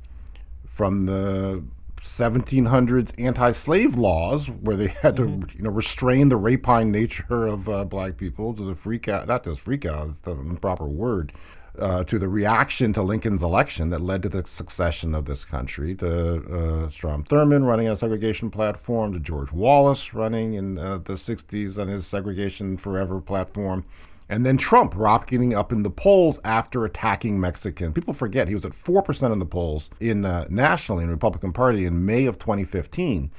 from 0.65 1.03
the 1.03 1.63
1700s 2.03 3.13
anti-slave 3.19 3.97
laws 3.97 4.49
where 4.49 4.77
they 4.77 4.89
had 4.89 5.17
to 5.17 5.43
you 5.55 5.63
know 5.63 5.71
restrain 5.71 6.29
the 6.29 6.37
rapine 6.37 6.91
nature 6.91 7.47
of 7.47 7.69
uh, 7.69 7.85
black 7.85 8.17
people 8.17 8.55
to 8.55 8.65
the 8.65 8.75
freak 8.75 9.09
out 9.09 9.29
not 9.29 9.45
just 9.45 9.61
freak 9.61 9.85
out 9.85 10.09
it's 10.09 10.21
the 10.21 10.33
improper 10.33 10.87
word 10.87 11.33
uh, 11.79 12.05
to 12.05 12.19
the 12.19 12.29
reaction 12.29 12.93
to 12.93 13.03
Lincoln's 13.03 13.43
election 13.43 13.91
that 13.91 14.01
led 14.01 14.23
to 14.23 14.29
the 14.29 14.45
succession 14.47 15.15
of 15.15 15.25
this 15.25 15.45
country, 15.45 15.95
to 15.95 16.87
uh, 16.87 16.91
Strom 16.91 17.25
Thurmond 17.25 17.67
running 17.67 17.89
a 17.89 17.97
segregation 17.97 18.51
platform, 18.51 19.13
to 19.13 19.21
George 19.21 19.53
Wallace 19.53 20.13
running 20.13 20.55
in 20.55 20.79
uh, 20.79 20.99
the 20.99 21.15
60s 21.15 21.81
on 21.81 21.89
his 21.89 22.07
segregation 22.07 22.77
forever 22.77 23.21
platform, 23.21 23.85
and 24.31 24.47
then 24.47 24.57
Trump 24.57 24.95
rocketing 24.97 25.53
up 25.53 25.73
in 25.73 25.83
the 25.83 25.91
polls 25.91 26.39
after 26.45 26.85
attacking 26.85 27.41
Mexicans. 27.41 27.93
People 27.95 28.15
forget 28.15 28.47
he 28.47 28.55
was 28.55 28.65
at 28.65 28.71
4% 28.71 29.33
in 29.33 29.41
the 29.41 29.45
polls 29.45 29.91
in 29.99 30.25
uh, 30.25 30.47
nationally 30.49 31.03
in 31.03 31.09
the 31.09 31.15
Republican 31.15 31.53
Party 31.53 31.85
in 31.85 32.07
May 32.07 32.27
of 32.27 32.39
2015. 32.39 33.33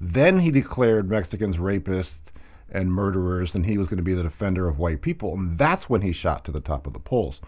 Then 0.00 0.38
he 0.38 0.50
declared 0.50 1.10
Mexicans 1.10 1.58
rapists 1.58 2.32
and 2.70 2.90
murderers, 2.90 3.54
and 3.54 3.66
he 3.66 3.76
was 3.76 3.88
going 3.88 3.98
to 3.98 4.02
be 4.02 4.14
the 4.14 4.22
defender 4.22 4.66
of 4.66 4.78
white 4.78 5.02
people. 5.02 5.34
And 5.34 5.58
that's 5.58 5.90
when 5.90 6.00
he 6.00 6.12
shot 6.12 6.46
to 6.46 6.52
the 6.52 6.60
top 6.60 6.86
of 6.86 6.94
the 6.94 7.00
polls. 7.00 7.42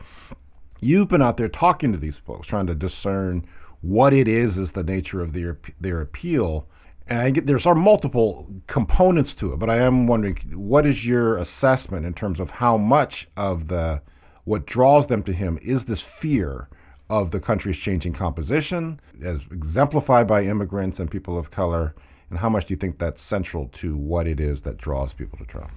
You've 0.82 1.08
been 1.08 1.22
out 1.22 1.38
there 1.38 1.48
talking 1.48 1.92
to 1.92 1.98
these 1.98 2.18
folks, 2.18 2.46
trying 2.46 2.66
to 2.66 2.74
discern 2.74 3.46
what 3.80 4.12
it 4.12 4.28
is 4.28 4.58
is 4.58 4.72
the 4.72 4.84
nature 4.84 5.22
of 5.22 5.32
their 5.32 5.58
their 5.80 6.02
appeal. 6.02 6.68
And 7.12 7.34
get 7.34 7.46
there's 7.46 7.66
are 7.66 7.74
multiple 7.74 8.48
components 8.66 9.34
to 9.34 9.52
it, 9.52 9.58
but 9.58 9.68
I 9.68 9.76
am 9.76 10.06
wondering 10.06 10.36
what 10.54 10.86
is 10.86 11.06
your 11.06 11.36
assessment 11.36 12.06
in 12.06 12.14
terms 12.14 12.40
of 12.40 12.52
how 12.52 12.78
much 12.78 13.28
of 13.36 13.68
the 13.68 14.00
what 14.44 14.64
draws 14.64 15.08
them 15.08 15.22
to 15.24 15.32
him 15.34 15.58
is 15.60 15.84
this 15.84 16.00
fear 16.00 16.70
of 17.10 17.30
the 17.30 17.38
country's 17.38 17.76
changing 17.76 18.14
composition, 18.14 18.98
as 19.22 19.44
exemplified 19.52 20.26
by 20.26 20.44
immigrants 20.44 20.98
and 20.98 21.10
people 21.10 21.36
of 21.36 21.50
color, 21.50 21.94
and 22.30 22.38
how 22.38 22.48
much 22.48 22.64
do 22.64 22.72
you 22.72 22.78
think 22.78 22.98
that's 22.98 23.20
central 23.20 23.68
to 23.68 23.94
what 23.94 24.26
it 24.26 24.40
is 24.40 24.62
that 24.62 24.78
draws 24.78 25.12
people 25.12 25.38
to 25.38 25.44
Trump? 25.44 25.70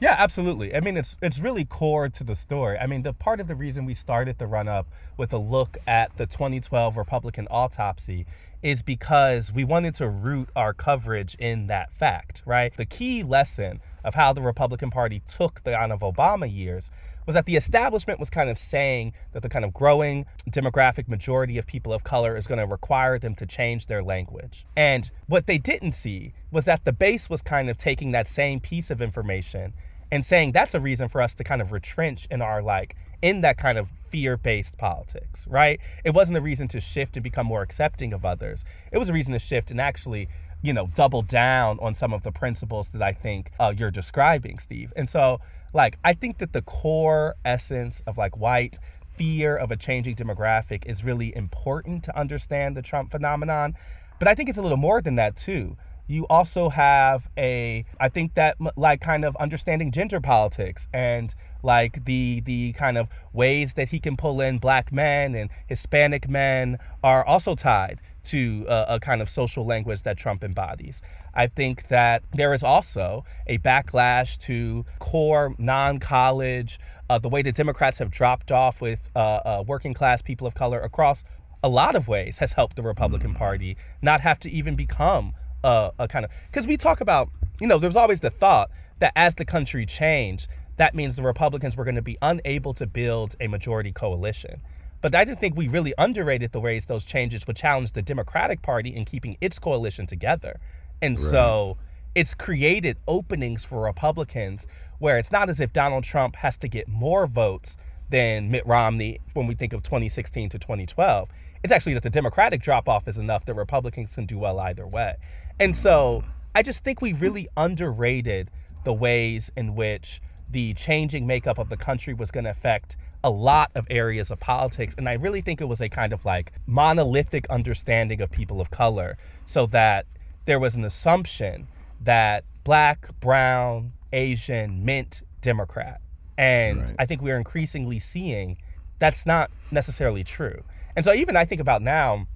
Yeah, 0.00 0.14
absolutely. 0.16 0.74
I 0.74 0.80
mean, 0.80 0.96
it's 0.96 1.18
it's 1.20 1.38
really 1.38 1.66
core 1.66 2.08
to 2.08 2.24
the 2.24 2.34
story. 2.34 2.78
I 2.78 2.86
mean, 2.86 3.02
the 3.02 3.12
part 3.12 3.38
of 3.38 3.48
the 3.48 3.54
reason 3.54 3.84
we 3.84 3.92
started 3.92 4.38
the 4.38 4.46
run 4.46 4.66
up 4.66 4.88
with 5.18 5.32
a 5.34 5.38
look 5.38 5.76
at 5.86 6.16
the 6.16 6.24
2012 6.24 6.96
Republican 6.96 7.46
autopsy 7.50 8.24
is 8.62 8.82
because 8.82 9.52
we 9.52 9.62
wanted 9.62 9.94
to 9.96 10.08
root 10.08 10.48
our 10.56 10.72
coverage 10.72 11.34
in 11.34 11.66
that 11.66 11.92
fact, 11.92 12.42
right? 12.46 12.74
The 12.78 12.86
key 12.86 13.22
lesson 13.22 13.80
of 14.02 14.14
how 14.14 14.32
the 14.32 14.40
Republican 14.40 14.90
Party 14.90 15.22
took 15.28 15.62
the 15.64 15.78
on 15.78 15.92
of 15.92 16.00
Obama 16.00 16.50
years 16.50 16.90
was 17.30 17.34
that 17.34 17.46
the 17.46 17.54
establishment 17.54 18.18
was 18.18 18.28
kind 18.28 18.50
of 18.50 18.58
saying 18.58 19.12
that 19.34 19.40
the 19.40 19.48
kind 19.48 19.64
of 19.64 19.72
growing 19.72 20.26
demographic 20.48 21.06
majority 21.06 21.58
of 21.58 21.64
people 21.64 21.92
of 21.92 22.02
color 22.02 22.36
is 22.36 22.48
going 22.48 22.58
to 22.58 22.66
require 22.66 23.20
them 23.20 23.36
to 23.36 23.46
change 23.46 23.86
their 23.86 24.02
language. 24.02 24.66
And 24.76 25.08
what 25.28 25.46
they 25.46 25.56
didn't 25.56 25.92
see 25.92 26.32
was 26.50 26.64
that 26.64 26.84
the 26.84 26.92
base 26.92 27.30
was 27.30 27.40
kind 27.40 27.70
of 27.70 27.78
taking 27.78 28.10
that 28.10 28.26
same 28.26 28.58
piece 28.58 28.90
of 28.90 29.00
information 29.00 29.72
and 30.10 30.26
saying 30.26 30.50
that's 30.50 30.74
a 30.74 30.80
reason 30.80 31.08
for 31.08 31.20
us 31.22 31.32
to 31.34 31.44
kind 31.44 31.62
of 31.62 31.70
retrench 31.70 32.26
in 32.32 32.42
our 32.42 32.62
like 32.62 32.96
in 33.22 33.42
that 33.42 33.58
kind 33.58 33.78
of 33.78 33.88
fear-based 34.08 34.76
politics, 34.76 35.46
right? 35.46 35.78
It 36.02 36.10
wasn't 36.10 36.36
a 36.36 36.40
reason 36.40 36.66
to 36.66 36.80
shift 36.80 37.16
and 37.16 37.22
become 37.22 37.46
more 37.46 37.62
accepting 37.62 38.12
of 38.12 38.24
others. 38.24 38.64
It 38.90 38.98
was 38.98 39.08
a 39.08 39.12
reason 39.12 39.34
to 39.34 39.38
shift 39.38 39.70
and 39.70 39.80
actually 39.80 40.28
you 40.62 40.72
know, 40.72 40.88
double 40.94 41.22
down 41.22 41.78
on 41.80 41.94
some 41.94 42.12
of 42.12 42.22
the 42.22 42.32
principles 42.32 42.88
that 42.88 43.02
I 43.02 43.12
think 43.12 43.50
uh, 43.58 43.72
you're 43.76 43.90
describing, 43.90 44.58
Steve. 44.58 44.92
And 44.96 45.08
so, 45.08 45.40
like, 45.72 45.98
I 46.04 46.12
think 46.12 46.38
that 46.38 46.52
the 46.52 46.62
core 46.62 47.36
essence 47.44 48.02
of 48.06 48.18
like 48.18 48.36
white 48.36 48.78
fear 49.16 49.56
of 49.56 49.70
a 49.70 49.76
changing 49.76 50.16
demographic 50.16 50.86
is 50.86 51.04
really 51.04 51.34
important 51.36 52.04
to 52.04 52.18
understand 52.18 52.76
the 52.76 52.82
Trump 52.82 53.10
phenomenon. 53.10 53.74
But 54.18 54.28
I 54.28 54.34
think 54.34 54.48
it's 54.48 54.58
a 54.58 54.62
little 54.62 54.76
more 54.76 55.00
than 55.00 55.16
that, 55.16 55.36
too. 55.36 55.76
You 56.06 56.26
also 56.28 56.70
have 56.70 57.28
a, 57.38 57.84
I 58.00 58.08
think 58.08 58.34
that 58.34 58.56
like 58.76 59.00
kind 59.00 59.24
of 59.24 59.36
understanding 59.36 59.92
gender 59.92 60.20
politics 60.20 60.88
and 60.92 61.32
like 61.62 62.04
the 62.04 62.40
the 62.40 62.72
kind 62.72 62.98
of 62.98 63.08
ways 63.32 63.74
that 63.74 63.90
he 63.90 64.00
can 64.00 64.16
pull 64.16 64.40
in 64.40 64.58
black 64.58 64.90
men 64.90 65.36
and 65.36 65.50
Hispanic 65.68 66.28
men 66.28 66.78
are 67.04 67.24
also 67.24 67.54
tied 67.54 68.00
to 68.24 68.66
a, 68.68 68.86
a, 68.88 69.00
kind 69.00 69.22
of 69.22 69.28
social 69.28 69.64
language 69.64 70.02
that 70.02 70.16
Trump 70.16 70.44
embodies. 70.44 71.00
I 71.34 71.46
think 71.46 71.88
that 71.88 72.22
there 72.34 72.52
is 72.52 72.62
also 72.62 73.24
a 73.46 73.58
backlash 73.58 74.38
to 74.38 74.84
core 74.98 75.54
non 75.58 75.98
college, 75.98 76.78
uh, 77.08 77.18
the 77.18 77.28
way 77.28 77.42
that 77.42 77.54
Democrats 77.54 77.98
have 77.98 78.10
dropped 78.10 78.52
off 78.52 78.80
with 78.80 79.10
uh, 79.14 79.18
uh, 79.18 79.64
working 79.66 79.94
class 79.94 80.22
people 80.22 80.46
of 80.46 80.54
color 80.54 80.80
across 80.80 81.24
a 81.62 81.68
lot 81.68 81.94
of 81.94 82.08
ways 82.08 82.38
has 82.38 82.52
helped 82.52 82.76
the 82.76 82.82
Republican 82.82 83.34
Party 83.34 83.76
not 84.02 84.20
have 84.20 84.38
to 84.40 84.50
even 84.50 84.74
become 84.74 85.34
a, 85.62 85.92
a 85.98 86.08
kind 86.08 86.24
of. 86.24 86.30
Because 86.46 86.66
we 86.66 86.76
talk 86.76 87.00
about, 87.00 87.28
you 87.60 87.66
know, 87.66 87.78
there's 87.78 87.96
always 87.96 88.20
the 88.20 88.30
thought 88.30 88.70
that 88.98 89.12
as 89.16 89.34
the 89.34 89.44
country 89.44 89.86
changed, 89.86 90.48
that 90.76 90.94
means 90.94 91.16
the 91.16 91.22
Republicans 91.22 91.76
were 91.76 91.84
going 91.84 91.96
to 91.96 92.02
be 92.02 92.16
unable 92.22 92.72
to 92.74 92.86
build 92.86 93.36
a 93.40 93.46
majority 93.46 93.92
coalition. 93.92 94.62
But 95.00 95.14
I 95.14 95.24
didn't 95.24 95.40
think 95.40 95.56
we 95.56 95.68
really 95.68 95.94
underrated 95.98 96.52
the 96.52 96.60
ways 96.60 96.86
those 96.86 97.04
changes 97.04 97.46
would 97.46 97.56
challenge 97.56 97.92
the 97.92 98.02
Democratic 98.02 98.62
Party 98.62 98.94
in 98.94 99.04
keeping 99.04 99.36
its 99.40 99.58
coalition 99.58 100.06
together. 100.06 100.60
And 101.00 101.18
right. 101.18 101.30
so 101.30 101.78
it's 102.14 102.34
created 102.34 102.98
openings 103.08 103.64
for 103.64 103.80
Republicans 103.80 104.66
where 104.98 105.16
it's 105.16 105.32
not 105.32 105.48
as 105.48 105.60
if 105.60 105.72
Donald 105.72 106.04
Trump 106.04 106.36
has 106.36 106.56
to 106.58 106.68
get 106.68 106.86
more 106.88 107.26
votes 107.26 107.78
than 108.10 108.50
Mitt 108.50 108.66
Romney 108.66 109.20
when 109.34 109.46
we 109.46 109.54
think 109.54 109.72
of 109.72 109.82
2016 109.82 110.50
to 110.50 110.58
2012. 110.58 111.28
It's 111.62 111.72
actually 111.72 111.94
that 111.94 112.02
the 112.02 112.10
Democratic 112.10 112.60
drop 112.60 112.88
off 112.88 113.08
is 113.08 113.18
enough 113.18 113.44
that 113.46 113.54
Republicans 113.54 114.14
can 114.14 114.26
do 114.26 114.38
well 114.38 114.58
either 114.60 114.86
way. 114.86 115.16
And 115.58 115.74
so 115.74 116.22
mm. 116.24 116.30
I 116.54 116.62
just 116.62 116.84
think 116.84 117.00
we 117.00 117.12
really 117.12 117.48
underrated 117.56 118.50
the 118.84 118.92
ways 118.92 119.52
in 119.56 119.74
which 119.74 120.20
the 120.50 120.74
changing 120.74 121.26
makeup 121.26 121.58
of 121.58 121.68
the 121.68 121.76
country 121.76 122.12
was 122.12 122.30
going 122.30 122.44
to 122.44 122.50
affect 122.50 122.96
a 123.22 123.30
lot 123.30 123.70
of 123.74 123.86
areas 123.90 124.30
of 124.30 124.40
politics. 124.40 124.94
And 124.96 125.08
I 125.08 125.14
really 125.14 125.40
think 125.40 125.60
it 125.60 125.66
was 125.66 125.80
a 125.80 125.88
kind 125.88 126.12
of 126.12 126.24
like 126.24 126.52
monolithic 126.66 127.46
understanding 127.50 128.20
of 128.20 128.30
people 128.30 128.60
of 128.60 128.70
color, 128.70 129.18
so 129.46 129.66
that 129.66 130.06
there 130.46 130.58
was 130.58 130.74
an 130.74 130.84
assumption 130.84 131.68
that 132.02 132.44
black, 132.64 133.08
brown, 133.20 133.92
Asian 134.12 134.84
meant 134.84 135.22
Democrat. 135.42 136.00
And 136.38 136.80
right. 136.80 136.94
I 136.98 137.06
think 137.06 137.20
we're 137.20 137.36
increasingly 137.36 137.98
seeing 137.98 138.56
that's 138.98 139.26
not 139.26 139.50
necessarily 139.70 140.24
true. 140.24 140.62
And 140.96 141.04
so 141.04 141.12
even 141.12 141.36
I 141.36 141.44
think 141.44 141.60
about 141.60 141.82
now, 141.82 142.26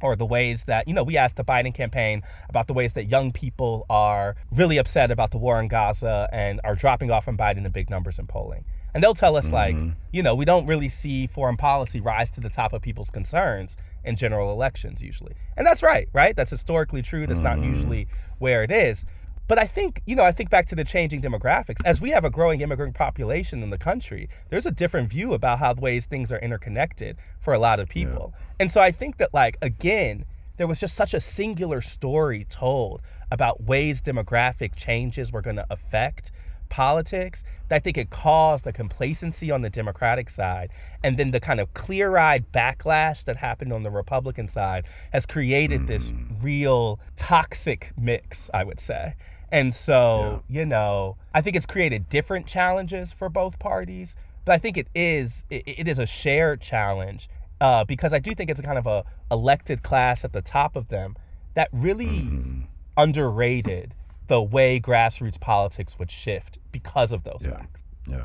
or 0.00 0.14
the 0.14 0.26
ways 0.26 0.64
that, 0.64 0.86
you 0.86 0.94
know, 0.94 1.02
we 1.02 1.16
asked 1.16 1.36
the 1.36 1.44
Biden 1.44 1.74
campaign 1.74 2.22
about 2.48 2.66
the 2.66 2.72
ways 2.72 2.92
that 2.92 3.06
young 3.06 3.32
people 3.32 3.84
are 3.90 4.36
really 4.52 4.78
upset 4.78 5.10
about 5.10 5.32
the 5.32 5.38
war 5.38 5.60
in 5.60 5.68
Gaza 5.68 6.28
and 6.32 6.60
are 6.62 6.76
dropping 6.76 7.10
off 7.10 7.24
from 7.24 7.36
Biden 7.36 7.64
in 7.66 7.72
big 7.72 7.90
numbers 7.90 8.18
in 8.18 8.26
polling. 8.26 8.64
And 8.98 9.04
they'll 9.04 9.14
tell 9.14 9.36
us, 9.36 9.44
mm-hmm. 9.44 9.54
like, 9.54 9.76
you 10.10 10.24
know, 10.24 10.34
we 10.34 10.44
don't 10.44 10.66
really 10.66 10.88
see 10.88 11.28
foreign 11.28 11.56
policy 11.56 12.00
rise 12.00 12.30
to 12.30 12.40
the 12.40 12.48
top 12.48 12.72
of 12.72 12.82
people's 12.82 13.10
concerns 13.10 13.76
in 14.02 14.16
general 14.16 14.50
elections 14.50 15.00
usually. 15.00 15.34
And 15.56 15.64
that's 15.64 15.84
right, 15.84 16.08
right? 16.12 16.34
That's 16.34 16.50
historically 16.50 17.02
true. 17.02 17.24
That's 17.24 17.38
mm-hmm. 17.38 17.60
not 17.60 17.64
usually 17.64 18.08
where 18.40 18.64
it 18.64 18.72
is. 18.72 19.04
But 19.46 19.56
I 19.56 19.68
think, 19.68 20.02
you 20.04 20.16
know, 20.16 20.24
I 20.24 20.32
think 20.32 20.50
back 20.50 20.66
to 20.66 20.74
the 20.74 20.82
changing 20.82 21.22
demographics. 21.22 21.80
As 21.84 22.00
we 22.00 22.10
have 22.10 22.24
a 22.24 22.30
growing 22.30 22.60
immigrant 22.60 22.96
population 22.96 23.62
in 23.62 23.70
the 23.70 23.78
country, 23.78 24.28
there's 24.50 24.66
a 24.66 24.72
different 24.72 25.10
view 25.10 25.32
about 25.32 25.60
how 25.60 25.74
the 25.74 25.80
ways 25.80 26.06
things 26.06 26.32
are 26.32 26.40
interconnected 26.40 27.18
for 27.38 27.54
a 27.54 27.58
lot 27.60 27.78
of 27.78 27.88
people. 27.88 28.34
Yeah. 28.34 28.46
And 28.58 28.72
so 28.72 28.80
I 28.80 28.90
think 28.90 29.18
that, 29.18 29.32
like, 29.32 29.58
again, 29.62 30.24
there 30.56 30.66
was 30.66 30.80
just 30.80 30.96
such 30.96 31.14
a 31.14 31.20
singular 31.20 31.80
story 31.82 32.42
told 32.50 33.00
about 33.30 33.62
ways 33.62 34.02
demographic 34.02 34.74
changes 34.74 35.30
were 35.30 35.40
going 35.40 35.54
to 35.54 35.66
affect 35.70 36.32
politics 36.68 37.44
that 37.68 37.76
I 37.76 37.78
think 37.78 37.98
it 37.98 38.10
caused 38.10 38.64
the 38.64 38.72
complacency 38.72 39.50
on 39.50 39.62
the 39.62 39.70
Democratic 39.70 40.30
side 40.30 40.70
and 41.02 41.16
then 41.16 41.30
the 41.30 41.40
kind 41.40 41.60
of 41.60 41.72
clear 41.74 42.16
eyed 42.16 42.50
backlash 42.52 43.24
that 43.24 43.36
happened 43.36 43.72
on 43.72 43.82
the 43.82 43.90
Republican 43.90 44.48
side 44.48 44.84
has 45.12 45.26
created 45.26 45.82
mm. 45.82 45.86
this 45.86 46.12
real 46.40 46.98
toxic 47.16 47.92
mix, 47.96 48.50
I 48.52 48.64
would 48.64 48.80
say. 48.80 49.14
And 49.50 49.74
so, 49.74 50.42
yeah. 50.48 50.60
you 50.60 50.66
know, 50.66 51.16
I 51.34 51.40
think 51.40 51.56
it's 51.56 51.66
created 51.66 52.08
different 52.08 52.46
challenges 52.46 53.12
for 53.12 53.28
both 53.28 53.58
parties, 53.58 54.14
but 54.44 54.52
I 54.52 54.58
think 54.58 54.76
it 54.76 54.88
is 54.94 55.44
it, 55.50 55.62
it 55.66 55.88
is 55.88 55.98
a 55.98 56.06
shared 56.06 56.60
challenge 56.60 57.28
uh, 57.60 57.84
because 57.84 58.12
I 58.12 58.18
do 58.18 58.34
think 58.34 58.50
it's 58.50 58.60
a 58.60 58.62
kind 58.62 58.78
of 58.78 58.86
a 58.86 59.04
elected 59.30 59.82
class 59.82 60.24
at 60.24 60.32
the 60.32 60.42
top 60.42 60.76
of 60.76 60.88
them 60.88 61.16
that 61.54 61.68
really 61.72 62.06
mm-hmm. 62.06 62.60
underrated 62.96 63.94
the 64.28 64.40
way 64.40 64.80
grassroots 64.80 65.40
politics 65.40 65.98
would 65.98 66.10
shift 66.10 66.58
because 66.70 67.12
of 67.12 67.24
those 67.24 67.40
yeah. 67.42 67.50
facts. 67.50 67.82
Yeah. 68.08 68.24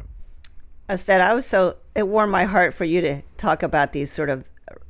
Instead, 0.90 1.22
I 1.22 1.34
was 1.34 1.46
so 1.46 1.78
it 1.96 2.08
warmed 2.08 2.32
my 2.32 2.46
heart 2.46 2.74
for 2.74 2.86
you 2.86 3.02
to 3.02 3.22
talk 3.38 3.64
about 3.64 3.94
these 3.94 4.12
sort 4.12 4.30
of 4.30 4.44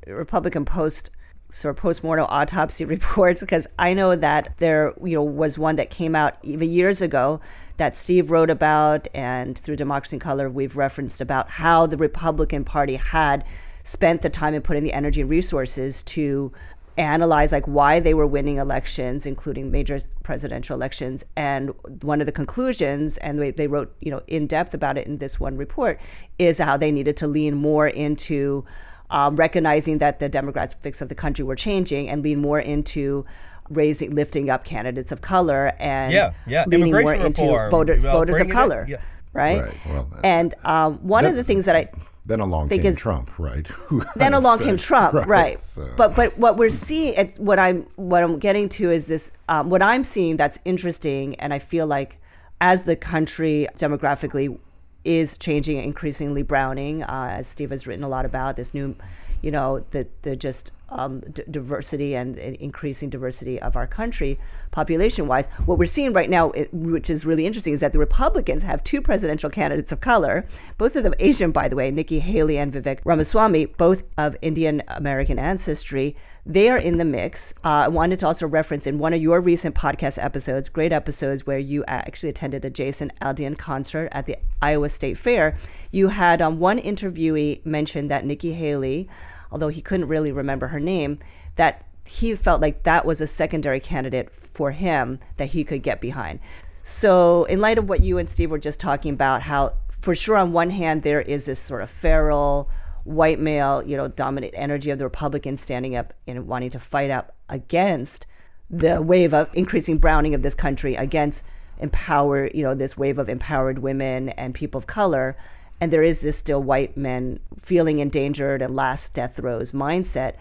Republican 0.08 0.65
post 0.65 1.10
sort 1.52 1.78
of 1.78 1.82
post-mortem 1.82 2.26
autopsy 2.30 2.84
reports 2.95 3.39
because 3.39 3.67
I 3.78 3.93
know 3.93 4.15
that 4.15 4.56
there 4.58 4.93
you 5.04 5.15
know 5.15 5.23
was 5.23 5.58
one 5.58 5.76
that 5.76 5.89
came 5.89 6.15
out 6.15 6.36
even 6.43 6.71
years 6.71 7.02
ago 7.02 7.39
that 7.78 7.95
Steve 7.95 8.32
wrote 8.32 8.49
about 8.49 9.08
and 9.13 9.58
through 9.58 9.76
Democracy 9.76 10.15
in 10.15 10.19
Color 10.19 10.49
we've 10.49 10.76
referenced 10.76 11.21
about 11.21 11.49
how 11.52 11.86
the 11.86 11.97
Republican 11.97 12.65
Party 12.65 12.95
had 12.95 13.45
spent 13.84 14.23
the 14.23 14.30
time 14.30 14.54
and 14.54 14.63
put 14.63 14.78
in 14.78 14.84
the 14.84 14.93
energy 14.93 15.21
and 15.21 15.30
resources 15.30 16.02
to 16.04 16.52
analyze 16.97 17.52
like 17.52 17.65
why 17.65 17.99
they 17.99 18.13
were 18.13 18.28
winning 18.28 18.58
elections 18.58 19.26
including 19.26 19.69
major 19.69 20.02
presidential 20.23 20.75
elections 20.75 21.25
and 21.36 21.73
one 22.01 22.21
of 22.21 22.25
the 22.25 22.31
conclusions 22.31 23.17
and 23.17 23.39
they, 23.39 23.51
they 23.51 23.67
wrote 23.67 23.93
you 23.99 24.09
know 24.09 24.21
in 24.27 24.47
depth 24.47 24.73
about 24.73 24.97
it 24.97 25.05
in 25.05 25.17
this 25.17 25.39
one 25.39 25.57
report 25.57 25.99
is 26.39 26.57
how 26.57 26.77
they 26.77 26.91
needed 26.91 27.15
to 27.17 27.27
lean 27.27 27.53
more 27.55 27.88
into 27.88 28.65
um, 29.09 29.36
recognizing 29.36 29.99
that 29.99 30.19
the 30.19 30.29
demographics 30.29 31.01
of 31.01 31.09
the 31.09 31.15
country 31.15 31.45
were 31.45 31.55
changing 31.55 32.09
and 32.09 32.23
lean 32.23 32.39
more 32.39 32.59
into 32.59 33.25
raising, 33.69 34.12
lifting 34.12 34.49
up 34.49 34.65
candidates 34.65 35.12
of 35.12 35.21
color 35.21 35.73
and 35.79 36.12
yeah, 36.12 36.33
yeah. 36.47 36.65
leaning 36.67 36.91
more 36.91 37.13
into 37.13 37.43
voters, 37.69 38.03
well, 38.03 38.17
voters 38.17 38.39
of 38.39 38.49
color, 38.49 38.86
yeah. 38.89 38.97
right? 39.33 39.62
right. 39.62 39.77
Well, 39.88 40.09
and 40.23 40.53
um, 40.63 40.95
one 41.07 41.23
that, 41.23 41.31
of 41.31 41.36
the 41.36 41.43
things 41.43 41.65
that 41.65 41.75
I 41.75 41.89
then 42.25 42.39
along 42.39 42.69
came 42.69 42.95
Trump, 42.95 43.38
right? 43.38 43.67
then 44.15 44.33
along 44.33 44.59
said, 44.59 44.65
came 44.65 44.77
Trump, 44.77 45.13
right? 45.13 45.27
right. 45.27 45.59
So. 45.59 45.89
But 45.97 46.15
but 46.15 46.38
what 46.38 46.57
we're 46.57 46.69
seeing, 46.69 47.15
what 47.38 47.59
I'm 47.59 47.88
what 47.95 48.23
I'm 48.23 48.39
getting 48.39 48.69
to 48.69 48.91
is 48.91 49.07
this. 49.07 49.31
Um, 49.49 49.69
what 49.69 49.81
I'm 49.81 50.03
seeing 50.03 50.38
that's 50.38 50.59
interesting, 50.63 51.36
and 51.36 51.53
I 51.53 51.59
feel 51.59 51.86
like 51.86 52.17
as 52.62 52.83
the 52.83 52.95
country 52.95 53.67
demographically 53.77 54.57
is 55.03 55.38
changing 55.38 55.83
increasingly 55.83 56.43
browning, 56.43 57.03
uh, 57.03 57.29
as 57.31 57.47
Steve 57.47 57.71
has 57.71 57.86
written 57.86 58.03
a 58.03 58.09
lot 58.09 58.25
about 58.25 58.55
this 58.55 58.73
new, 58.73 58.95
you 59.41 59.51
know, 59.51 59.86
the 59.91 60.07
the 60.21 60.36
just 60.36 60.71
um, 60.93 61.21
d- 61.32 61.43
diversity 61.49 62.15
and, 62.15 62.38
increasing 62.38 63.10
diversity 63.10 63.60
of 63.62 63.75
our 63.75 63.88
country, 63.88 64.39
population 64.71 65.27
wise. 65.27 65.47
What 65.65 65.77
we're 65.77 65.86
seeing 65.86 66.13
right 66.13 66.29
now, 66.29 66.51
it, 66.51 66.73
which 66.73 67.10
is 67.10 67.25
really 67.25 67.45
interesting, 67.45 67.73
is 67.73 67.79
that 67.82 67.93
the 67.93 67.99
Republicans 67.99 68.63
have 68.63 68.84
two 68.84 69.01
presidential 69.01 69.49
candidates 69.49 69.91
of 69.91 70.01
color, 70.01 70.45
both 70.77 70.95
of 70.95 71.03
them 71.03 71.13
Asian, 71.19 71.51
by 71.51 71.67
the 71.67 71.75
way, 71.75 71.91
Nikki 71.91 72.19
Haley 72.19 72.58
and 72.58 72.71
Vivek 72.71 72.99
Ramaswamy, 73.03 73.65
both 73.65 74.03
of 74.17 74.38
Indian 74.41 74.82
American 74.88 75.39
ancestry 75.39 76.15
they 76.45 76.69
are 76.69 76.77
in 76.77 76.97
the 76.97 77.06
mix. 77.06 77.53
Uh, 77.63 77.69
I 77.69 77.88
wanted 77.88 78.19
to 78.19 78.27
also 78.27 78.45
reference 78.45 78.86
in 78.86 78.99
one 78.99 79.13
of 79.13 79.21
your 79.21 79.39
recent 79.39 79.75
podcast 79.75 80.21
episodes, 80.21 80.67
great 80.67 80.91
episodes 80.91 81.47
where 81.47 81.58
you 81.58 81.86
actually 81.88 82.29
attended 82.29 82.65
a 82.65 82.69
Jason 82.69 83.13
Aldean 83.21 83.58
concert 83.58 84.10
at 84.12 84.25
the 84.25 84.38
Iowa 84.62 84.89
State 84.89 85.17
Fair. 85.17 85.58
You 85.91 86.10
had 86.10 86.41
um, 86.41 86.60
one 86.60 86.79
interviewee 86.79 87.65
mention 87.65 88.08
that 88.08 88.25
Nikki 88.25 88.53
Haley, 88.53 89.08
although 89.53 89.69
he 89.69 89.81
couldn't 89.81 90.07
really 90.07 90.31
remember 90.31 90.67
her 90.67 90.79
name, 90.79 91.19
that 91.55 91.85
he 92.05 92.35
felt 92.35 92.59
like 92.59 92.83
that 92.83 93.05
was 93.05 93.21
a 93.21 93.27
secondary 93.27 93.79
candidate 93.79 94.35
for 94.35 94.71
him 94.71 95.19
that 95.37 95.49
he 95.49 95.63
could 95.63 95.83
get 95.83 96.01
behind. 96.01 96.39
So, 96.81 97.45
in 97.45 97.61
light 97.61 97.77
of 97.77 97.87
what 97.87 98.01
you 98.01 98.17
and 98.17 98.29
Steve 98.29 98.51
were 98.51 98.57
just 98.57 98.79
talking 98.79 99.13
about, 99.13 99.43
how 99.43 99.75
for 100.01 100.15
sure 100.15 100.35
on 100.35 100.51
one 100.51 100.71
hand 100.71 101.03
there 101.03 101.21
is 101.21 101.45
this 101.45 101.59
sort 101.59 101.81
of 101.81 101.89
feral 101.89 102.69
white 103.05 103.39
male, 103.39 103.81
you 103.85 103.95
know, 103.95 104.07
dominant 104.07 104.53
energy 104.57 104.89
of 104.89 104.97
the 104.97 105.05
Republicans 105.05 105.61
standing 105.61 105.95
up 105.95 106.13
and 106.27 106.47
wanting 106.47 106.71
to 106.71 106.79
fight 106.79 107.11
up 107.11 107.35
against 107.47 108.25
the 108.69 109.01
wave 109.01 109.33
of 109.33 109.49
increasing 109.53 109.97
browning 109.97 110.33
of 110.33 110.41
this 110.41 110.55
country, 110.55 110.95
against 110.95 111.43
empower, 111.79 112.47
you 112.47 112.63
know, 112.63 112.73
this 112.73 112.97
wave 112.97 113.19
of 113.19 113.29
empowered 113.29 113.79
women 113.79 114.29
and 114.29 114.53
people 114.53 114.79
of 114.79 114.87
color. 114.87 115.37
And 115.83 115.91
there 115.91 116.01
is 116.01 116.21
this 116.21 116.37
still 116.37 116.63
white 116.63 116.95
men 116.95 117.41
feeling 117.59 117.99
endangered 117.99 118.61
and 118.61 118.73
last 118.73 119.13
death 119.13 119.35
throes 119.35 119.73
mindset. 119.73 120.35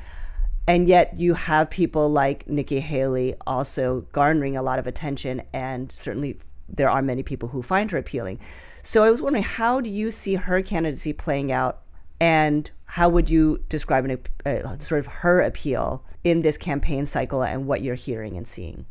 And 0.68 0.86
yet 0.86 1.18
you 1.18 1.34
have 1.34 1.68
people 1.68 2.08
like 2.08 2.48
Nikki 2.48 2.78
Haley 2.78 3.34
also 3.44 4.06
garnering 4.12 4.56
a 4.56 4.62
lot 4.62 4.78
of 4.78 4.86
attention, 4.86 5.42
and 5.52 5.90
certainly 5.90 6.38
there 6.68 6.88
are 6.88 7.02
many 7.02 7.24
people 7.24 7.48
who 7.48 7.60
find 7.60 7.90
her 7.90 7.98
appealing. 7.98 8.38
So 8.84 9.02
I 9.02 9.10
was 9.10 9.20
wondering, 9.20 9.42
how 9.42 9.80
do 9.80 9.90
you 9.90 10.12
see 10.12 10.36
her 10.36 10.62
candidacy 10.62 11.12
playing 11.12 11.50
out 11.50 11.80
and 12.20 12.70
how 12.84 13.08
would 13.08 13.28
you 13.28 13.64
describe 13.68 14.04
an, 14.04 14.20
uh, 14.46 14.78
sort 14.78 15.00
of 15.00 15.08
her 15.08 15.40
appeal 15.40 16.04
in 16.22 16.42
this 16.42 16.56
campaign 16.56 17.04
cycle 17.04 17.42
and 17.42 17.66
what 17.66 17.82
you're 17.82 17.96
hearing 17.96 18.36
and 18.36 18.46
seeing? 18.46 18.86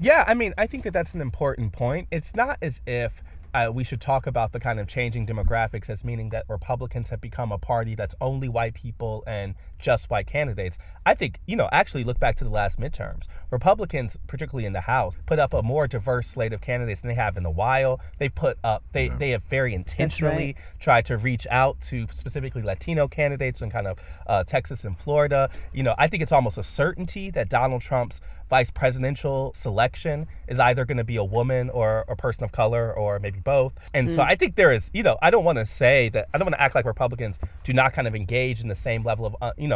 Yeah, 0.00 0.24
I 0.26 0.32
mean, 0.32 0.54
I 0.56 0.66
think 0.66 0.84
that 0.84 0.94
that's 0.94 1.12
an 1.12 1.20
important 1.20 1.74
point. 1.74 2.08
It's 2.10 2.34
not 2.34 2.56
as 2.62 2.80
if 2.86 3.22
uh, 3.54 3.70
we 3.72 3.84
should 3.84 4.00
talk 4.00 4.26
about 4.26 4.52
the 4.52 4.60
kind 4.60 4.78
of 4.78 4.86
changing 4.86 5.26
demographics 5.26 5.90
as 5.90 6.04
meaning 6.04 6.30
that 6.30 6.44
Republicans 6.48 7.10
have 7.10 7.20
become 7.20 7.52
a 7.52 7.58
party 7.58 7.94
that's 7.94 8.14
only 8.20 8.48
white 8.48 8.74
people 8.74 9.24
and 9.26 9.54
just 9.80 10.10
white 10.10 10.26
candidates. 10.26 10.78
I 11.06 11.14
think, 11.14 11.40
you 11.46 11.56
know, 11.56 11.68
actually 11.72 12.04
look 12.04 12.20
back 12.20 12.36
to 12.36 12.44
the 12.44 12.50
last 12.50 12.78
midterms. 12.78 13.24
Republicans, 13.50 14.16
particularly 14.26 14.66
in 14.66 14.72
the 14.72 14.82
House, 14.82 15.14
put 15.26 15.38
up 15.38 15.54
a 15.54 15.62
more 15.62 15.86
diverse 15.86 16.28
slate 16.28 16.52
of 16.52 16.60
candidates 16.60 17.00
than 17.00 17.08
they 17.08 17.14
have 17.14 17.36
in 17.36 17.46
a 17.46 17.50
while. 17.50 18.00
They've 18.18 18.34
put 18.34 18.58
up, 18.62 18.84
they, 18.92 19.06
yeah. 19.06 19.16
they 19.16 19.30
have 19.30 19.42
very 19.44 19.74
intentionally 19.74 20.46
right. 20.46 20.56
tried 20.78 21.06
to 21.06 21.16
reach 21.16 21.46
out 21.50 21.80
to 21.82 22.06
specifically 22.10 22.62
Latino 22.62 23.08
candidates 23.08 23.62
in 23.62 23.70
kind 23.70 23.86
of 23.86 23.98
uh, 24.26 24.44
Texas 24.44 24.84
and 24.84 24.96
Florida. 24.96 25.50
You 25.72 25.82
know, 25.82 25.94
I 25.98 26.06
think 26.06 26.22
it's 26.22 26.32
almost 26.32 26.58
a 26.58 26.62
certainty 26.62 27.30
that 27.30 27.48
Donald 27.48 27.82
Trump's 27.82 28.20
vice 28.50 28.70
presidential 28.70 29.54
selection 29.56 30.26
is 30.48 30.58
either 30.58 30.84
going 30.84 30.98
to 30.98 31.04
be 31.04 31.16
a 31.16 31.24
woman 31.24 31.70
or 31.70 32.04
a 32.08 32.16
person 32.16 32.42
of 32.42 32.50
color 32.50 32.92
or 32.92 33.20
maybe 33.20 33.38
both. 33.38 33.72
And 33.94 34.08
mm. 34.08 34.14
so 34.14 34.22
I 34.22 34.34
think 34.34 34.56
there 34.56 34.72
is, 34.72 34.90
you 34.92 35.04
know, 35.04 35.16
I 35.22 35.30
don't 35.30 35.44
want 35.44 35.58
to 35.58 35.64
say 35.64 36.08
that, 36.10 36.28
I 36.34 36.38
don't 36.38 36.46
want 36.46 36.56
to 36.56 36.60
act 36.60 36.74
like 36.74 36.84
Republicans 36.84 37.38
do 37.62 37.72
not 37.72 37.92
kind 37.92 38.08
of 38.08 38.14
engage 38.16 38.60
in 38.60 38.66
the 38.66 38.74
same 38.74 39.04
level 39.04 39.24
of, 39.24 39.36
uh, 39.40 39.52
you 39.56 39.68
know, 39.68 39.69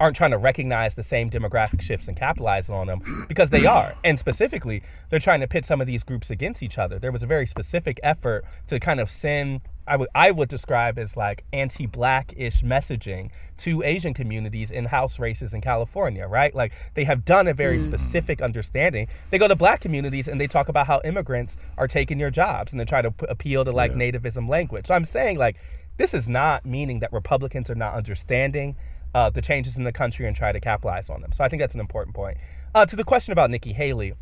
aren't 0.00 0.16
trying 0.16 0.30
to 0.30 0.38
recognize 0.38 0.94
the 0.94 1.02
same 1.02 1.28
demographic 1.28 1.80
shifts 1.80 2.06
and 2.08 2.16
capitalize 2.16 2.70
on 2.70 2.86
them 2.86 3.26
because 3.28 3.50
they 3.50 3.66
are. 3.66 3.94
And 4.04 4.18
specifically, 4.18 4.82
they're 5.10 5.18
trying 5.18 5.40
to 5.40 5.48
pit 5.48 5.64
some 5.64 5.80
of 5.80 5.86
these 5.86 6.04
groups 6.04 6.30
against 6.30 6.62
each 6.62 6.78
other. 6.78 6.98
There 6.98 7.10
was 7.10 7.22
a 7.22 7.26
very 7.26 7.46
specific 7.46 7.98
effort 8.02 8.44
to 8.68 8.78
kind 8.78 9.00
of 9.00 9.10
send 9.10 9.60
I 9.88 9.96
would 9.96 10.08
I 10.14 10.30
would 10.30 10.48
describe 10.48 10.98
as 10.98 11.16
like 11.16 11.44
anti-black-ish 11.52 12.62
messaging 12.62 13.30
to 13.58 13.82
Asian 13.82 14.14
communities 14.14 14.70
in 14.70 14.84
House 14.84 15.18
races 15.18 15.54
in 15.54 15.62
California, 15.62 16.26
right? 16.26 16.54
Like 16.54 16.74
they 16.94 17.04
have 17.04 17.24
done 17.24 17.48
a 17.48 17.54
very 17.54 17.78
mm. 17.78 17.84
specific 17.84 18.42
understanding. 18.42 19.08
They 19.30 19.38
go 19.38 19.48
to 19.48 19.56
black 19.56 19.80
communities 19.80 20.28
and 20.28 20.40
they 20.40 20.46
talk 20.46 20.68
about 20.68 20.86
how 20.86 21.00
immigrants 21.04 21.56
are 21.78 21.88
taking 21.88 22.20
your 22.20 22.30
jobs 22.30 22.72
and 22.72 22.78
they 22.78 22.84
try 22.84 23.02
to 23.02 23.10
p- 23.10 23.26
appeal 23.28 23.64
to 23.64 23.72
like 23.72 23.92
yeah. 23.92 23.98
nativism 23.98 24.48
language. 24.48 24.86
So 24.86 24.94
I'm 24.94 25.06
saying 25.06 25.38
like 25.38 25.56
this 25.96 26.14
is 26.14 26.28
not 26.28 26.64
meaning 26.64 27.00
that 27.00 27.12
Republicans 27.12 27.70
are 27.70 27.74
not 27.74 27.94
understanding 27.94 28.76
uh, 29.14 29.30
the 29.30 29.42
changes 29.42 29.76
in 29.76 29.84
the 29.84 29.92
country 29.92 30.26
and 30.26 30.36
try 30.36 30.52
to 30.52 30.60
capitalize 30.60 31.10
on 31.10 31.20
them. 31.20 31.32
So 31.32 31.44
I 31.44 31.48
think 31.48 31.60
that's 31.60 31.74
an 31.74 31.80
important 31.80 32.14
point. 32.14 32.38
Uh, 32.74 32.86
to 32.86 32.96
the 32.96 33.04
question 33.04 33.32
about 33.32 33.50
Nikki 33.50 33.72
Haley, 33.72 34.14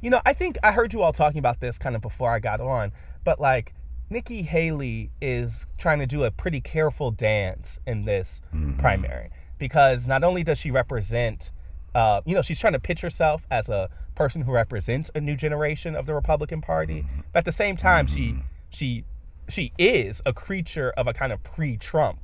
you 0.00 0.10
know, 0.10 0.20
I 0.26 0.34
think 0.34 0.58
I 0.62 0.72
heard 0.72 0.92
you 0.92 1.02
all 1.02 1.12
talking 1.12 1.38
about 1.38 1.60
this 1.60 1.78
kind 1.78 1.96
of 1.96 2.02
before 2.02 2.30
I 2.30 2.38
got 2.38 2.60
on, 2.60 2.92
but 3.24 3.40
like 3.40 3.72
Nikki 4.10 4.42
Haley 4.42 5.10
is 5.20 5.66
trying 5.78 5.98
to 6.00 6.06
do 6.06 6.24
a 6.24 6.30
pretty 6.30 6.60
careful 6.60 7.10
dance 7.10 7.80
in 7.86 8.04
this 8.04 8.42
mm-hmm. 8.54 8.78
primary 8.78 9.30
because 9.58 10.06
not 10.06 10.22
only 10.22 10.44
does 10.44 10.58
she 10.58 10.70
represent, 10.70 11.50
uh, 11.94 12.20
you 12.26 12.34
know, 12.34 12.42
she's 12.42 12.58
trying 12.58 12.74
to 12.74 12.80
pitch 12.80 13.00
herself 13.00 13.46
as 13.50 13.68
a 13.68 13.88
person 14.14 14.42
who 14.42 14.52
represents 14.52 15.10
a 15.14 15.20
new 15.20 15.36
generation 15.36 15.96
of 15.96 16.06
the 16.06 16.14
Republican 16.14 16.60
Party, 16.60 17.02
mm-hmm. 17.02 17.20
but 17.32 17.40
at 17.40 17.44
the 17.46 17.52
same 17.52 17.76
time, 17.76 18.06
mm-hmm. 18.06 18.16
she 18.16 18.36
she 18.70 19.04
she 19.48 19.72
is 19.78 20.22
a 20.26 20.32
creature 20.32 20.92
of 20.96 21.06
a 21.06 21.12
kind 21.12 21.32
of 21.32 21.42
pre-Trump 21.42 22.23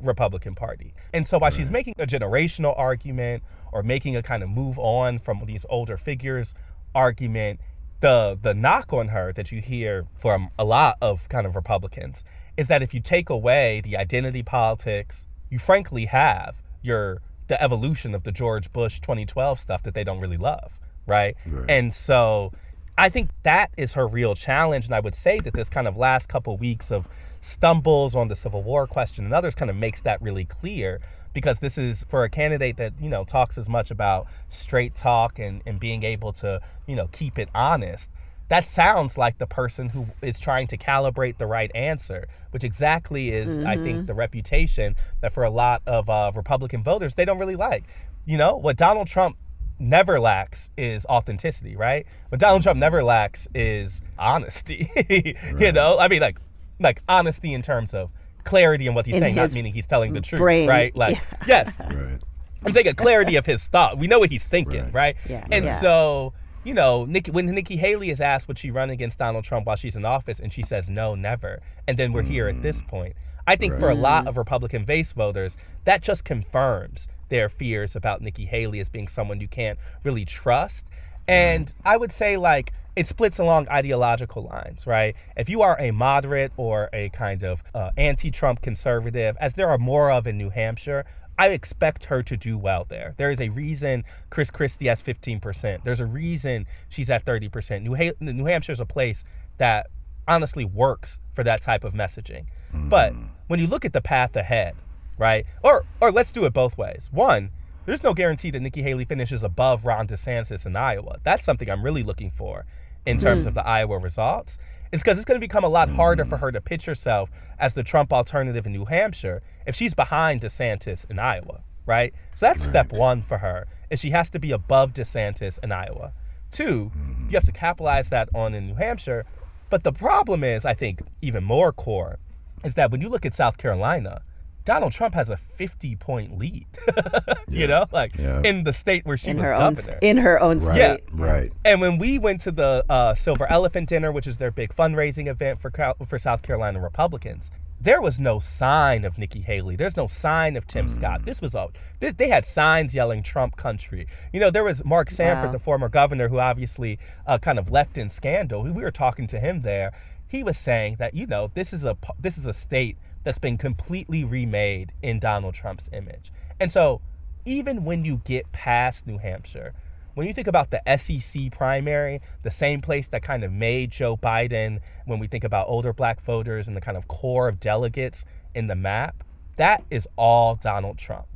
Republican 0.00 0.54
Party. 0.54 0.94
And 1.12 1.26
so 1.26 1.38
while 1.38 1.50
right. 1.50 1.56
she's 1.56 1.70
making 1.70 1.94
a 1.98 2.06
generational 2.06 2.78
argument 2.78 3.42
or 3.72 3.82
making 3.82 4.16
a 4.16 4.22
kind 4.22 4.42
of 4.42 4.48
move 4.48 4.78
on 4.78 5.18
from 5.18 5.42
these 5.46 5.64
older 5.68 5.96
figures 5.96 6.54
argument, 6.94 7.60
the 8.00 8.38
the 8.40 8.54
knock 8.54 8.92
on 8.92 9.08
her 9.08 9.32
that 9.32 9.50
you 9.50 9.60
hear 9.60 10.06
from 10.16 10.50
a 10.58 10.64
lot 10.64 10.96
of 11.00 11.28
kind 11.28 11.46
of 11.46 11.56
Republicans 11.56 12.24
is 12.56 12.68
that 12.68 12.82
if 12.82 12.92
you 12.92 13.00
take 13.00 13.30
away 13.30 13.80
the 13.82 13.96
identity 13.96 14.42
politics, 14.42 15.26
you 15.50 15.58
frankly 15.58 16.06
have 16.06 16.56
your 16.82 17.20
the 17.48 17.60
evolution 17.62 18.14
of 18.14 18.24
the 18.24 18.32
George 18.32 18.72
Bush 18.72 19.00
2012 19.00 19.58
stuff 19.58 19.82
that 19.82 19.94
they 19.94 20.04
don't 20.04 20.20
really 20.20 20.36
love, 20.36 20.78
right? 21.06 21.34
right. 21.46 21.64
And 21.68 21.94
so 21.94 22.52
I 22.98 23.08
think 23.08 23.30
that 23.44 23.70
is 23.76 23.94
her 23.94 24.06
real 24.06 24.34
challenge 24.34 24.86
and 24.86 24.94
I 24.94 25.00
would 25.00 25.14
say 25.14 25.40
that 25.40 25.54
this 25.54 25.68
kind 25.68 25.88
of 25.88 25.96
last 25.96 26.28
couple 26.28 26.56
weeks 26.56 26.90
of 26.90 27.08
stumbles 27.40 28.14
on 28.14 28.28
the 28.28 28.36
Civil 28.36 28.62
War 28.62 28.86
question 28.86 29.24
and 29.24 29.34
others 29.34 29.54
kind 29.54 29.70
of 29.70 29.76
makes 29.76 30.00
that 30.02 30.20
really 30.20 30.44
clear 30.44 31.00
because 31.32 31.58
this 31.60 31.78
is 31.78 32.04
for 32.08 32.24
a 32.24 32.30
candidate 32.30 32.76
that 32.76 32.92
you 33.00 33.08
know 33.08 33.24
talks 33.24 33.58
as 33.58 33.68
much 33.68 33.90
about 33.90 34.26
straight 34.48 34.94
talk 34.94 35.38
and, 35.38 35.62
and 35.66 35.78
being 35.78 36.02
able 36.02 36.32
to 36.32 36.60
you 36.86 36.96
know 36.96 37.08
keep 37.12 37.38
it 37.38 37.48
honest 37.54 38.10
that 38.48 38.66
sounds 38.66 39.18
like 39.18 39.38
the 39.38 39.46
person 39.46 39.90
who 39.90 40.06
is 40.22 40.40
trying 40.40 40.66
to 40.66 40.78
calibrate 40.78 41.38
the 41.38 41.46
right 41.46 41.70
answer 41.74 42.26
which 42.50 42.64
exactly 42.64 43.30
is 43.30 43.58
mm-hmm. 43.58 43.66
i 43.66 43.76
think 43.76 43.98
mm-hmm. 43.98 44.06
the 44.06 44.14
reputation 44.14 44.96
that 45.20 45.32
for 45.32 45.44
a 45.44 45.50
lot 45.50 45.82
of 45.86 46.08
uh, 46.08 46.32
republican 46.34 46.82
voters 46.82 47.14
they 47.14 47.24
don't 47.24 47.38
really 47.38 47.56
like 47.56 47.84
you 48.24 48.36
know 48.36 48.56
what 48.56 48.76
donald 48.76 49.06
trump 49.06 49.36
never 49.80 50.18
lacks 50.18 50.70
is 50.76 51.06
authenticity 51.06 51.76
right 51.76 52.04
what 52.30 52.40
donald 52.40 52.62
trump 52.62 52.80
never 52.80 53.04
lacks 53.04 53.46
is 53.54 54.00
honesty 54.18 54.90
right. 54.96 55.36
you 55.60 55.70
know 55.70 55.98
i 56.00 56.08
mean 56.08 56.20
like 56.20 56.38
like 56.80 57.02
honesty 57.08 57.54
in 57.54 57.62
terms 57.62 57.94
of 57.94 58.10
clarity 58.44 58.86
in 58.86 58.94
what 58.94 59.06
he's 59.06 59.16
in 59.16 59.20
saying, 59.20 59.34
not 59.34 59.52
meaning 59.52 59.72
he's 59.72 59.86
telling 59.86 60.12
the 60.12 60.20
truth, 60.20 60.40
brain. 60.40 60.68
right? 60.68 60.96
Like, 60.96 61.16
yeah. 61.46 61.46
yes, 61.46 61.78
right. 61.80 62.20
I'm 62.64 62.72
saying 62.72 62.88
a 62.88 62.94
clarity 62.94 63.36
of 63.36 63.46
his 63.46 63.64
thought. 63.64 63.98
We 63.98 64.06
know 64.06 64.18
what 64.18 64.30
he's 64.30 64.44
thinking, 64.44 64.84
right? 64.86 64.92
right? 64.92 65.16
Yeah. 65.28 65.46
And 65.50 65.66
yeah. 65.66 65.80
so, 65.80 66.32
you 66.64 66.74
know, 66.74 67.04
Nikki, 67.04 67.30
when 67.30 67.46
Nikki 67.46 67.76
Haley 67.76 68.10
is 68.10 68.20
asked 68.20 68.48
would 68.48 68.58
she 68.58 68.70
run 68.70 68.90
against 68.90 69.18
Donald 69.18 69.44
Trump 69.44 69.66
while 69.66 69.76
she's 69.76 69.96
in 69.96 70.04
office, 70.04 70.40
and 70.40 70.52
she 70.52 70.62
says 70.62 70.90
no, 70.90 71.14
never, 71.14 71.60
and 71.86 71.96
then 71.96 72.12
we're 72.12 72.22
mm. 72.22 72.28
here 72.28 72.48
at 72.48 72.62
this 72.62 72.82
mm. 72.82 72.88
point. 72.88 73.16
I 73.46 73.56
think 73.56 73.74
right. 73.74 73.80
for 73.80 73.90
a 73.90 73.94
lot 73.94 74.26
of 74.26 74.36
Republican 74.36 74.84
base 74.84 75.12
voters, 75.12 75.56
that 75.84 76.02
just 76.02 76.24
confirms 76.24 77.08
their 77.28 77.48
fears 77.48 77.96
about 77.96 78.20
Nikki 78.20 78.44
Haley 78.44 78.80
as 78.80 78.88
being 78.88 79.08
someone 79.08 79.40
you 79.40 79.48
can't 79.48 79.78
really 80.04 80.24
trust. 80.24 80.86
And 81.28 81.72
I 81.84 81.96
would 81.96 82.12
say, 82.12 82.36
like, 82.36 82.72
it 82.96 83.06
splits 83.06 83.38
along 83.38 83.68
ideological 83.68 84.44
lines, 84.44 84.86
right? 84.86 85.14
If 85.36 85.48
you 85.48 85.62
are 85.62 85.78
a 85.78 85.92
moderate 85.92 86.52
or 86.56 86.88
a 86.92 87.10
kind 87.10 87.44
of 87.44 87.62
uh, 87.74 87.90
anti 87.96 88.30
Trump 88.30 88.62
conservative, 88.62 89.36
as 89.40 89.54
there 89.54 89.68
are 89.68 89.78
more 89.78 90.10
of 90.10 90.26
in 90.26 90.36
New 90.36 90.50
Hampshire, 90.50 91.04
I 91.38 91.50
expect 91.50 92.06
her 92.06 92.22
to 92.24 92.36
do 92.36 92.58
well 92.58 92.86
there. 92.88 93.14
There 93.16 93.30
is 93.30 93.40
a 93.40 93.50
reason 93.50 94.04
Chris 94.30 94.50
Christie 94.50 94.86
has 94.88 95.00
15%. 95.00 95.84
There's 95.84 96.00
a 96.00 96.06
reason 96.06 96.66
she's 96.88 97.10
at 97.10 97.24
30%. 97.24 97.82
New, 97.82 97.94
ha- 97.94 98.16
New 98.20 98.46
Hampshire 98.46 98.72
is 98.72 98.80
a 98.80 98.86
place 98.86 99.24
that 99.58 99.88
honestly 100.26 100.64
works 100.64 101.20
for 101.34 101.44
that 101.44 101.62
type 101.62 101.84
of 101.84 101.94
messaging. 101.94 102.46
Mm. 102.74 102.88
But 102.88 103.14
when 103.46 103.60
you 103.60 103.68
look 103.68 103.84
at 103.84 103.92
the 103.92 104.00
path 104.00 104.34
ahead, 104.34 104.74
right? 105.18 105.46
Or 105.62 105.84
or 106.00 106.10
let's 106.12 106.32
do 106.32 106.44
it 106.44 106.52
both 106.52 106.78
ways. 106.78 107.08
One, 107.12 107.50
there's 107.88 108.02
no 108.02 108.12
guarantee 108.12 108.50
that 108.50 108.60
Nikki 108.60 108.82
Haley 108.82 109.06
finishes 109.06 109.42
above 109.42 109.86
Ron 109.86 110.06
DeSantis 110.06 110.66
in 110.66 110.76
Iowa. 110.76 111.18
That's 111.22 111.42
something 111.42 111.70
I'm 111.70 111.82
really 111.82 112.02
looking 112.02 112.30
for 112.30 112.66
in 113.06 113.18
terms 113.18 113.44
mm. 113.44 113.46
of 113.46 113.54
the 113.54 113.66
Iowa 113.66 113.98
results 113.98 114.58
is 114.92 115.00
because 115.00 115.18
it's 115.18 115.24
going 115.24 115.40
to 115.40 115.44
become 115.44 115.64
a 115.64 115.68
lot 115.68 115.88
harder 115.88 116.26
for 116.26 116.36
her 116.36 116.52
to 116.52 116.60
pitch 116.60 116.84
herself 116.84 117.30
as 117.58 117.72
the 117.72 117.82
Trump 117.82 118.12
alternative 118.12 118.66
in 118.66 118.72
New 118.72 118.84
Hampshire 118.84 119.42
if 119.66 119.74
she's 119.74 119.94
behind 119.94 120.42
DeSantis 120.42 121.08
in 121.10 121.18
Iowa, 121.18 121.62
right? 121.86 122.12
So 122.36 122.44
that's 122.44 122.60
right. 122.60 122.68
step 122.68 122.92
one 122.92 123.22
for 123.22 123.38
her 123.38 123.66
is 123.88 124.00
she 124.00 124.10
has 124.10 124.28
to 124.30 124.38
be 124.38 124.52
above 124.52 124.92
DeSantis 124.92 125.58
in 125.62 125.72
Iowa. 125.72 126.12
2 126.50 126.64
mm-hmm. 126.64 127.24
you 127.30 127.36
have 127.36 127.44
to 127.44 127.52
capitalize 127.52 128.10
that 128.10 128.28
on 128.34 128.52
in 128.52 128.66
New 128.66 128.74
Hampshire. 128.74 129.24
But 129.70 129.82
the 129.82 129.92
problem 129.92 130.44
is, 130.44 130.66
I 130.66 130.74
think, 130.74 131.00
even 131.22 131.42
more 131.42 131.72
core, 131.72 132.18
is 132.64 132.74
that 132.74 132.90
when 132.90 133.00
you 133.00 133.08
look 133.08 133.24
at 133.24 133.34
South 133.34 133.56
Carolina, 133.56 134.20
Donald 134.68 134.92
Trump 134.92 135.14
has 135.14 135.30
a 135.30 135.38
50 135.38 135.96
point 135.96 136.38
lead. 136.38 136.66
you 137.48 137.66
know, 137.66 137.86
like 137.90 138.14
yeah. 138.18 138.42
in 138.44 138.64
the 138.64 138.72
state 138.74 139.06
where 139.06 139.16
she 139.16 139.30
in 139.30 139.38
was 139.38 139.46
her 139.46 139.52
governor. 139.52 139.92
Own, 139.94 139.98
in 140.02 140.16
her 140.18 140.38
own 140.42 140.60
state. 140.60 140.76
Yeah. 140.76 140.96
Right. 141.10 141.50
And 141.64 141.80
when 141.80 141.96
we 141.96 142.18
went 142.18 142.42
to 142.42 142.50
the 142.50 142.84
uh, 142.90 143.14
Silver 143.14 143.50
Elephant 143.50 143.88
Dinner, 143.88 144.12
which 144.12 144.26
is 144.26 144.36
their 144.36 144.50
big 144.50 144.76
fundraising 144.76 145.26
event 145.26 145.58
for 145.62 145.72
for 146.06 146.18
South 146.18 146.42
Carolina 146.42 146.82
Republicans, 146.82 147.50
there 147.80 148.02
was 148.02 148.20
no 148.20 148.40
sign 148.40 149.06
of 149.06 149.16
Nikki 149.16 149.40
Haley. 149.40 149.74
There's 149.74 149.96
no 149.96 150.06
sign 150.06 150.54
of 150.54 150.66
Tim 150.66 150.84
mm. 150.84 150.94
Scott. 150.94 151.24
This 151.24 151.40
was 151.40 151.54
all. 151.54 151.70
They, 152.00 152.10
they, 152.10 152.28
had 152.28 152.44
signs 152.44 152.94
yelling 152.94 153.22
Trump 153.22 153.56
country. 153.56 154.06
You 154.34 154.40
know, 154.40 154.50
there 154.50 154.64
was 154.64 154.84
Mark 154.84 155.08
Sanford, 155.08 155.46
wow. 155.46 155.52
the 155.52 155.58
former 155.58 155.88
governor, 155.88 156.28
who 156.28 156.40
obviously 156.40 156.98
uh, 157.26 157.38
kind 157.38 157.58
of 157.58 157.70
left 157.70 157.96
in 157.96 158.10
scandal. 158.10 158.64
We 158.64 158.82
were 158.82 158.90
talking 158.90 159.26
to 159.28 159.40
him 159.40 159.62
there. 159.62 159.92
He 160.26 160.42
was 160.42 160.58
saying 160.58 160.96
that 160.98 161.14
you 161.14 161.26
know 161.26 161.50
this 161.54 161.72
is 161.72 161.86
a 161.86 161.96
this 162.20 162.36
is 162.36 162.44
a 162.44 162.52
state 162.52 162.98
that's 163.24 163.38
been 163.38 163.58
completely 163.58 164.24
remade 164.24 164.92
in 165.02 165.18
Donald 165.18 165.54
Trump's 165.54 165.88
image. 165.92 166.32
And 166.60 166.72
so, 166.72 167.00
even 167.44 167.84
when 167.84 168.04
you 168.04 168.20
get 168.24 168.50
past 168.52 169.06
New 169.06 169.18
Hampshire, 169.18 169.74
when 170.14 170.26
you 170.26 170.34
think 170.34 170.48
about 170.48 170.70
the 170.70 170.82
SEC 170.98 171.52
primary, 171.52 172.20
the 172.42 172.50
same 172.50 172.80
place 172.80 173.06
that 173.08 173.22
kind 173.22 173.44
of 173.44 173.52
made 173.52 173.92
Joe 173.92 174.16
Biden, 174.16 174.80
when 175.06 175.20
we 175.20 175.28
think 175.28 175.44
about 175.44 175.68
older 175.68 175.92
black 175.92 176.20
voters 176.22 176.66
and 176.66 176.76
the 176.76 176.80
kind 176.80 176.96
of 176.96 177.06
core 177.06 177.46
of 177.46 177.60
delegates 177.60 178.24
in 178.54 178.66
the 178.66 178.74
map, 178.74 179.22
that 179.58 179.84
is 179.90 180.08
all 180.16 180.56
Donald 180.56 180.98
Trump. 180.98 181.26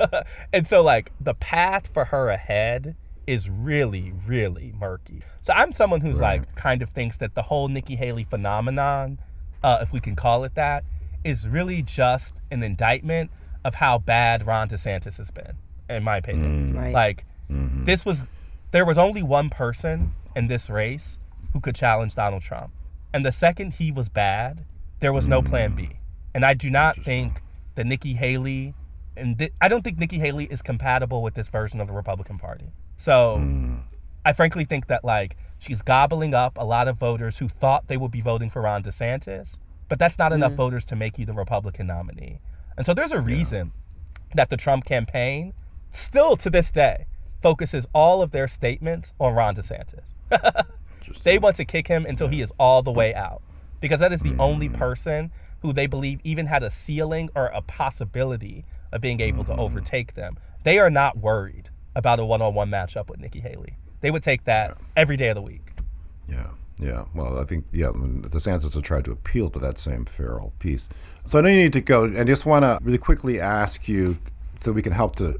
and 0.52 0.66
so, 0.66 0.82
like, 0.82 1.12
the 1.20 1.34
path 1.34 1.90
for 1.92 2.06
her 2.06 2.30
ahead 2.30 2.96
is 3.26 3.50
really, 3.50 4.12
really 4.26 4.72
murky. 4.78 5.22
So, 5.42 5.52
I'm 5.52 5.72
someone 5.72 6.00
who's 6.00 6.16
right. 6.16 6.40
like, 6.40 6.54
kind 6.54 6.80
of 6.80 6.90
thinks 6.90 7.18
that 7.18 7.34
the 7.34 7.42
whole 7.42 7.68
Nikki 7.68 7.96
Haley 7.96 8.24
phenomenon, 8.24 9.18
uh, 9.62 9.78
if 9.82 9.92
we 9.92 10.00
can 10.00 10.16
call 10.16 10.44
it 10.44 10.54
that, 10.54 10.84
is 11.24 11.46
really 11.46 11.82
just 11.82 12.34
an 12.50 12.62
indictment 12.62 13.30
of 13.64 13.74
how 13.74 13.98
bad 13.98 14.46
Ron 14.46 14.68
DeSantis 14.68 15.16
has 15.18 15.30
been, 15.30 15.56
in 15.88 16.02
my 16.02 16.16
opinion. 16.16 16.72
Mm. 16.72 16.78
Right. 16.78 16.92
Like, 16.92 17.24
mm-hmm. 17.50 17.84
this 17.84 18.04
was, 18.04 18.24
there 18.72 18.84
was 18.84 18.98
only 18.98 19.22
one 19.22 19.50
person 19.50 20.12
in 20.34 20.48
this 20.48 20.68
race 20.68 21.18
who 21.52 21.60
could 21.60 21.74
challenge 21.74 22.14
Donald 22.14 22.42
Trump. 22.42 22.72
And 23.14 23.24
the 23.24 23.32
second 23.32 23.74
he 23.74 23.92
was 23.92 24.08
bad, 24.08 24.64
there 25.00 25.12
was 25.12 25.26
mm. 25.26 25.30
no 25.30 25.42
plan 25.42 25.74
B. 25.74 25.90
And 26.34 26.44
I 26.44 26.54
do 26.54 26.70
not 26.70 26.96
think 27.04 27.42
that 27.74 27.86
Nikki 27.86 28.14
Haley 28.14 28.74
and 29.16 29.38
th- 29.38 29.52
I 29.60 29.68
don't 29.68 29.82
think 29.82 29.98
Nikki 29.98 30.18
Haley 30.18 30.46
is 30.46 30.62
compatible 30.62 31.22
with 31.22 31.34
this 31.34 31.48
version 31.48 31.80
of 31.80 31.86
the 31.86 31.92
Republican 31.92 32.38
Party. 32.38 32.72
So 32.96 33.36
Hmm. 33.36 33.76
I 34.24 34.32
frankly 34.32 34.64
think 34.64 34.86
that 34.86 35.04
like 35.04 35.36
she's 35.58 35.82
gobbling 35.82 36.34
up 36.34 36.56
a 36.56 36.64
lot 36.64 36.88
of 36.88 36.96
voters 36.96 37.38
who 37.38 37.48
thought 37.48 37.88
they 37.88 37.96
would 37.96 38.10
be 38.10 38.20
voting 38.20 38.50
for 38.50 38.62
Ron 38.62 38.82
DeSantis, 38.82 39.58
but 39.92 39.98
that's 39.98 40.16
not 40.16 40.32
enough 40.32 40.52
mm. 40.52 40.56
voters 40.56 40.86
to 40.86 40.96
make 40.96 41.18
you 41.18 41.26
the 41.26 41.34
Republican 41.34 41.86
nominee. 41.86 42.40
And 42.78 42.86
so 42.86 42.94
there's 42.94 43.12
a 43.12 43.20
reason 43.20 43.72
that 44.34 44.48
the 44.48 44.56
Trump 44.56 44.86
campaign 44.86 45.52
still 45.90 46.34
to 46.38 46.48
this 46.48 46.70
day 46.70 47.04
focuses 47.42 47.86
all 47.94 48.22
of 48.22 48.30
their 48.30 48.48
statements 48.48 49.12
on 49.20 49.34
Ron 49.34 49.54
DeSantis. 49.54 50.14
they 51.24 51.36
want 51.36 51.56
to 51.56 51.66
kick 51.66 51.88
him 51.88 52.06
until 52.06 52.28
he 52.28 52.40
is 52.40 52.50
all 52.58 52.82
the 52.82 52.90
way 52.90 53.14
out 53.14 53.42
because 53.82 54.00
that 54.00 54.14
is 54.14 54.20
the 54.20 54.34
only 54.38 54.70
mm. 54.70 54.78
person 54.78 55.30
who 55.60 55.74
they 55.74 55.86
believe 55.86 56.20
even 56.24 56.46
had 56.46 56.62
a 56.62 56.70
ceiling 56.70 57.28
or 57.36 57.48
a 57.48 57.60
possibility 57.60 58.64
of 58.92 59.02
being 59.02 59.20
able 59.20 59.44
to 59.44 59.52
mm-hmm. 59.52 59.60
overtake 59.60 60.14
them. 60.14 60.38
They 60.64 60.78
are 60.78 60.88
not 60.88 61.18
worried 61.18 61.68
about 61.94 62.18
a 62.18 62.24
one-on-one 62.24 62.70
matchup 62.70 63.10
with 63.10 63.20
Nikki 63.20 63.40
Haley. 63.40 63.76
They 64.00 64.10
would 64.10 64.22
take 64.22 64.44
that 64.44 64.78
every 64.96 65.18
day 65.18 65.28
of 65.28 65.34
the 65.34 65.42
week. 65.42 65.74
Yeah, 66.30 66.46
yeah. 66.82 67.04
Well, 67.14 67.38
I 67.38 67.44
think 67.44 67.64
yeah, 67.72 67.88
when 67.88 68.22
DeSantis 68.22 68.74
has 68.74 68.82
tried 68.82 69.04
to 69.06 69.12
appeal 69.12 69.50
to 69.50 69.58
that 69.60 69.78
same 69.78 70.04
feral 70.04 70.52
piece. 70.58 70.88
So 71.26 71.38
I 71.38 71.42
know 71.42 71.48
you 71.48 71.62
need 71.64 71.72
to 71.74 71.80
go, 71.80 72.04
and 72.04 72.26
just 72.26 72.44
want 72.46 72.64
to 72.64 72.78
really 72.82 72.98
quickly 72.98 73.40
ask 73.40 73.88
you 73.88 74.18
so 74.62 74.72
we 74.72 74.82
can 74.82 74.92
help 74.92 75.16
to 75.16 75.38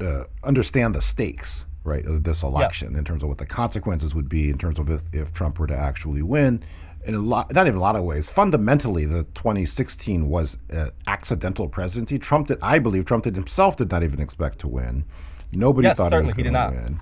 uh, 0.00 0.24
understand 0.44 0.94
the 0.94 1.00
stakes, 1.00 1.66
right, 1.84 2.04
of 2.06 2.24
this 2.24 2.42
election 2.42 2.96
in 2.96 3.04
terms 3.04 3.22
of 3.22 3.28
what 3.28 3.38
the 3.38 3.46
consequences 3.46 4.14
would 4.14 4.28
be 4.28 4.48
in 4.50 4.58
terms 4.58 4.78
of 4.78 4.88
if, 4.90 5.02
if 5.12 5.32
Trump 5.32 5.58
were 5.58 5.66
to 5.66 5.76
actually 5.76 6.22
win. 6.22 6.62
In 7.04 7.14
a 7.14 7.18
lot, 7.20 7.52
not 7.54 7.66
even 7.66 7.78
a 7.78 7.80
lot 7.82 7.96
of 7.96 8.04
ways. 8.04 8.28
Fundamentally, 8.28 9.04
the 9.06 9.22
2016 9.34 10.28
was 10.28 10.58
an 10.68 10.90
accidental 11.06 11.68
presidency. 11.68 12.18
Trump 12.18 12.48
did, 12.48 12.58
I 12.60 12.78
believe, 12.78 13.06
Trump 13.06 13.24
did 13.24 13.34
himself 13.34 13.76
did 13.76 13.90
not 13.90 14.02
even 14.02 14.20
expect 14.20 14.58
to 14.60 14.68
win. 14.68 15.04
Nobody 15.52 15.88
Yes, 15.88 15.96
thought 15.96 16.12
he 16.12 16.18
was 16.18 16.34
he 16.34 16.42
going 16.42 16.44
did 16.44 16.44
to 16.44 16.52
not. 16.52 16.72
win. 16.72 17.00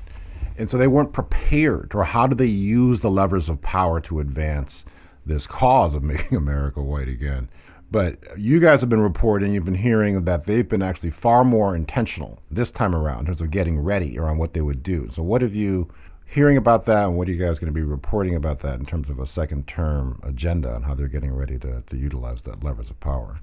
And 0.59 0.71
so 0.71 0.79
they 0.79 0.87
weren't 0.87 1.13
prepared, 1.13 1.95
or 1.95 2.05
how 2.05 2.27
do 2.27 2.35
they 2.35 2.47
use 2.47 3.01
the 3.01 3.11
levers 3.11 3.49
of 3.49 3.61
power 3.63 4.01
to 4.01 4.21
advance 4.21 4.85
this 5.25 5.47
cause 5.47 5.95
of 5.95 6.03
making 6.05 6.37
America 6.37 6.83
white 6.83 7.09
again? 7.09 7.49
But 7.91 8.19
you 8.37 8.59
guys 8.59 8.81
have 8.81 8.91
been 8.91 9.01
reporting, 9.01 9.55
you've 9.55 9.65
been 9.65 9.75
hearing 9.75 10.25
that 10.25 10.45
they've 10.45 10.69
been 10.69 10.83
actually 10.83 11.11
far 11.11 11.45
more 11.45 11.77
intentional 11.77 12.43
this 12.51 12.73
time 12.73 12.97
around 12.97 13.21
in 13.21 13.27
terms 13.27 13.41
of 13.41 13.51
getting 13.51 13.79
ready 13.79 14.19
around 14.19 14.39
what 14.39 14.55
they 14.55 14.61
would 14.61 14.83
do. 14.83 15.09
So, 15.13 15.23
what 15.23 15.41
have 15.43 15.55
you 15.55 15.89
hearing 16.27 16.57
about 16.57 16.85
that, 16.87 17.07
and 17.07 17.17
what 17.17 17.29
are 17.29 17.33
you 17.33 17.39
guys 17.39 17.59
going 17.59 17.73
to 17.73 17.81
be 17.81 17.83
reporting 17.83 18.35
about 18.35 18.59
that 18.61 18.79
in 18.79 18.87
terms 18.87 19.09
of 19.09 19.21
a 19.21 19.27
second 19.27 19.67
term 19.69 20.21
agenda 20.25 20.75
and 20.75 20.85
how 20.85 20.95
they're 20.95 21.07
getting 21.07 21.33
ready 21.33 21.59
to, 21.61 21.83
to 21.89 21.97
utilize 21.97 22.43
that 22.43 22.65
levers 22.65 22.91
of 22.91 22.99
power? 22.99 23.41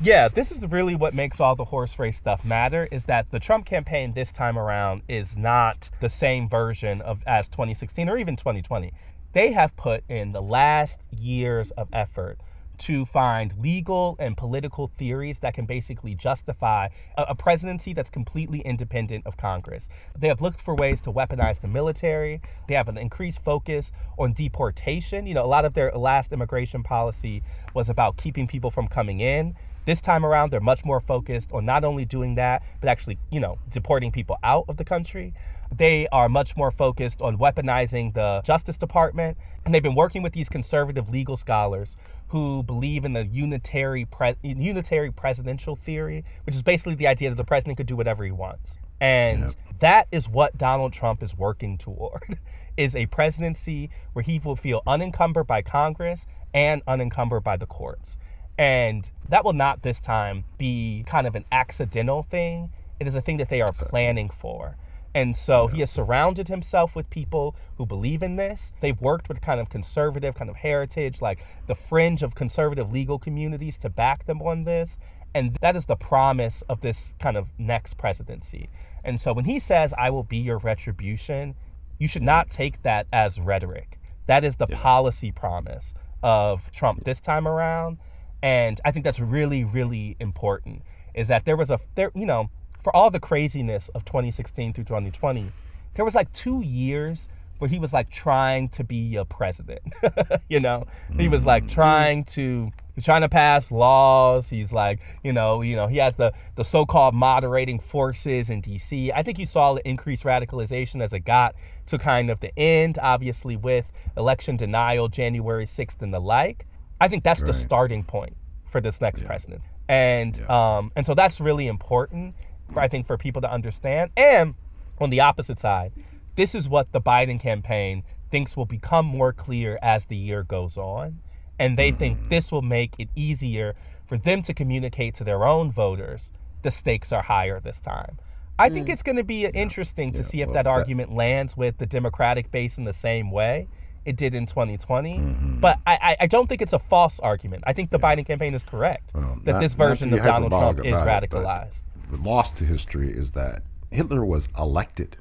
Yeah, 0.00 0.28
this 0.28 0.52
is 0.52 0.66
really 0.66 0.94
what 0.94 1.14
makes 1.14 1.40
all 1.40 1.56
the 1.56 1.64
horse 1.64 1.98
race 1.98 2.18
stuff 2.18 2.44
matter 2.44 2.86
is 2.90 3.04
that 3.04 3.30
the 3.30 3.40
Trump 3.40 3.64
campaign 3.64 4.12
this 4.12 4.30
time 4.30 4.58
around 4.58 5.02
is 5.08 5.36
not 5.36 5.88
the 6.00 6.08
same 6.10 6.48
version 6.48 7.00
of 7.00 7.22
as 7.26 7.48
2016 7.48 8.08
or 8.08 8.18
even 8.18 8.36
2020. 8.36 8.92
They 9.32 9.52
have 9.52 9.74
put 9.76 10.04
in 10.08 10.32
the 10.32 10.42
last 10.42 10.98
years 11.10 11.70
of 11.72 11.88
effort 11.92 12.38
to 12.78 13.06
find 13.06 13.54
legal 13.58 14.16
and 14.18 14.36
political 14.36 14.86
theories 14.86 15.38
that 15.38 15.54
can 15.54 15.66
basically 15.66 16.14
justify 16.14 16.88
a, 17.16 17.22
a 17.30 17.34
presidency 17.34 17.92
that's 17.92 18.10
completely 18.10 18.60
independent 18.60 19.26
of 19.26 19.36
Congress. 19.36 19.88
They 20.18 20.28
have 20.28 20.40
looked 20.40 20.60
for 20.60 20.74
ways 20.74 21.00
to 21.02 21.12
weaponize 21.12 21.60
the 21.60 21.68
military. 21.68 22.40
They 22.68 22.74
have 22.74 22.88
an 22.88 22.98
increased 22.98 23.42
focus 23.42 23.92
on 24.18 24.34
deportation. 24.34 25.26
You 25.26 25.34
know, 25.34 25.44
a 25.44 25.46
lot 25.46 25.64
of 25.64 25.74
their 25.74 25.90
last 25.92 26.32
immigration 26.32 26.82
policy 26.82 27.42
was 27.74 27.88
about 27.88 28.16
keeping 28.16 28.46
people 28.46 28.70
from 28.70 28.88
coming 28.88 29.20
in. 29.20 29.54
This 29.86 30.00
time 30.00 30.26
around, 30.26 30.50
they're 30.50 30.60
much 30.60 30.84
more 30.84 31.00
focused 31.00 31.52
on 31.52 31.64
not 31.64 31.84
only 31.84 32.04
doing 32.04 32.34
that, 32.34 32.62
but 32.80 32.88
actually, 32.88 33.18
you 33.30 33.40
know, 33.40 33.58
deporting 33.70 34.10
people 34.12 34.36
out 34.42 34.64
of 34.68 34.76
the 34.76 34.84
country. 34.84 35.32
They 35.74 36.08
are 36.08 36.28
much 36.28 36.56
more 36.56 36.70
focused 36.70 37.22
on 37.22 37.38
weaponizing 37.38 38.12
the 38.12 38.42
Justice 38.44 38.76
Department. 38.76 39.38
And 39.64 39.74
they've 39.74 39.82
been 39.82 39.94
working 39.94 40.22
with 40.22 40.32
these 40.32 40.48
conservative 40.48 41.08
legal 41.08 41.36
scholars 41.36 41.96
who 42.28 42.64
believe 42.64 43.04
in 43.04 43.12
the 43.12 43.26
unitary, 43.26 44.04
pre- 44.04 44.36
unitary 44.42 45.12
presidential 45.12 45.76
theory, 45.76 46.24
which 46.44 46.54
is 46.56 46.62
basically 46.62 46.96
the 46.96 47.06
idea 47.06 47.30
that 47.30 47.36
the 47.36 47.44
president 47.44 47.76
could 47.76 47.86
do 47.86 47.96
whatever 47.96 48.24
he 48.24 48.32
wants. 48.32 48.80
And 49.00 49.42
Yep. 49.42 49.50
that 49.80 50.08
is 50.10 50.28
what 50.28 50.58
Donald 50.58 50.92
Trump 50.92 51.22
is 51.22 51.36
working 51.36 51.78
toward 51.78 52.38
is 52.76 52.96
a 52.96 53.06
presidency 53.06 53.90
where 54.14 54.22
he 54.22 54.40
will 54.40 54.56
feel 54.56 54.82
unencumbered 54.86 55.46
by 55.46 55.62
Congress 55.62 56.26
and 56.52 56.82
unencumbered 56.86 57.44
by 57.44 57.56
the 57.56 57.66
courts. 57.66 58.16
And 58.58 59.10
that 59.28 59.44
will 59.44 59.52
not 59.52 59.82
this 59.82 60.00
time 60.00 60.44
be 60.56 61.04
kind 61.06 61.26
of 61.26 61.34
an 61.34 61.44
accidental 61.52 62.22
thing. 62.22 62.70
It 62.98 63.06
is 63.06 63.14
a 63.14 63.20
thing 63.20 63.36
that 63.36 63.48
they 63.48 63.60
are 63.60 63.72
planning 63.72 64.30
for. 64.30 64.76
And 65.14 65.34
so 65.34 65.66
he 65.66 65.80
has 65.80 65.90
surrounded 65.90 66.48
himself 66.48 66.94
with 66.94 67.08
people 67.08 67.56
who 67.78 67.86
believe 67.86 68.22
in 68.22 68.36
this. 68.36 68.74
They've 68.80 69.00
worked 69.00 69.30
with 69.30 69.40
kind 69.40 69.60
of 69.60 69.70
conservative, 69.70 70.34
kind 70.34 70.50
of 70.50 70.56
heritage, 70.56 71.22
like 71.22 71.38
the 71.66 71.74
fringe 71.74 72.22
of 72.22 72.34
conservative 72.34 72.92
legal 72.92 73.18
communities 73.18 73.78
to 73.78 73.88
back 73.88 74.26
them 74.26 74.42
on 74.42 74.64
this. 74.64 74.98
And 75.34 75.56
that 75.62 75.74
is 75.74 75.86
the 75.86 75.96
promise 75.96 76.62
of 76.68 76.82
this 76.82 77.14
kind 77.18 77.38
of 77.38 77.48
next 77.58 77.96
presidency. 77.96 78.68
And 79.02 79.18
so 79.18 79.32
when 79.32 79.46
he 79.46 79.58
says, 79.58 79.94
I 79.96 80.10
will 80.10 80.22
be 80.22 80.36
your 80.36 80.58
retribution, 80.58 81.54
you 81.98 82.08
should 82.08 82.22
not 82.22 82.50
take 82.50 82.82
that 82.82 83.06
as 83.12 83.40
rhetoric. 83.40 83.98
That 84.26 84.44
is 84.44 84.56
the 84.56 84.66
policy 84.66 85.32
promise 85.32 85.94
of 86.22 86.70
Trump 86.72 87.04
this 87.04 87.20
time 87.20 87.48
around. 87.48 87.98
And 88.42 88.80
I 88.84 88.90
think 88.92 89.04
that's 89.04 89.20
really, 89.20 89.64
really 89.64 90.16
important 90.20 90.82
is 91.14 91.28
that 91.28 91.46
there 91.46 91.56
was 91.56 91.70
a, 91.70 91.80
there, 91.94 92.12
you 92.14 92.26
know, 92.26 92.50
for 92.82 92.94
all 92.94 93.10
the 93.10 93.18
craziness 93.18 93.88
of 93.94 94.04
2016 94.04 94.72
through 94.74 94.84
2020, 94.84 95.50
there 95.94 96.04
was 96.04 96.14
like 96.14 96.32
two 96.32 96.60
years 96.60 97.28
where 97.58 97.68
he 97.68 97.78
was 97.78 97.92
like 97.92 98.10
trying 98.10 98.68
to 98.68 98.84
be 98.84 99.16
a 99.16 99.24
president. 99.24 99.80
you 100.48 100.60
know, 100.60 100.86
he 101.16 101.26
was 101.26 101.44
like 101.44 101.64
mm-hmm. 101.64 101.74
trying 101.74 102.24
to 102.24 102.70
he's 102.94 103.04
trying 103.04 103.22
to 103.22 103.28
pass 103.28 103.70
laws. 103.70 104.48
He's 104.48 104.72
like, 104.72 105.00
you 105.24 105.32
know, 105.32 105.62
you 105.62 105.74
know, 105.74 105.86
he 105.86 105.96
has 105.98 106.16
the 106.16 106.32
the 106.56 106.64
so-called 106.64 107.14
moderating 107.14 107.78
forces 107.78 108.50
in 108.50 108.60
D.C. 108.60 109.10
I 109.12 109.22
think 109.22 109.38
you 109.38 109.46
saw 109.46 109.74
the 109.74 109.88
increased 109.88 110.24
radicalization 110.24 111.02
as 111.02 111.12
it 111.12 111.20
got 111.20 111.54
to 111.86 111.98
kind 111.98 112.30
of 112.30 112.40
the 112.40 112.56
end, 112.58 112.98
obviously 113.00 113.56
with 113.56 113.90
election 114.16 114.56
denial, 114.56 115.08
January 115.08 115.66
6th, 115.66 116.02
and 116.02 116.12
the 116.12 116.20
like. 116.20 116.66
I 117.00 117.08
think 117.08 117.24
that's 117.24 117.42
the 117.42 117.52
starting 117.52 118.04
point 118.04 118.36
for 118.70 118.80
this 118.80 119.00
next 119.00 119.24
president, 119.24 119.62
and 119.88 120.40
um, 120.50 120.92
and 120.96 121.04
so 121.04 121.14
that's 121.14 121.40
really 121.40 121.66
important 121.66 122.34
for 122.72 122.80
I 122.80 122.88
think 122.88 123.06
for 123.06 123.16
people 123.16 123.42
to 123.42 123.50
understand. 123.50 124.10
And 124.16 124.54
on 124.98 125.10
the 125.10 125.20
opposite 125.20 125.60
side, 125.60 125.92
this 126.36 126.54
is 126.54 126.68
what 126.68 126.92
the 126.92 127.00
Biden 127.00 127.38
campaign 127.38 128.02
thinks 128.30 128.56
will 128.56 128.66
become 128.66 129.06
more 129.06 129.32
clear 129.32 129.78
as 129.82 130.06
the 130.06 130.16
year 130.16 130.42
goes 130.42 130.76
on, 130.76 131.20
and 131.58 131.78
they 131.78 131.92
think 131.92 132.28
this 132.28 132.50
will 132.50 132.62
make 132.62 132.94
it 132.98 133.08
easier 133.14 133.74
for 134.06 134.16
them 134.16 134.42
to 134.42 134.54
communicate 134.54 135.14
to 135.16 135.24
their 135.24 135.44
own 135.44 135.70
voters 135.70 136.32
the 136.62 136.70
stakes 136.70 137.12
are 137.12 137.22
higher 137.22 137.60
this 137.60 137.80
time. 137.80 138.18
I 138.58 138.70
think 138.70 138.88
it's 138.88 139.02
going 139.02 139.16
to 139.16 139.24
be 139.24 139.44
interesting 139.44 140.12
to 140.14 140.22
see 140.22 140.40
if 140.40 140.48
well, 140.48 140.54
that 140.54 140.64
that- 140.64 140.70
argument 140.70 141.12
lands 141.12 141.56
with 141.56 141.78
the 141.78 141.86
Democratic 141.86 142.50
base 142.50 142.78
in 142.78 142.84
the 142.84 142.92
same 142.92 143.30
way 143.30 143.68
it 144.06 144.16
did 144.16 144.34
in 144.34 144.46
2020. 144.46 145.18
Mm-hmm. 145.18 145.60
But 145.60 145.78
I, 145.86 145.98
I, 146.00 146.16
I 146.20 146.26
don't 146.26 146.48
think 146.48 146.62
it's 146.62 146.72
a 146.72 146.78
false 146.78 147.20
argument. 147.20 147.64
I 147.66 147.72
think 147.72 147.90
the 147.90 147.98
Biden 147.98 148.24
campaign 148.24 148.54
is 148.54 148.62
correct 148.62 149.12
Well, 149.14 149.38
that 149.44 149.52
not- 149.52 149.60
this 149.60 149.74
version 149.74 150.14
of 150.14 150.22
Donald 150.22 150.52
Trump 150.52 150.78
is 150.78 150.94
it, 150.94 151.04
radicalized. 151.04 151.82
The 152.10 152.16
lost 152.18 152.56
to 152.58 152.64
history 152.64 153.10
is 153.10 153.32
that 153.32 153.62
Hitler 153.90 154.24
was 154.24 154.48
elected, 154.56 155.16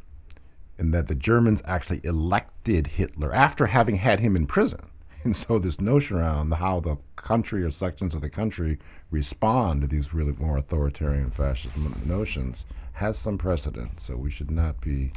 and 0.77 0.93
that 0.93 1.07
the 1.07 1.15
Germans 1.15 1.61
actually 1.65 2.01
elected 2.03 2.87
Hitler 2.87 3.33
after 3.33 3.67
having 3.67 3.97
had 3.97 4.19
him 4.19 4.35
in 4.35 4.45
prison. 4.45 4.81
And 5.25 5.35
so 5.35 5.57
this 5.57 5.81
notion 5.81 6.17
around 6.17 6.53
how 6.53 6.79
the 6.81 6.97
country 7.15 7.63
or 7.63 7.71
sections 7.71 8.13
of 8.13 8.21
the 8.21 8.29
country 8.29 8.77
respond 9.09 9.81
to 9.81 9.87
these 9.87 10.13
really 10.13 10.33
more 10.33 10.55
authoritarian 10.55 11.31
fascist 11.31 11.75
notions 12.05 12.63
has 12.93 13.17
some 13.17 13.39
precedent. 13.39 14.01
So 14.01 14.17
we 14.17 14.29
should 14.29 14.51
not 14.51 14.81
be 14.81 15.13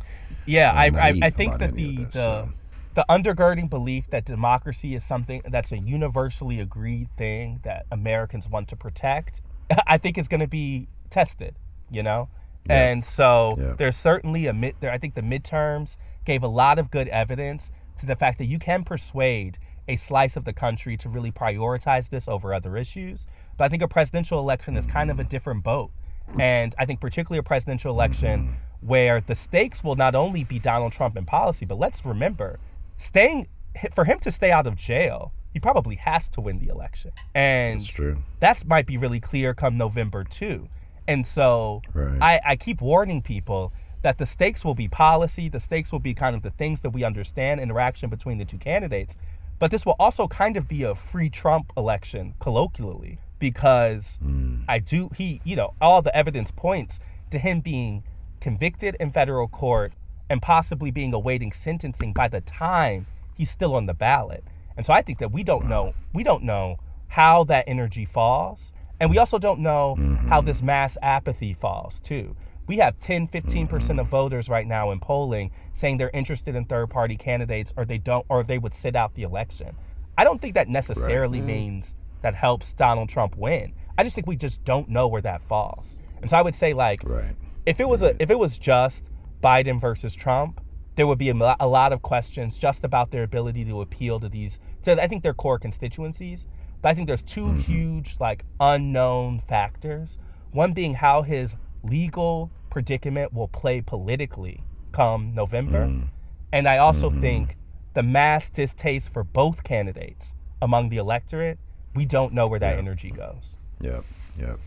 Yeah, 0.47 0.73
I, 0.73 0.87
I, 0.87 1.19
I 1.25 1.31
think 1.31 1.59
that 1.59 1.75
the 1.75 1.97
this, 1.97 2.07
the, 2.07 2.13
so. 2.13 2.49
The 2.95 3.05
undergirding 3.09 3.71
belief 3.71 4.11
that 4.11 4.25
democracy 4.25 4.95
is 4.95 5.05
something 5.05 5.43
that's 5.49 5.73
a 5.73 5.79
universally 5.79 6.61
agreed 6.61 7.09
thing 7.17 7.61
that 7.65 7.87
Americans 7.91 8.49
want 8.49 8.69
to 8.69 8.77
protect, 8.77 9.41
I 9.87 9.99
think 9.99 10.19
is 10.19 10.29
going 10.29 10.41
to 10.41 10.49
be 10.49 10.89
tested. 11.11 11.55
You 11.91 12.03
know, 12.03 12.29
and 12.69 13.05
so 13.05 13.55
Yeah. 13.59 13.75
there's 13.79 13.97
certainly 13.97 14.47
a 14.47 14.53
mid. 14.53 14.75
There, 14.81 14.91
I 14.91 14.99
think 14.99 15.15
the 15.15 15.23
midterms 15.23 15.97
gave 16.25 16.43
a 16.43 16.49
lot 16.49 16.79
of 16.79 16.91
good 16.91 17.09
evidence 17.09 17.71
to 17.99 18.07
the 18.07 18.15
fact 18.17 18.39
that 18.39 18.45
you 18.45 18.59
can 18.59 18.85
persuade 18.85 19.59
a 19.89 19.97
slice 19.97 20.37
of 20.37 20.45
the 20.45 20.53
country 20.53 20.97
to 20.99 21.09
really 21.09 21.33
prioritize 21.33 22.11
this 22.11 22.29
over 22.29 22.53
other 22.53 22.77
issues. 22.77 23.27
But 23.57 23.65
I 23.65 23.69
think 23.69 23.83
a 23.83 23.89
presidential 23.89 24.39
election 24.39 24.77
is 24.77 24.87
kind 24.87 25.11
of 25.11 25.19
a 25.19 25.25
different 25.25 25.65
boat. 25.65 25.91
And 26.39 26.75
I 26.79 26.85
think 26.85 27.01
particularly 27.01 27.39
a 27.39 27.43
presidential 27.43 27.91
election 27.91 28.41
mm-hmm. 28.41 28.87
where 28.87 29.21
the 29.23 29.35
stakes 29.35 29.83
will 29.83 29.97
not 29.97 30.15
only 30.15 30.45
be 30.45 30.59
Donald 30.59 30.93
Trump 30.93 31.17
in 31.17 31.25
policy, 31.25 31.65
but 31.65 31.79
let's 31.79 32.05
remember, 32.05 32.59
staying 32.99 33.49
for 33.95 34.05
him 34.05 34.19
to 34.21 34.31
stay 34.31 34.51
out 34.51 34.67
of 34.67 34.77
jail, 34.77 35.33
he 35.53 35.61
probably 35.61 35.97
has 35.97 36.29
to 36.31 36.41
win 36.41 36.59
the 36.59 36.69
election. 36.69 37.13
And 37.35 37.81
That's 37.81 37.89
true. 37.89 38.23
that 38.41 38.67
might 38.67 38.87
be 38.87 38.97
really 38.97 39.21
clear 39.21 39.55
come 39.55 39.79
November 39.79 40.25
too. 40.25 40.69
And 41.07 41.27
so 41.27 41.83
Right. 41.95 42.21
I, 42.21 42.41
I 42.45 42.57
keep 42.57 42.81
warning 42.83 43.23
people 43.23 43.73
that 44.03 44.19
the 44.19 44.27
stakes 44.27 44.65
will 44.65 44.75
be 44.75 44.89
policy, 44.89 45.49
the 45.49 45.61
stakes 45.61 45.91
will 45.91 45.99
be 45.99 46.15
kind 46.15 46.37
of 46.37 46.43
the 46.43 46.51
things 46.51 46.81
that 46.81 46.91
we 46.91 47.03
understand, 47.03 47.61
interaction 47.61 48.11
between 48.11 48.39
the 48.39 48.45
two 48.45 48.59
candidates. 48.59 49.17
But 49.59 49.71
this 49.71 49.85
will 49.85 49.97
also 49.99 50.29
kind 50.29 50.57
of 50.57 50.69
be 50.69 50.85
a 50.85 50.95
free 50.95 51.31
Trump 51.31 51.73
election, 51.77 52.35
colloquially, 52.39 53.19
because 53.41 54.19
hmm. 54.23 54.61
I 54.69 54.79
do, 54.79 55.11
he, 55.17 55.41
you 55.45 55.57
know, 55.57 55.75
all 55.81 56.01
the 56.01 56.15
evidence 56.15 56.53
points 56.53 57.01
to 57.31 57.39
him 57.39 57.61
being 57.61 58.05
convicted 58.41 58.97
in 59.01 59.11
federal 59.11 59.49
court 59.49 59.93
and 60.31 60.43
possibly 60.43 60.91
being 60.91 61.15
awaiting 61.15 61.53
sentencing 61.53 62.13
by 62.13 62.29
the 62.29 62.41
time 62.41 63.07
he's 63.35 63.51
still 63.51 63.75
on 63.75 63.87
the 63.87 63.95
ballot. 63.95 64.45
And 64.77 64.85
so 64.85 64.93
I 64.93 65.03
think 65.03 65.19
that 65.19 65.33
we 65.33 65.43
don't 65.43 65.69
know, 65.69 65.95
we 66.13 66.23
don't 66.23 66.45
know 66.45 66.79
how 67.09 67.45
that 67.45 67.65
energy 67.67 68.05
falls. 68.05 68.73
And 69.01 69.11
we 69.11 69.19
also 69.19 69.39
don't 69.39 69.61
know 69.61 69.95
how 70.29 70.39
mm-hmm. 70.39 70.47
this 70.47 70.61
mass 70.61 70.99
apathy 71.03 71.55
falls, 71.55 72.01
too. 72.01 72.37
We 72.67 72.79
have 72.79 72.99
10, 73.01 73.29
15% 73.29 73.65
of 73.65 73.71
mm-hmm. 73.71 74.03
voters 74.03 74.49
right 74.49 74.67
now 74.67 74.91
in 74.91 75.01
polling 75.01 75.51
saying 75.73 75.99
they're 75.99 76.11
interested 76.13 76.55
in 76.55 76.65
third 76.65 76.91
party 76.91 77.17
candidates 77.17 77.73
or 77.77 77.85
they 77.85 77.99
don't, 77.99 78.27
or 78.29 78.43
they 78.43 78.59
would 78.59 78.75
sit 78.75 78.95
out 78.95 79.15
the 79.15 79.23
election. 79.23 79.77
I 80.19 80.25
don't 80.25 80.41
think 80.41 80.55
that 80.55 80.69
necessarily 80.69 81.41
mm. 81.41 81.47
means 81.47 81.95
that 82.23 82.35
helps 82.35 82.73
Donald 82.73 83.09
Trump 83.09 83.37
win. 83.37 83.73
I 83.97 84.03
just 84.03 84.15
think 84.15 84.27
we 84.27 84.37
just 84.37 84.65
don't 84.65 84.89
know 84.89 85.07
where 85.07 85.23
that 85.23 85.43
falls. 85.43 85.97
And 86.21 86.29
so 86.29 86.37
I 86.37 86.43
would 86.43 86.57
say, 86.57 86.75
like, 86.75 87.01
Right. 87.05 87.37
if 87.65 87.79
it 87.81 87.89
was 87.89 88.03
a 88.03 88.21
if 88.21 88.31
it 88.31 88.39
was 88.39 88.59
just 88.59 89.05
Biden 89.43 89.81
versus 89.81 90.15
Trump, 90.15 90.61
there 90.97 91.07
would 91.07 91.19
be 91.19 91.31
a, 91.31 91.35
lot 91.35 91.93
of 91.93 92.03
questions 92.03 92.59
just 92.59 92.85
about 92.85 93.11
their 93.11 93.23
ability 93.23 93.65
to 93.65 93.81
appeal 93.81 94.19
to 94.19 94.29
these 94.29 94.59
to 94.83 95.01
I 95.01 95.07
think 95.07 95.23
their 95.23 95.35
core 95.35 95.59
constituencies. 95.59 96.47
But 96.83 96.91
I 96.91 96.95
think 96.95 97.09
there's 97.09 97.23
2 97.23 97.41
mm-hmm. 97.41 97.59
huge 97.61 98.17
like 98.19 98.45
unknown 98.61 99.41
factors. 99.41 100.19
One 100.51 100.73
being 100.73 100.95
how 100.95 101.23
his 101.23 101.57
legal 101.83 102.51
predicament 102.71 103.33
will 103.33 103.49
play 103.49 103.81
politically 103.81 104.63
come 104.93 105.35
November. 105.35 105.87
Mm. 105.87 106.09
And 106.53 106.69
I 106.69 106.79
also 106.79 107.11
mm-hmm. 107.11 107.21
think 107.21 107.57
the 107.95 108.03
mass 108.03 108.51
distaste 108.51 109.13
for 109.13 109.25
both 109.25 109.63
candidates 109.63 110.35
among 110.61 110.89
the 110.89 110.97
electorate, 110.97 111.59
we 111.95 112.05
don't 112.05 112.33
know 112.33 112.47
where 112.47 112.61
that 112.61 112.79
energy 112.79 113.11
goes. 113.11 113.57
Yep. 113.81 114.05
Yep. 114.39 114.59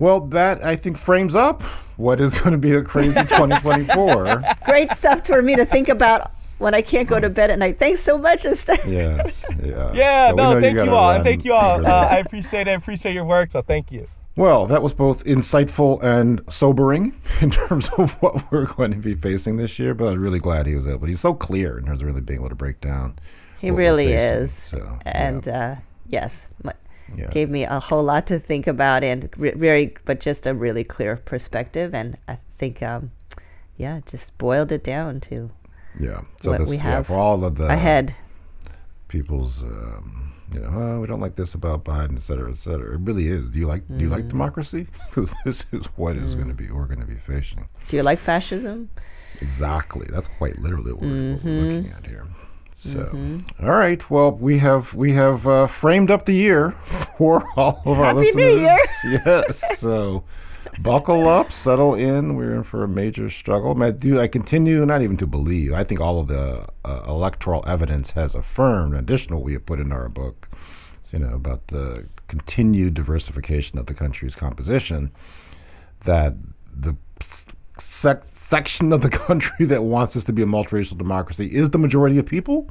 Well, 0.00 0.20
that 0.28 0.64
I 0.64 0.74
think 0.74 0.96
frames 0.98 1.34
up 1.36 1.62
what 1.96 2.20
is 2.20 2.36
going 2.40 2.52
to 2.52 2.58
be 2.58 2.72
a 2.72 2.82
crazy 2.82 3.20
2024. 3.28 4.42
Great 4.64 4.92
stuff 4.94 5.26
for 5.26 5.40
me 5.42 5.54
to 5.56 5.64
think 5.64 5.88
about 5.88 6.32
when 6.58 6.74
I 6.74 6.82
can't 6.82 7.08
go 7.08 7.20
to 7.20 7.28
bed 7.30 7.50
at 7.50 7.58
night. 7.58 7.78
Thanks 7.78 8.00
so 8.02 8.18
much, 8.18 8.44
Astead. 8.44 8.80
yes. 8.86 9.44
Yeah. 9.62 9.92
Yeah, 9.94 10.30
So 10.30 10.34
no, 10.36 10.60
thank 10.60 10.72
you, 10.72 10.78
gotta 10.84 10.90
all. 10.90 11.10
And 11.10 11.24
thank 11.24 11.44
you 11.44 11.52
all. 11.52 11.86
Uh. 11.86 11.90
I 11.90 12.16
appreciate 12.16 12.66
it. 12.66 12.70
I 12.70 12.74
appreciate 12.74 13.12
your 13.14 13.24
work. 13.24 13.50
So 13.50 13.62
thank 13.62 13.92
you. 13.92 14.08
Well, 14.36 14.66
that 14.68 14.82
was 14.82 14.94
both 14.94 15.24
insightful 15.24 16.02
and 16.02 16.40
sobering 16.48 17.20
in 17.42 17.50
terms 17.50 17.88
of 17.98 18.12
what 18.22 18.50
we're 18.50 18.66
going 18.66 18.92
to 18.92 18.96
be 18.98 19.14
facing 19.14 19.56
this 19.58 19.78
year. 19.78 19.92
But 19.94 20.08
I'm 20.08 20.20
really 20.20 20.38
glad 20.38 20.66
he 20.66 20.74
was 20.74 20.86
able. 20.86 21.00
But 21.00 21.08
he's 21.10 21.20
so 21.20 21.34
clear 21.34 21.78
in 21.78 21.84
terms 21.86 22.00
of 22.00 22.06
really 22.06 22.20
being 22.22 22.40
able 22.40 22.48
to 22.48 22.54
break 22.54 22.80
down. 22.80 23.18
He 23.60 23.70
what 23.70 23.76
we're 23.76 23.82
really 23.82 24.06
facing. 24.06 24.42
is. 24.44 24.52
So, 24.52 24.98
and 25.04 25.46
uh, 25.48 25.74
yes, 26.06 26.46
m- 26.64 26.72
yeah. 27.16 27.30
gave 27.30 27.48
me 27.50 27.64
a 27.64 27.78
whole 27.80 28.02
lot 28.02 28.26
to 28.28 28.38
think 28.38 28.66
about 28.66 29.02
and 29.04 29.28
re- 29.36 29.52
very, 29.54 29.94
but 30.04 30.20
just 30.20 30.46
a 30.46 30.54
really 30.54 30.84
clear 30.84 31.16
perspective. 31.16 31.94
And 31.94 32.16
I 32.28 32.38
think, 32.58 32.82
um, 32.82 33.10
yeah, 33.76 34.00
just 34.06 34.36
boiled 34.38 34.72
it 34.72 34.84
down 34.84 35.20
to 35.22 35.50
yeah. 35.98 36.22
So 36.40 36.50
what 36.52 36.60
this, 36.60 36.70
we 36.70 36.76
yeah, 36.76 36.82
have 36.82 37.06
for 37.08 37.14
all 37.18 37.44
of 37.44 37.56
the 37.56 37.66
ahead. 37.66 38.14
people's, 39.08 39.62
um, 39.62 40.32
you 40.52 40.60
know, 40.60 40.68
oh, 40.72 41.00
we 41.00 41.06
don't 41.06 41.20
like 41.20 41.36
this 41.36 41.54
about 41.54 41.84
Biden, 41.84 42.16
et 42.16 42.22
cetera, 42.22 42.50
et 42.50 42.58
cetera. 42.58 42.94
It 42.94 43.00
really 43.00 43.26
is. 43.28 43.50
Do 43.50 43.58
you 43.58 43.66
like? 43.66 43.86
Do 43.88 44.02
you 44.04 44.08
Mm. 44.08 44.12
like 44.12 44.28
democracy? 44.28 44.86
Because 45.08 45.32
this 45.44 45.64
is 45.72 45.86
what 45.96 46.16
is 46.16 46.34
going 46.34 46.48
to 46.48 46.54
be. 46.54 46.70
We're 46.70 46.86
going 46.86 47.00
to 47.00 47.06
be 47.06 47.16
facing. 47.16 47.68
Do 47.88 47.96
you 47.96 48.02
like 48.02 48.18
fascism? 48.18 48.90
Exactly. 49.40 50.06
That's 50.10 50.26
quite 50.28 50.58
literally 50.58 50.92
what, 50.92 51.02
we're, 51.02 51.32
what 51.34 51.44
we're 51.44 51.50
Mm-hmm. 51.50 51.76
looking 51.76 51.92
at 51.92 52.06
here. 52.06 52.26
So, 52.80 53.38
all 53.62 53.72
right. 53.72 54.08
Well, 54.08 54.32
we 54.32 54.58
have 54.58 54.94
we 54.94 55.12
have 55.12 55.46
uh, 55.46 55.66
framed 55.66 56.10
up 56.10 56.24
the 56.24 56.32
year 56.32 56.70
for 57.18 57.46
all 57.54 57.82
of 57.84 57.98
our 57.98 58.14
Happy 58.14 58.32
listeners. 58.32 58.78
Yes. 59.04 59.78
So, 59.78 60.24
buckle 60.80 61.28
up, 61.28 61.52
settle 61.52 61.94
in. 61.94 62.36
We're 62.36 62.54
in 62.54 62.62
for 62.62 62.82
a 62.82 62.88
major 62.88 63.28
struggle. 63.28 63.80
I 63.82 63.90
do. 63.90 64.18
I 64.18 64.28
continue 64.28 64.86
not 64.86 65.02
even 65.02 65.18
to 65.18 65.26
believe. 65.26 65.74
I 65.74 65.84
think 65.84 66.00
all 66.00 66.20
of 66.20 66.28
the 66.28 66.66
uh, 66.84 67.02
electoral 67.06 67.62
evidence 67.66 68.12
has 68.12 68.34
affirmed, 68.34 68.94
in 68.94 69.00
addition 69.00 69.28
to 69.28 69.36
what 69.36 69.44
we 69.44 69.52
have 69.52 69.66
put 69.66 69.78
in 69.78 69.92
our 69.92 70.08
book, 70.08 70.48
you 71.12 71.18
know, 71.18 71.34
about 71.34 71.66
the 71.66 72.06
continued 72.28 72.94
diversification 72.94 73.78
of 73.78 73.86
the 73.86 73.94
country's 73.94 74.34
composition, 74.34 75.10
that 76.04 76.34
the 76.74 76.96
sec- 77.80 78.26
section 78.26 78.92
of 78.92 79.02
the 79.02 79.10
country 79.26 79.66
that 79.66 79.82
wants 79.82 80.16
us 80.16 80.24
to 80.24 80.32
be 80.32 80.42
a 80.42 80.46
multiracial 80.46 80.96
democracy 80.96 81.54
is 81.54 81.70
the 81.70 81.78
majority 81.78 82.18
of 82.18 82.26
people. 82.26 82.68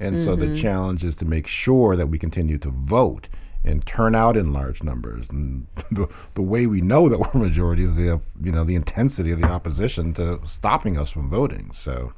And 0.00 0.18
so 0.18 0.34
the 0.34 0.46
mm-hmm. 0.46 0.54
challenge 0.54 1.04
is 1.04 1.14
to 1.16 1.24
make 1.24 1.46
sure 1.46 1.94
that 1.94 2.08
we 2.08 2.18
continue 2.18 2.58
to 2.58 2.70
vote 2.70 3.28
and 3.64 3.86
turn 3.86 4.16
out 4.16 4.36
in 4.36 4.52
large 4.52 4.82
numbers. 4.82 5.28
And 5.30 5.66
the, 5.92 6.12
the 6.34 6.42
way 6.42 6.66
we 6.66 6.80
know 6.80 7.08
that 7.08 7.18
we're 7.18 7.40
majority 7.40 7.84
is 7.84 7.94
the 7.94 8.20
you 8.42 8.50
know 8.50 8.64
the 8.64 8.74
intensity 8.74 9.30
of 9.30 9.40
the 9.40 9.48
opposition 9.48 10.12
to 10.14 10.40
stopping 10.44 10.98
us 10.98 11.10
from 11.10 11.30
voting. 11.30 11.70
So 11.72 12.12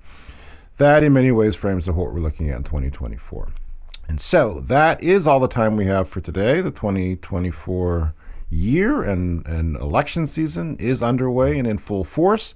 that 0.78 1.03
in 1.03 1.12
many 1.12 1.30
ways 1.30 1.57
frames 1.57 1.89
up 1.89 1.95
what 1.95 2.12
we're 2.12 2.20
looking 2.20 2.51
at 2.51 2.57
in 2.57 2.64
2024. 2.64 3.53
And 4.09 4.20
so 4.20 4.61
that 4.61 5.03
is 5.03 5.26
all 5.26 5.41
the 5.41 5.49
time 5.49 5.76
we 5.76 5.87
have 5.87 6.09
for 6.09 6.20
today. 6.20 6.61
The 6.61 6.70
2024 6.70 8.14
year 8.55 9.02
and, 9.02 9.46
and 9.46 9.76
election 9.76 10.26
season 10.26 10.76
is 10.76 11.02
underway 11.02 11.59
and 11.59 11.66
in 11.66 11.78
full 11.78 12.05
force. 12.05 12.55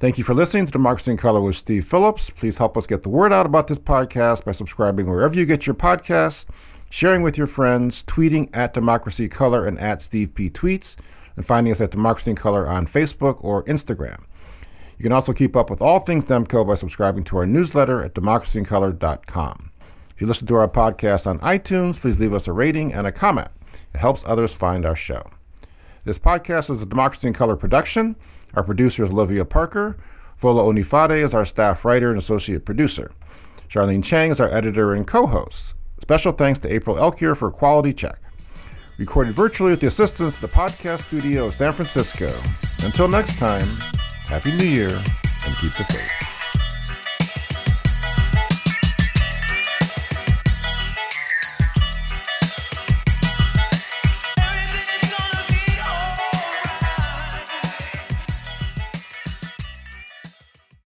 Thank 0.00 0.18
you 0.18 0.24
for 0.24 0.34
listening 0.34 0.66
to 0.66 0.72
Democracy 0.72 1.12
in 1.12 1.16
Color 1.16 1.40
with 1.40 1.56
Steve 1.56 1.86
Phillips. 1.86 2.28
Please 2.30 2.58
help 2.58 2.76
us 2.76 2.86
get 2.86 3.04
the 3.04 3.08
word 3.08 3.32
out 3.32 3.46
about 3.46 3.68
this 3.68 3.78
podcast 3.78 4.44
by 4.44 4.52
subscribing 4.52 5.06
wherever 5.06 5.34
you 5.34 5.46
get 5.46 5.66
your 5.66 5.74
podcasts, 5.74 6.46
sharing 6.90 7.22
with 7.22 7.38
your 7.38 7.46
friends, 7.46 8.02
tweeting 8.04 8.50
at 8.52 8.74
Democracy 8.74 9.28
Color 9.28 9.66
and 9.66 9.78
at 9.78 10.02
Steve 10.02 10.34
P. 10.34 10.50
Tweets, 10.50 10.96
and 11.36 11.46
finding 11.46 11.72
us 11.72 11.80
at 11.80 11.90
Democracy 11.90 12.30
in 12.30 12.36
Color 12.36 12.68
on 12.68 12.86
Facebook 12.86 13.38
or 13.42 13.64
Instagram. 13.64 14.24
You 14.98 15.02
can 15.02 15.12
also 15.12 15.32
keep 15.32 15.56
up 15.56 15.70
with 15.70 15.80
all 15.80 16.00
things 16.00 16.24
Demco 16.24 16.66
by 16.66 16.74
subscribing 16.74 17.24
to 17.24 17.38
our 17.38 17.46
newsletter 17.46 18.02
at 18.04 18.14
democracyincolor.com. 18.14 19.70
If 20.14 20.20
you 20.20 20.26
listen 20.26 20.46
to 20.46 20.54
our 20.56 20.68
podcast 20.68 21.26
on 21.26 21.40
iTunes, 21.40 21.98
please 21.98 22.20
leave 22.20 22.34
us 22.34 22.46
a 22.46 22.52
rating 22.52 22.92
and 22.92 23.06
a 23.06 23.12
comment. 23.12 23.48
It 23.94 24.00
helps 24.00 24.24
others 24.26 24.52
find 24.52 24.84
our 24.84 24.96
show. 24.96 25.30
This 26.04 26.18
podcast 26.18 26.70
is 26.70 26.82
a 26.82 26.86
Democracy 26.86 27.28
in 27.28 27.34
Color 27.34 27.56
production. 27.56 28.16
Our 28.54 28.62
producer 28.62 29.04
is 29.04 29.10
Olivia 29.10 29.44
Parker. 29.44 29.96
Vola 30.38 30.62
Onifade 30.62 31.16
is 31.16 31.32
our 31.32 31.44
staff 31.44 31.84
writer 31.84 32.10
and 32.10 32.18
associate 32.18 32.64
producer. 32.64 33.12
Sharline 33.68 34.04
Chiang 34.04 34.30
is 34.30 34.40
our 34.40 34.52
editor 34.52 34.92
and 34.92 35.06
co-host. 35.06 35.74
Special 36.00 36.32
thanks 36.32 36.58
to 36.60 36.72
April 36.72 36.96
Elkier 36.96 37.36
for 37.36 37.50
quality 37.50 37.92
check. 37.92 38.18
Recorded 38.98 39.34
virtually 39.34 39.70
with 39.70 39.80
the 39.80 39.86
assistance 39.86 40.36
of 40.36 40.42
the 40.42 40.48
podcast 40.48 41.06
studio 41.08 41.46
of 41.46 41.54
San 41.54 41.72
Francisco. 41.72 42.32
Until 42.82 43.08
next 43.08 43.38
time, 43.38 43.76
Happy 44.26 44.52
New 44.52 44.66
Year 44.66 44.90
and 45.46 45.56
keep 45.56 45.72
the 45.72 45.84
faith. 45.84 46.33